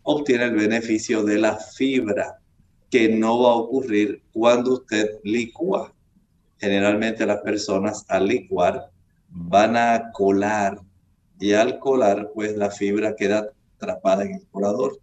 obtiene 0.04 0.44
el 0.44 0.56
beneficio 0.56 1.24
de 1.24 1.40
la 1.40 1.56
fibra 1.56 2.42
que 2.92 3.08
no 3.08 3.40
va 3.40 3.52
a 3.52 3.56
ocurrir 3.56 4.24
cuando 4.34 4.74
usted 4.74 5.22
licúa. 5.24 5.94
Generalmente 6.60 7.26
las 7.26 7.40
personas 7.44 8.04
al 8.10 8.28
licuar 8.28 8.92
van 9.30 9.78
a 9.78 10.12
colar 10.12 10.82
y 11.40 11.54
al 11.54 11.80
colar 11.80 12.30
pues 12.36 12.58
la 12.58 12.70
fibra 12.70 13.16
queda 13.16 13.54
atrapada 13.78 14.26
en 14.26 14.34
el 14.34 14.48
colador. 14.48 15.00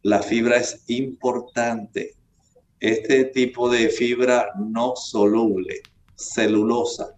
La 0.00 0.22
fibra 0.22 0.56
es 0.56 0.82
importante. 0.86 2.14
Este 2.80 3.26
tipo 3.26 3.68
de 3.68 3.90
fibra 3.90 4.48
no 4.56 4.96
soluble, 4.96 5.82
celulosa, 6.16 7.14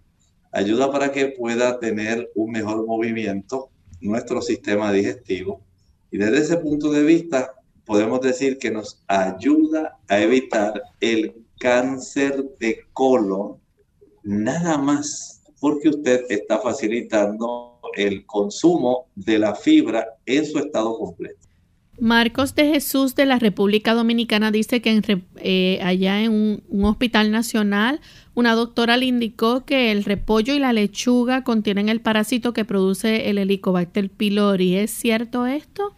ayuda 0.55 0.91
para 0.91 1.13
que 1.13 1.27
pueda 1.29 1.79
tener 1.79 2.31
un 2.35 2.53
mejor 2.53 2.87
movimiento 2.87 3.71
nuestro 4.01 4.41
sistema 4.41 4.93
digestivo. 4.93 5.61
Y 6.11 6.19
desde 6.19 6.39
ese 6.39 6.57
punto 6.59 6.91
de 6.93 7.03
vista, 7.03 7.55
podemos 7.85 8.21
decir 8.21 8.59
que 8.59 8.71
nos 8.71 9.03
ayuda 9.09 9.99
a 10.09 10.21
evitar 10.21 10.81
el 11.01 11.35
cáncer 11.59 12.45
de 12.61 12.79
colon, 12.93 13.59
nada 14.23 14.79
más 14.79 15.43
porque 15.61 15.89
usted 15.89 16.25
está 16.29 16.59
facilitando 16.59 17.81
el 17.97 18.25
consumo 18.27 19.07
de 19.15 19.39
la 19.39 19.55
fibra 19.55 20.07
en 20.27 20.47
su 20.47 20.59
estado 20.59 20.99
completo. 20.99 21.44
Marcos 21.99 22.55
de 22.55 22.67
Jesús 22.69 23.15
de 23.15 23.25
la 23.25 23.39
República 23.39 23.95
Dominicana 23.95 24.51
dice 24.51 24.83
que 24.83 25.23
eh, 25.37 25.79
allá 25.83 26.21
en 26.23 26.63
un, 26.69 26.85
hospital 26.85 27.31
nacional 27.31 28.01
una 28.35 28.55
doctora 28.55 28.97
le 28.97 29.07
indicó 29.07 29.65
que 29.65 29.93
el 29.93 30.05
repollo 30.05 30.55
y 30.55 30.59
la 30.59 30.73
lechuga 30.73 31.45
contienen 31.45 31.89
el 31.89 32.01
parásito 32.01 32.53
que 32.53 32.65
produce 32.65 33.31
el 33.31 33.39
Helicobacter 33.39 34.11
pylori. 34.11 34.77
¿Es 34.77 34.91
cierto 34.91 35.47
esto? 35.47 35.95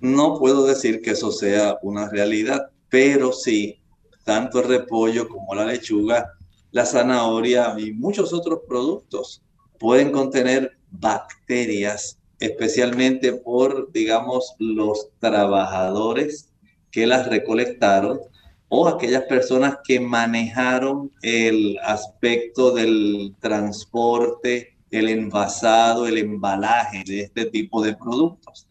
No 0.00 0.38
puedo 0.38 0.66
decir 0.66 1.00
que 1.02 1.10
eso 1.10 1.32
sea 1.32 1.78
una 1.82 2.08
realidad, 2.08 2.70
pero 2.88 3.32
sí 3.32 3.80
tanto 4.24 4.60
el 4.60 4.68
repollo 4.68 5.28
como 5.28 5.54
la 5.54 5.66
lechuga, 5.66 6.32
la 6.72 6.86
zanahoria 6.86 7.74
y 7.78 7.92
muchos 7.92 8.32
otros 8.32 8.60
productos 8.66 9.42
pueden 9.78 10.10
contener 10.10 10.76
bacterias, 10.90 12.18
especialmente 12.40 13.32
por, 13.32 13.92
digamos, 13.92 14.54
los 14.58 15.08
trabajadores 15.18 16.50
que 16.90 17.06
las 17.06 17.28
recolectaron 17.28 18.20
o 18.68 18.88
aquellas 18.88 19.24
personas 19.24 19.78
que 19.84 20.00
manejaron 20.00 21.12
el 21.22 21.78
aspecto 21.82 22.72
del 22.72 23.34
transporte, 23.40 24.76
el 24.90 25.08
envasado, 25.08 26.06
el 26.06 26.18
embalaje 26.18 27.02
de 27.06 27.20
este 27.22 27.46
tipo 27.46 27.82
de 27.82 27.94
productos. 27.96 28.66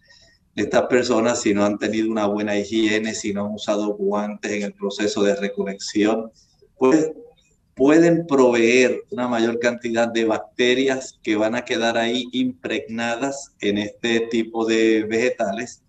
Estas 0.56 0.84
personas, 0.84 1.42
si 1.42 1.54
no 1.54 1.66
han 1.66 1.78
tenido 1.78 2.12
una 2.12 2.28
buena 2.28 2.58
higiene, 2.58 3.14
si 3.14 3.34
no 3.34 3.46
han 3.46 3.54
usado 3.54 3.96
guantes 3.96 4.52
en 4.52 4.64
el 4.64 4.74
proceso 4.74 5.24
de 5.24 5.36
recolección, 5.36 6.32
pues 6.78 7.12
pueden 7.76 8.28
proveer 8.28 9.04
una 9.10 9.28
mayor 9.28 9.60
cantidad 9.60 10.08
de 10.08 10.26
bacterias 10.26 11.20
que 11.24 11.36
van 11.36 11.56
a 11.56 11.66
quedar 11.66 11.98
ahí 11.98 12.28
impregnadas 12.32 13.54
en 13.62 13.78
este 13.78 14.22
tipo 14.32 14.66
de 14.66 15.04
vegetales 15.04 15.84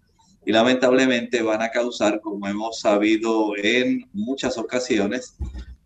y 0.46 0.52
lamentablemente 0.52 1.42
van 1.42 1.62
a 1.62 1.70
causar, 1.70 2.20
como 2.20 2.46
hemos 2.46 2.80
sabido 2.80 3.56
en 3.56 4.08
muchas 4.12 4.58
ocasiones, 4.58 5.36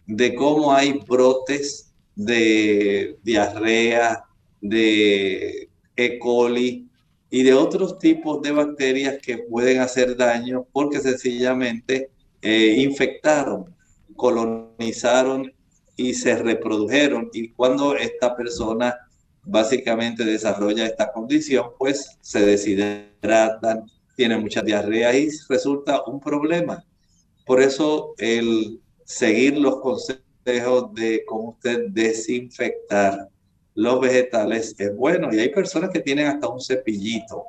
de 0.07 0.35
cómo 0.35 0.73
hay 0.73 1.01
brotes 1.07 1.93
de 2.15 3.17
diarrea, 3.23 4.25
de 4.61 5.69
E. 5.97 6.19
coli 6.19 6.89
y 7.31 7.43
de 7.43 7.55
otros 7.55 7.99
tipos 7.99 8.43
de 8.43 8.53
bacterias 8.53 9.19
que 9.23 9.39
pueden 9.39 9.81
hacer 9.81 10.17
daño 10.17 10.67
porque 10.73 10.99
sencillamente 10.99 12.11
eh, 12.43 12.77
infectaron, 12.79 13.75
colonizaron 14.17 15.53
y 15.99 16.15
se 16.15 16.37
reprodujeron. 16.37 17.29
Y 17.35 17.51
cuando 17.51 17.95
esta 17.95 18.35
persona 18.35 18.97
básicamente 19.43 20.25
desarrolla 20.25 20.87
esta 20.87 21.13
condición, 21.13 21.73
pues 21.79 22.17
se 22.21 22.41
deshidratan, 22.41 23.85
tiene 24.17 24.39
mucha 24.39 24.63
diarrea 24.63 25.15
y 25.19 25.29
resulta 25.49 26.03
un 26.05 26.21
problema. 26.21 26.85
Por 27.45 27.61
eso 27.61 28.15
el 28.19 28.81
seguir 29.05 29.59
los 29.59 29.81
consejos 29.81 30.95
de 30.95 31.25
cómo 31.27 31.51
usted 31.51 31.89
desinfectar 31.89 33.29
los 33.75 34.01
vegetales 34.01 34.77
es 34.79 34.95
bueno. 34.95 35.35
Y 35.35 35.41
hay 35.41 35.49
personas 35.49 35.91
que 35.91 36.01
tienen 36.01 36.29
hasta 36.29 36.49
un 36.49 36.61
cepillito. 36.61 37.45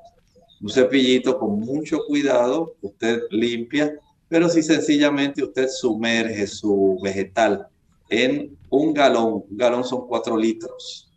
Un 0.62 0.70
cepillito 0.70 1.38
con 1.38 1.60
mucho 1.60 2.00
cuidado, 2.08 2.76
usted 2.82 3.22
limpia, 3.30 3.94
pero 4.28 4.50
si 4.50 4.64
sencillamente 4.64 5.44
usted 5.44 5.68
sumerge 5.68 6.48
su 6.48 7.00
vegetal 7.02 7.68
en 8.10 8.58
un 8.70 8.94
galón, 8.94 9.46
un 9.50 9.58
galón 9.58 9.84
son 9.84 10.08
cuatro 10.08 10.36
litros, 10.36 11.12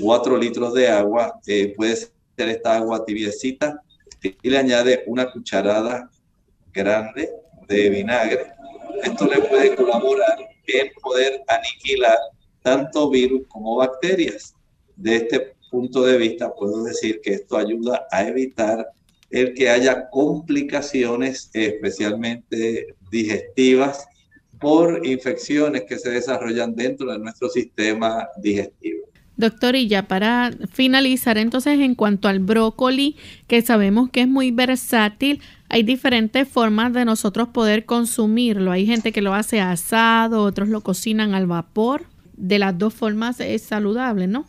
cuatro 0.00 0.36
litros 0.36 0.74
de 0.74 0.88
agua, 0.88 1.38
eh, 1.46 1.74
puede 1.76 1.96
ser 1.96 2.48
esta 2.48 2.76
agua 2.76 3.04
tibiecita, 3.04 3.82
y 4.22 4.50
le 4.50 4.58
añade 4.58 5.04
una 5.06 5.30
cucharada 5.30 6.10
grande 6.72 7.30
de 7.68 7.90
vinagre. 7.90 8.52
Esto 9.02 9.26
le 9.26 9.42
puede 9.42 9.76
colaborar 9.76 10.38
en 10.66 10.90
poder 11.00 11.42
aniquilar 11.46 12.18
tanto 12.62 13.10
virus 13.10 13.46
como 13.48 13.76
bacterias. 13.76 14.54
De 14.96 15.16
este 15.16 15.54
punto 15.70 16.02
de 16.02 16.16
vista, 16.16 16.52
puedo 16.52 16.84
decir 16.84 17.20
que 17.20 17.34
esto 17.34 17.56
ayuda 17.56 18.06
a 18.10 18.26
evitar 18.26 18.88
el 19.30 19.54
que 19.54 19.68
haya 19.68 20.08
complicaciones, 20.10 21.50
especialmente 21.52 22.94
digestivas, 23.10 24.06
por 24.60 25.06
infecciones 25.06 25.84
que 25.84 25.98
se 25.98 26.10
desarrollan 26.10 26.74
dentro 26.74 27.12
de 27.12 27.18
nuestro 27.18 27.48
sistema 27.48 28.28
digestivo. 28.36 29.08
Doctor, 29.36 29.76
y 29.76 29.86
ya 29.86 30.08
para 30.08 30.50
finalizar, 30.72 31.38
entonces 31.38 31.78
en 31.78 31.94
cuanto 31.94 32.26
al 32.26 32.40
brócoli, 32.40 33.16
que 33.46 33.62
sabemos 33.62 34.10
que 34.10 34.22
es 34.22 34.28
muy 34.28 34.50
versátil, 34.50 35.40
hay 35.68 35.84
diferentes 35.84 36.48
formas 36.48 36.92
de 36.92 37.04
nosotros 37.04 37.48
poder 37.50 37.84
consumirlo. 37.84 38.72
Hay 38.72 38.84
gente 38.84 39.12
que 39.12 39.22
lo 39.22 39.34
hace 39.34 39.60
asado, 39.60 40.42
otros 40.42 40.68
lo 40.68 40.80
cocinan 40.80 41.34
al 41.34 41.46
vapor. 41.46 42.06
De 42.32 42.58
las 42.58 42.76
dos 42.76 42.94
formas 42.94 43.38
es 43.38 43.62
saludable, 43.62 44.26
¿no? 44.26 44.44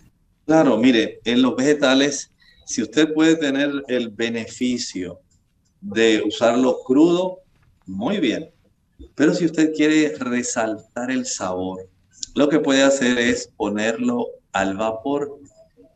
Claro, 0.48 0.78
mire, 0.78 1.20
en 1.24 1.44
los 1.44 1.56
vegetales, 1.56 2.32
si 2.66 2.82
usted 2.82 3.14
puede 3.14 3.36
tener 3.36 3.72
el 3.90 4.10
beneficio 4.10 5.20
de 5.82 6.24
usarlo 6.26 6.78
crudo, 6.84 7.42
muy 7.86 8.20
bien. 8.20 8.50
Pero 9.16 9.34
si 9.34 9.46
usted 9.46 9.74
quiere 9.74 10.16
resaltar 10.18 11.12
el 11.12 11.26
sabor, 11.26 11.88
lo 12.36 12.50
que 12.50 12.60
puede 12.60 12.84
hacer 12.84 13.18
es 13.18 13.52
ponerlo 13.56 14.28
al 14.52 14.78
vapor. 14.78 15.40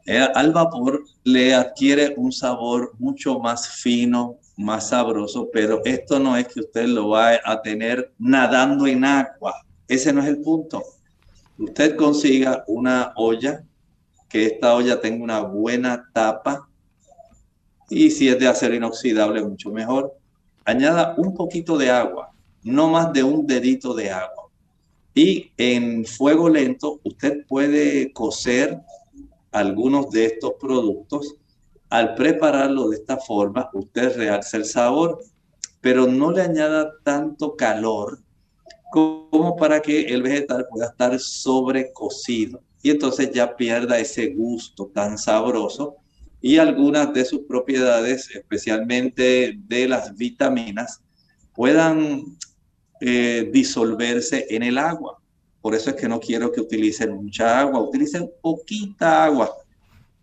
Eh, 0.06 0.20
al 0.36 0.52
vapor 0.52 1.04
le 1.24 1.54
adquiere 1.54 2.14
un 2.18 2.32
sabor 2.32 2.94
mucho 3.00 3.40
más 3.40 3.70
fino, 3.70 4.38
más 4.58 4.90
sabroso, 4.90 5.50
pero 5.52 5.82
esto 5.86 6.20
no 6.20 6.36
es 6.38 6.48
que 6.48 6.60
usted 6.60 6.88
lo 6.88 7.10
va 7.10 7.40
a 7.44 7.62
tener 7.62 8.12
nadando 8.20 8.88
en 8.88 9.06
agua. 9.06 9.54
Ese 9.88 10.12
no 10.12 10.22
es 10.22 10.28
el 10.28 10.42
punto. 10.42 10.84
Usted 11.58 11.96
consiga 11.96 12.64
una 12.68 13.14
olla, 13.16 13.64
que 14.28 14.48
esta 14.48 14.74
olla 14.74 15.00
tenga 15.00 15.24
una 15.24 15.40
buena 15.42 16.10
tapa 16.12 16.68
y 17.90 18.10
si 18.10 18.28
es 18.28 18.40
de 18.40 18.48
acero 18.48 18.74
inoxidable, 18.76 19.44
mucho 19.44 19.70
mejor. 19.72 20.14
Añada 20.66 21.14
un 21.18 21.36
poquito 21.36 21.78
de 21.78 21.92
agua, 21.92 22.33
no 22.64 22.90
más 22.90 23.14
de 23.14 23.24
un 23.24 23.46
dedito 23.46 23.94
de 23.94 24.12
agua 24.12 24.44
y 25.16 25.52
en 25.58 26.06
fuego 26.06 26.50
lento 26.50 27.00
usted 27.04 27.46
puede 27.48 28.12
cocer 28.14 28.80
algunos 29.52 30.10
de 30.10 30.26
estos 30.26 30.54
productos. 30.60 31.36
Al 31.90 32.16
prepararlo 32.16 32.90
de 32.90 32.98
esta 32.98 33.18
forma, 33.18 33.70
usted 33.74 34.16
realza 34.18 34.58
el 34.58 34.66
sabor, 34.66 35.20
pero 35.80 36.08
no 36.08 36.32
le 36.32 36.42
añada 36.42 36.92
tanto 37.04 37.56
calor 37.56 38.20
como 38.92 39.56
para 39.56 39.80
que 39.82 40.02
el 40.06 40.24
vegetal 40.24 40.66
pueda 40.70 40.88
estar 40.88 41.20
sobrecocido 41.20 42.62
y 42.82 42.92
entonces 42.92 43.32
ya 43.32 43.56
pierda 43.56 43.98
ese 44.00 44.28
gusto 44.34 44.92
tan 44.94 45.18
sabroso 45.18 45.96
y 46.42 46.58
algunas 46.58 47.14
de 47.14 47.26
sus 47.26 47.42
propiedades, 47.42 48.30
especialmente 48.36 49.58
de 49.68 49.88
las 49.88 50.16
vitaminas, 50.16 51.02
puedan 51.54 52.24
eh, 53.06 53.50
disolverse 53.52 54.48
en 54.50 54.64
el 54.64 54.78
agua. 54.78 55.20
Por 55.60 55.76
eso 55.76 55.90
es 55.90 55.98
que 55.98 56.08
no 56.08 56.22
quiero 56.22 56.54
que 56.54 56.62
utilicen 56.62 57.14
mucha 57.16 57.60
agua, 57.60 57.82
utilicen 57.82 58.32
poquita 58.42 59.26
agua, 59.26 59.54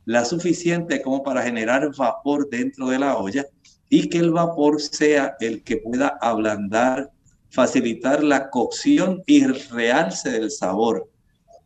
la 0.07 0.25
suficiente 0.25 1.03
como 1.03 1.23
para 1.23 1.43
generar 1.43 1.95
vapor 1.95 2.49
dentro 2.49 2.89
de 2.89 2.99
la 2.99 3.19
olla 3.19 3.45
y 3.91 4.09
que 4.09 4.17
el 4.17 4.31
vapor 4.31 4.81
sea 4.81 5.37
el 5.41 5.63
que 5.63 5.77
pueda 5.77 6.17
ablandar, 6.23 7.11
facilitar 7.51 8.25
la 8.25 8.49
cocción 8.49 9.23
y 9.27 9.45
realce 9.45 10.31
del 10.31 10.51
sabor. 10.51 11.07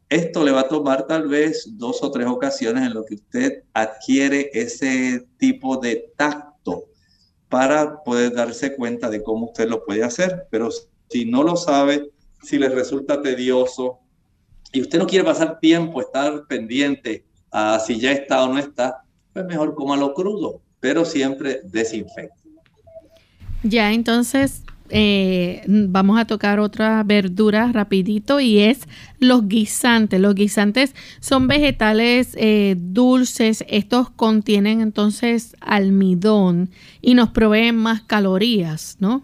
Esto 0.08 0.42
le 0.42 0.50
va 0.50 0.62
a 0.62 0.68
tomar 0.68 1.06
tal 1.06 1.28
vez 1.28 1.68
dos 1.78 2.02
o 2.02 2.10
tres 2.10 2.26
ocasiones 2.26 2.84
en 2.84 2.94
lo 2.94 3.04
que 3.04 3.14
usted 3.14 3.62
adquiere 3.72 4.50
ese 4.52 5.24
tipo 5.38 5.76
de 5.76 6.12
tacto 6.16 6.86
para 7.48 8.02
poder 8.02 8.34
darse 8.34 8.74
cuenta 8.74 9.08
de 9.08 9.22
cómo 9.22 9.46
usted 9.46 9.68
lo 9.68 9.84
puede 9.84 10.02
hacer. 10.02 10.48
Pero 10.50 10.70
si 11.08 11.24
no 11.24 11.42
lo 11.42 11.56
sabe, 11.56 12.10
si 12.42 12.58
le 12.58 12.68
resulta 12.68 13.22
tedioso 13.22 14.00
y 14.72 14.80
usted 14.80 14.98
no 14.98 15.06
quiere 15.06 15.24
pasar 15.24 15.60
tiempo, 15.60 16.00
estar 16.00 16.46
pendiente 16.46 17.24
a 17.50 17.78
si 17.78 18.00
ya 18.00 18.12
está 18.12 18.44
o 18.44 18.52
no 18.52 18.58
está, 18.58 19.02
pues 19.32 19.44
mejor 19.46 19.74
lo 19.98 20.14
crudo, 20.14 20.60
pero 20.80 21.04
siempre 21.04 21.60
desinfecte. 21.64 22.44
Ya, 23.62 23.92
entonces 23.92 24.62
eh, 24.90 25.62
vamos 25.66 26.18
a 26.18 26.26
tocar 26.26 26.60
otra 26.60 27.02
verdura 27.04 27.70
rapidito 27.72 28.40
y 28.40 28.58
es 28.58 28.80
los 29.18 29.48
guisantes. 29.48 30.20
Los 30.20 30.34
guisantes 30.34 30.94
son 31.20 31.48
vegetales 31.48 32.34
eh, 32.34 32.76
dulces. 32.78 33.64
Estos 33.68 34.10
contienen 34.10 34.80
entonces 34.80 35.56
almidón 35.60 36.70
y 37.00 37.14
nos 37.14 37.30
proveen 37.30 37.76
más 37.76 38.02
calorías, 38.02 38.96
¿no? 39.00 39.22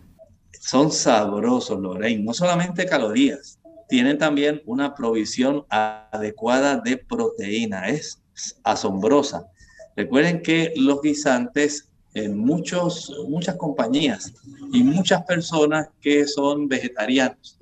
Son 0.60 0.92
sabrosos, 0.92 1.80
Lorraine. 1.80 2.22
No 2.22 2.34
solamente 2.34 2.84
calorías, 2.84 3.58
tienen 3.88 4.18
también 4.18 4.62
una 4.66 4.94
provisión 4.94 5.64
adecuada 5.70 6.76
de 6.76 6.98
proteína. 6.98 7.88
Es 7.88 8.22
asombrosa. 8.62 9.46
Recuerden 9.96 10.42
que 10.42 10.72
los 10.76 11.00
guisantes 11.00 11.88
en 12.12 12.36
muchos, 12.36 13.10
muchas 13.28 13.56
compañías 13.56 14.34
y 14.72 14.82
muchas 14.82 15.22
personas 15.24 15.88
que 16.00 16.26
son 16.26 16.68
vegetarianos 16.68 17.58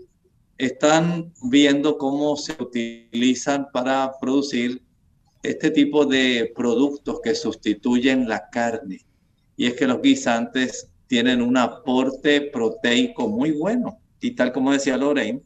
están 0.57 1.33
viendo 1.51 1.99
cómo 1.99 2.37
se 2.37 2.57
utilizan 2.61 3.69
para 3.73 4.13
producir 4.21 4.83
este 5.43 5.71
tipo 5.71 6.05
de 6.05 6.53
productos 6.57 7.21
que 7.23 7.35
sustituyen 7.35 8.29
la 8.29 8.49
carne. 8.51 9.07
Y 9.57 9.67
es 9.67 9.75
que 9.75 9.87
los 9.87 10.03
guisantes 10.03 10.89
tienen 11.09 11.43
un 11.43 11.57
aporte 11.57 12.43
proteico 12.43 13.29
muy 13.29 13.51
bueno. 13.51 13.99
y 14.21 14.33
tal 14.33 14.53
como 14.53 14.73
decía 14.73 14.97
Lorraine, 14.97 15.43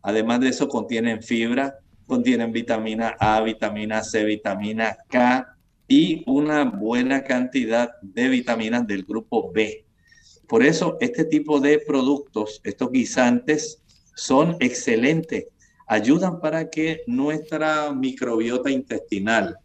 además 0.00 0.40
de 0.40 0.48
eso 0.48 0.68
contienen 0.68 1.22
fibra, 1.22 1.78
contienen 2.06 2.52
vitamina 2.52 3.16
A, 3.18 3.40
vitamina 3.42 4.02
C, 4.02 4.24
vitamina 4.24 4.96
K 5.08 5.56
y 5.88 6.22
una 6.26 6.64
buena 6.64 7.24
cantidad 7.24 7.90
de 8.00 8.28
vitaminas 8.28 8.86
del 8.86 9.04
grupo 9.04 9.52
B. 9.52 9.84
Por 10.48 10.62
eso 10.62 10.96
este 11.00 11.24
tipo 11.24 11.60
de 11.60 11.78
productos, 11.78 12.60
estos 12.64 12.90
guisantes, 12.90 13.82
son 14.14 14.56
excelentes. 14.60 15.46
Ayudan 15.86 16.40
para 16.40 16.70
que 16.70 17.02
nuestra 17.06 17.92
microbiota 17.92 18.70
intestinal, 18.70 19.58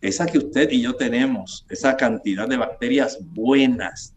esa 0.00 0.26
que 0.26 0.38
usted 0.38 0.70
y 0.70 0.82
yo 0.82 0.94
tenemos, 0.96 1.64
esa 1.70 1.96
cantidad 1.96 2.46
de 2.46 2.56
bacterias 2.56 3.18
buenas 3.20 4.14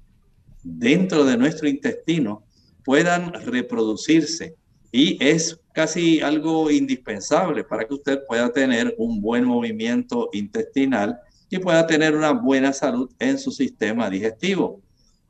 dentro 0.66 1.24
de 1.24 1.38
nuestro 1.38 1.70
intestino, 1.70 2.44
puedan 2.84 3.34
reproducirse. 3.46 4.56
Y 4.92 5.24
es 5.24 5.60
casi 5.74 6.22
algo 6.22 6.72
indispensable 6.72 7.64
para 7.64 7.86
que 7.86 7.94
usted 7.94 8.20
pueda 8.28 8.52
tener 8.52 8.96
un 8.98 9.22
buen 9.22 9.46
movimiento 9.46 10.30
intestinal 10.34 11.20
y 11.50 11.60
pueda 11.60 11.86
tener 11.86 12.16
una 12.16 12.32
buena 12.32 12.74
salud 12.74 13.10
en 13.20 13.38
su 13.38 13.52
sistema 13.52 14.10
digestivo. 14.10 14.82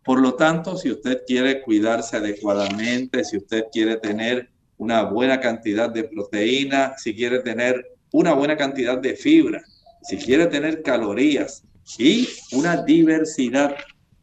Por 0.03 0.21
lo 0.21 0.36
tanto, 0.36 0.77
si 0.77 0.91
usted 0.91 1.23
quiere 1.25 1.61
cuidarse 1.61 2.17
adecuadamente, 2.17 3.23
si 3.23 3.38
usted 3.38 3.65
quiere 3.71 3.97
tener 3.97 4.49
una 4.77 5.03
buena 5.03 5.39
cantidad 5.39 5.89
de 5.89 6.03
proteína, 6.03 6.93
si 6.97 7.15
quiere 7.15 7.39
tener 7.39 7.91
una 8.11 8.33
buena 8.33 8.55
cantidad 8.55 8.99
de 8.99 9.15
fibra, 9.15 9.63
si 10.03 10.17
quiere 10.17 10.45
tener 10.45 10.83
calorías 10.83 11.63
y 11.97 12.29
una 12.51 12.83
diversidad 12.83 13.75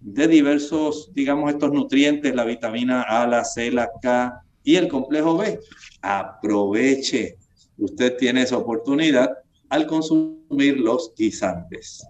de 0.02 0.28
diversos, 0.28 1.10
digamos, 1.14 1.50
estos 1.50 1.72
nutrientes, 1.72 2.34
la 2.34 2.44
vitamina 2.44 3.02
A, 3.02 3.26
la 3.26 3.44
C, 3.44 3.70
la 3.70 3.88
K 4.02 4.42
y 4.64 4.76
el 4.76 4.88
complejo 4.88 5.36
B, 5.36 5.58
aproveche. 6.02 7.36
Usted 7.78 8.16
tiene 8.16 8.42
esa 8.42 8.58
oportunidad 8.58 9.30
al 9.68 9.86
consumir 9.86 10.78
los 10.78 11.12
guisantes. 11.16 12.06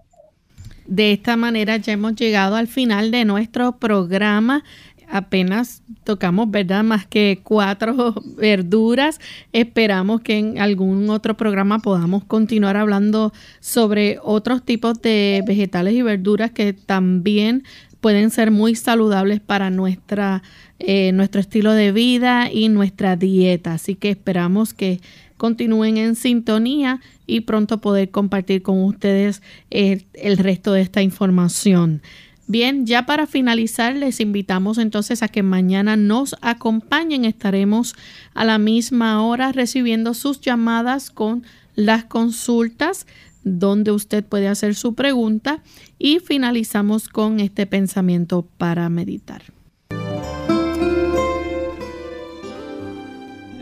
De 0.85 1.13
esta 1.13 1.37
manera 1.37 1.77
ya 1.77 1.93
hemos 1.93 2.15
llegado 2.15 2.55
al 2.55 2.67
final 2.67 3.09
de 3.11 3.23
nuestro 3.23 3.79
programa. 3.79 4.63
Apenas 5.09 5.83
tocamos, 6.03 6.49
¿verdad? 6.51 6.83
Más 6.83 7.05
que 7.05 7.41
cuatro 7.43 8.15
verduras. 8.37 9.19
Esperamos 9.51 10.21
que 10.21 10.37
en 10.37 10.59
algún 10.59 11.09
otro 11.09 11.37
programa 11.37 11.79
podamos 11.79 12.23
continuar 12.23 12.77
hablando 12.77 13.33
sobre 13.59 14.17
otros 14.21 14.63
tipos 14.63 15.01
de 15.01 15.43
vegetales 15.47 15.93
y 15.93 16.01
verduras 16.01 16.51
que 16.51 16.73
también 16.73 17.63
pueden 18.03 18.31
ser 18.31 18.51
muy 18.51 18.75
saludables 18.75 19.39
para 19.39 19.69
nuestra, 19.69 20.43
eh, 20.79 21.13
nuestro 21.13 21.39
estilo 21.39 21.71
de 21.71 21.93
vida 21.93 22.51
y 22.51 22.67
nuestra 22.67 23.15
dieta. 23.15 23.75
Así 23.75 23.95
que 23.95 24.09
esperamos 24.09 24.73
que 24.73 24.99
continúen 25.37 25.95
en 25.97 26.15
sintonía 26.15 26.99
y 27.27 27.41
pronto 27.41 27.79
poder 27.79 28.11
compartir 28.11 28.61
con 28.61 28.83
ustedes 28.83 29.41
el, 29.69 30.05
el 30.13 30.37
resto 30.37 30.73
de 30.73 30.81
esta 30.81 31.01
información. 31.01 32.01
Bien, 32.47 32.85
ya 32.85 33.05
para 33.05 33.25
finalizar, 33.25 33.95
les 33.95 34.19
invitamos 34.19 34.77
entonces 34.77 35.23
a 35.23 35.27
que 35.27 35.43
mañana 35.43 35.95
nos 35.95 36.35
acompañen. 36.41 37.25
Estaremos 37.25 37.95
a 38.33 38.43
la 38.43 38.57
misma 38.57 39.25
hora 39.25 39.51
recibiendo 39.51 40.13
sus 40.13 40.41
llamadas 40.41 41.09
con 41.09 41.43
las 41.75 42.05
consultas 42.05 43.07
donde 43.43 43.91
usted 43.91 44.23
puede 44.23 44.47
hacer 44.47 44.75
su 44.75 44.93
pregunta 44.93 45.63
y 45.97 46.19
finalizamos 46.19 47.09
con 47.09 47.39
este 47.39 47.65
pensamiento 47.65 48.47
para 48.57 48.87
meditar. 48.89 49.43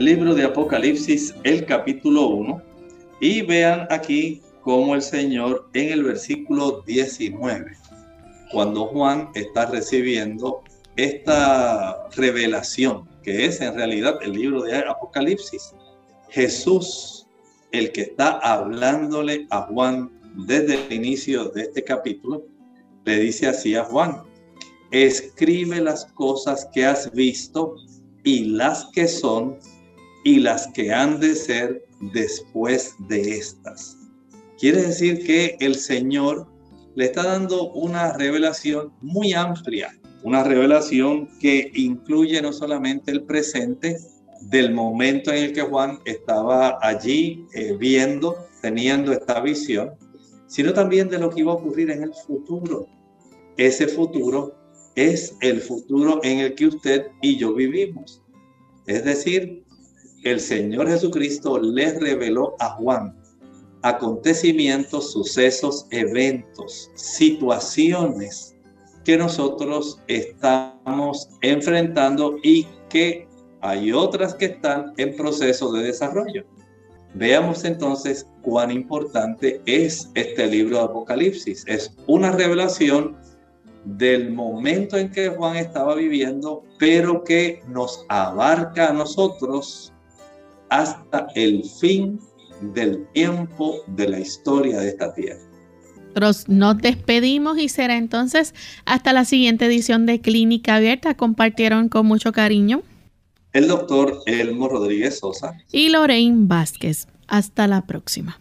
libro 0.02 0.34
de 0.34 0.44
Apocalipsis, 0.44 1.36
el 1.44 1.66
capítulo 1.66 2.28
1, 2.30 2.62
y 3.20 3.44
vean 3.44 3.86
aquí 3.92 4.42
cómo 4.62 4.96
el 4.96 5.02
Señor 5.04 5.70
en 5.74 5.92
el 5.92 6.04
versículo 6.04 6.84
19, 6.88 7.78
cuando 8.52 8.88
Juan 8.88 9.30
está 9.36 9.66
recibiendo 9.66 10.64
esta 10.96 12.10
revelación, 12.16 13.08
que 13.24 13.46
es 13.46 13.62
en 13.62 13.76
realidad 13.76 14.20
el 14.22 14.34
libro 14.34 14.64
de 14.64 14.78
Apocalipsis, 14.78 15.74
Jesús, 16.30 17.28
el 17.72 17.92
que 17.92 18.02
está 18.02 18.40
hablándole 18.40 19.48
a 19.50 19.64
Juan 19.64 20.12
desde 20.48 20.86
el 20.86 20.94
inicio 20.94 21.46
de 21.50 21.64
este 21.64 21.84
capítulo, 21.84 22.44
le 23.06 23.20
dice 23.20 23.48
así 23.48 23.76
a 23.76 23.84
Juan, 23.86 24.24
escribe 24.92 25.80
las 25.82 26.06
cosas 26.06 26.68
que 26.74 26.86
has 26.86 27.12
visto 27.12 27.76
y 28.24 28.46
las 28.46 28.86
que 28.94 29.08
son 29.08 29.58
y 30.24 30.40
las 30.40 30.68
que 30.68 30.94
han 30.94 31.20
de 31.20 31.36
ser 31.36 31.86
después 32.14 32.94
de 33.08 33.38
estas. 33.38 33.98
Quiere 34.60 34.84
decir 34.84 35.26
que 35.26 35.58
el 35.60 35.76
Señor 35.76 36.48
le 36.96 37.06
está 37.06 37.24
dando 37.24 37.72
una 37.72 38.14
revelación 38.14 38.92
muy 39.02 39.34
amplia, 39.34 39.98
una 40.24 40.44
revelación 40.44 41.30
que 41.40 41.72
incluye 41.74 42.42
no 42.42 42.54
solamente 42.54 43.12
el 43.12 43.24
presente 43.24 43.98
del 44.42 44.74
momento 44.74 45.32
en 45.32 45.46
el 45.46 45.54
que 45.54 45.62
Juan 45.62 46.00
estaba 46.06 46.78
allí 46.82 47.46
eh, 47.54 47.76
viendo, 47.80 48.36
teniendo 48.62 49.12
esta 49.12 49.40
visión, 49.40 49.92
sino 50.48 50.74
también 50.74 51.10
de 51.10 51.20
lo 51.20 51.30
que 51.30 51.42
iba 51.42 51.52
a 51.52 51.56
ocurrir 51.56 51.92
en 51.92 52.04
el 52.04 52.14
futuro. 52.14 52.88
Ese 53.58 53.88
futuro 53.88 54.56
es 54.96 55.36
el 55.42 55.62
futuro 55.62 56.20
en 56.24 56.40
el 56.40 56.56
que 56.56 56.68
usted 56.68 57.08
y 57.22 57.38
yo 57.38 57.54
vivimos. 57.54 58.22
Es 58.88 59.06
decir, 59.06 59.64
el 60.24 60.40
Señor 60.40 60.88
Jesucristo 60.88 61.60
le 61.60 61.98
reveló 62.00 62.56
a 62.60 62.72
Juan 62.72 63.21
acontecimientos, 63.84 65.12
sucesos, 65.12 65.88
eventos, 65.92 66.92
situaciones 66.96 68.56
que 69.04 69.18
nosotros 69.18 70.00
estamos 70.08 71.30
enfrentando 71.42 72.36
y 72.44 72.68
que 72.90 73.28
hay 73.62 73.92
otras 73.92 74.36
que 74.36 74.46
están 74.46 74.94
en 74.98 75.16
proceso 75.16 75.72
de 75.72 75.84
desarrollo. 75.84 76.46
Veamos 77.14 77.66
entonces 77.66 78.28
cuán 78.42 78.72
importante 78.72 79.62
es 79.66 80.10
este 80.16 80.48
libro 80.48 80.78
de 80.78 80.84
Apocalipsis. 80.84 81.64
Es 81.68 81.94
una 82.08 82.32
revelación 82.32 83.18
del 83.84 84.32
momento 84.32 84.98
en 84.98 85.12
que 85.12 85.30
Juan 85.30 85.58
estaba 85.58 85.96
viviendo, 85.96 86.64
pero 86.78 87.24
que 87.24 87.62
nos 87.68 88.06
abarca 88.10 88.90
a 88.90 88.94
nosotros 88.94 89.92
hasta 90.70 91.28
el 91.36 91.64
fin 91.66 92.20
del 92.62 93.06
tiempo 93.14 93.84
de 93.88 94.10
la 94.10 94.20
historia 94.20 94.80
de 94.80 94.90
esta 94.90 95.14
tierra. 95.14 95.40
Nos 96.48 96.78
despedimos 96.80 97.58
y 97.58 97.70
será 97.70 97.98
entonces 97.98 98.54
hasta 98.86 99.14
la 99.14 99.24
siguiente 99.26 99.66
edición 99.66 100.06
de 100.06 100.20
Clínica 100.20 100.76
Abierta. 100.76 101.16
Compartieron 101.16 101.90
con 101.90 102.06
mucho 102.06 102.32
cariño 102.32 102.84
el 103.54 103.68
doctor 103.68 104.20
Elmo 104.26 104.68
Rodríguez 104.68 105.20
Sosa 105.20 105.58
y 105.72 105.90
Lorraine 105.90 106.48
Vázquez. 106.48 107.08
Hasta 107.28 107.68
la 107.68 107.86
próxima. 107.86 108.41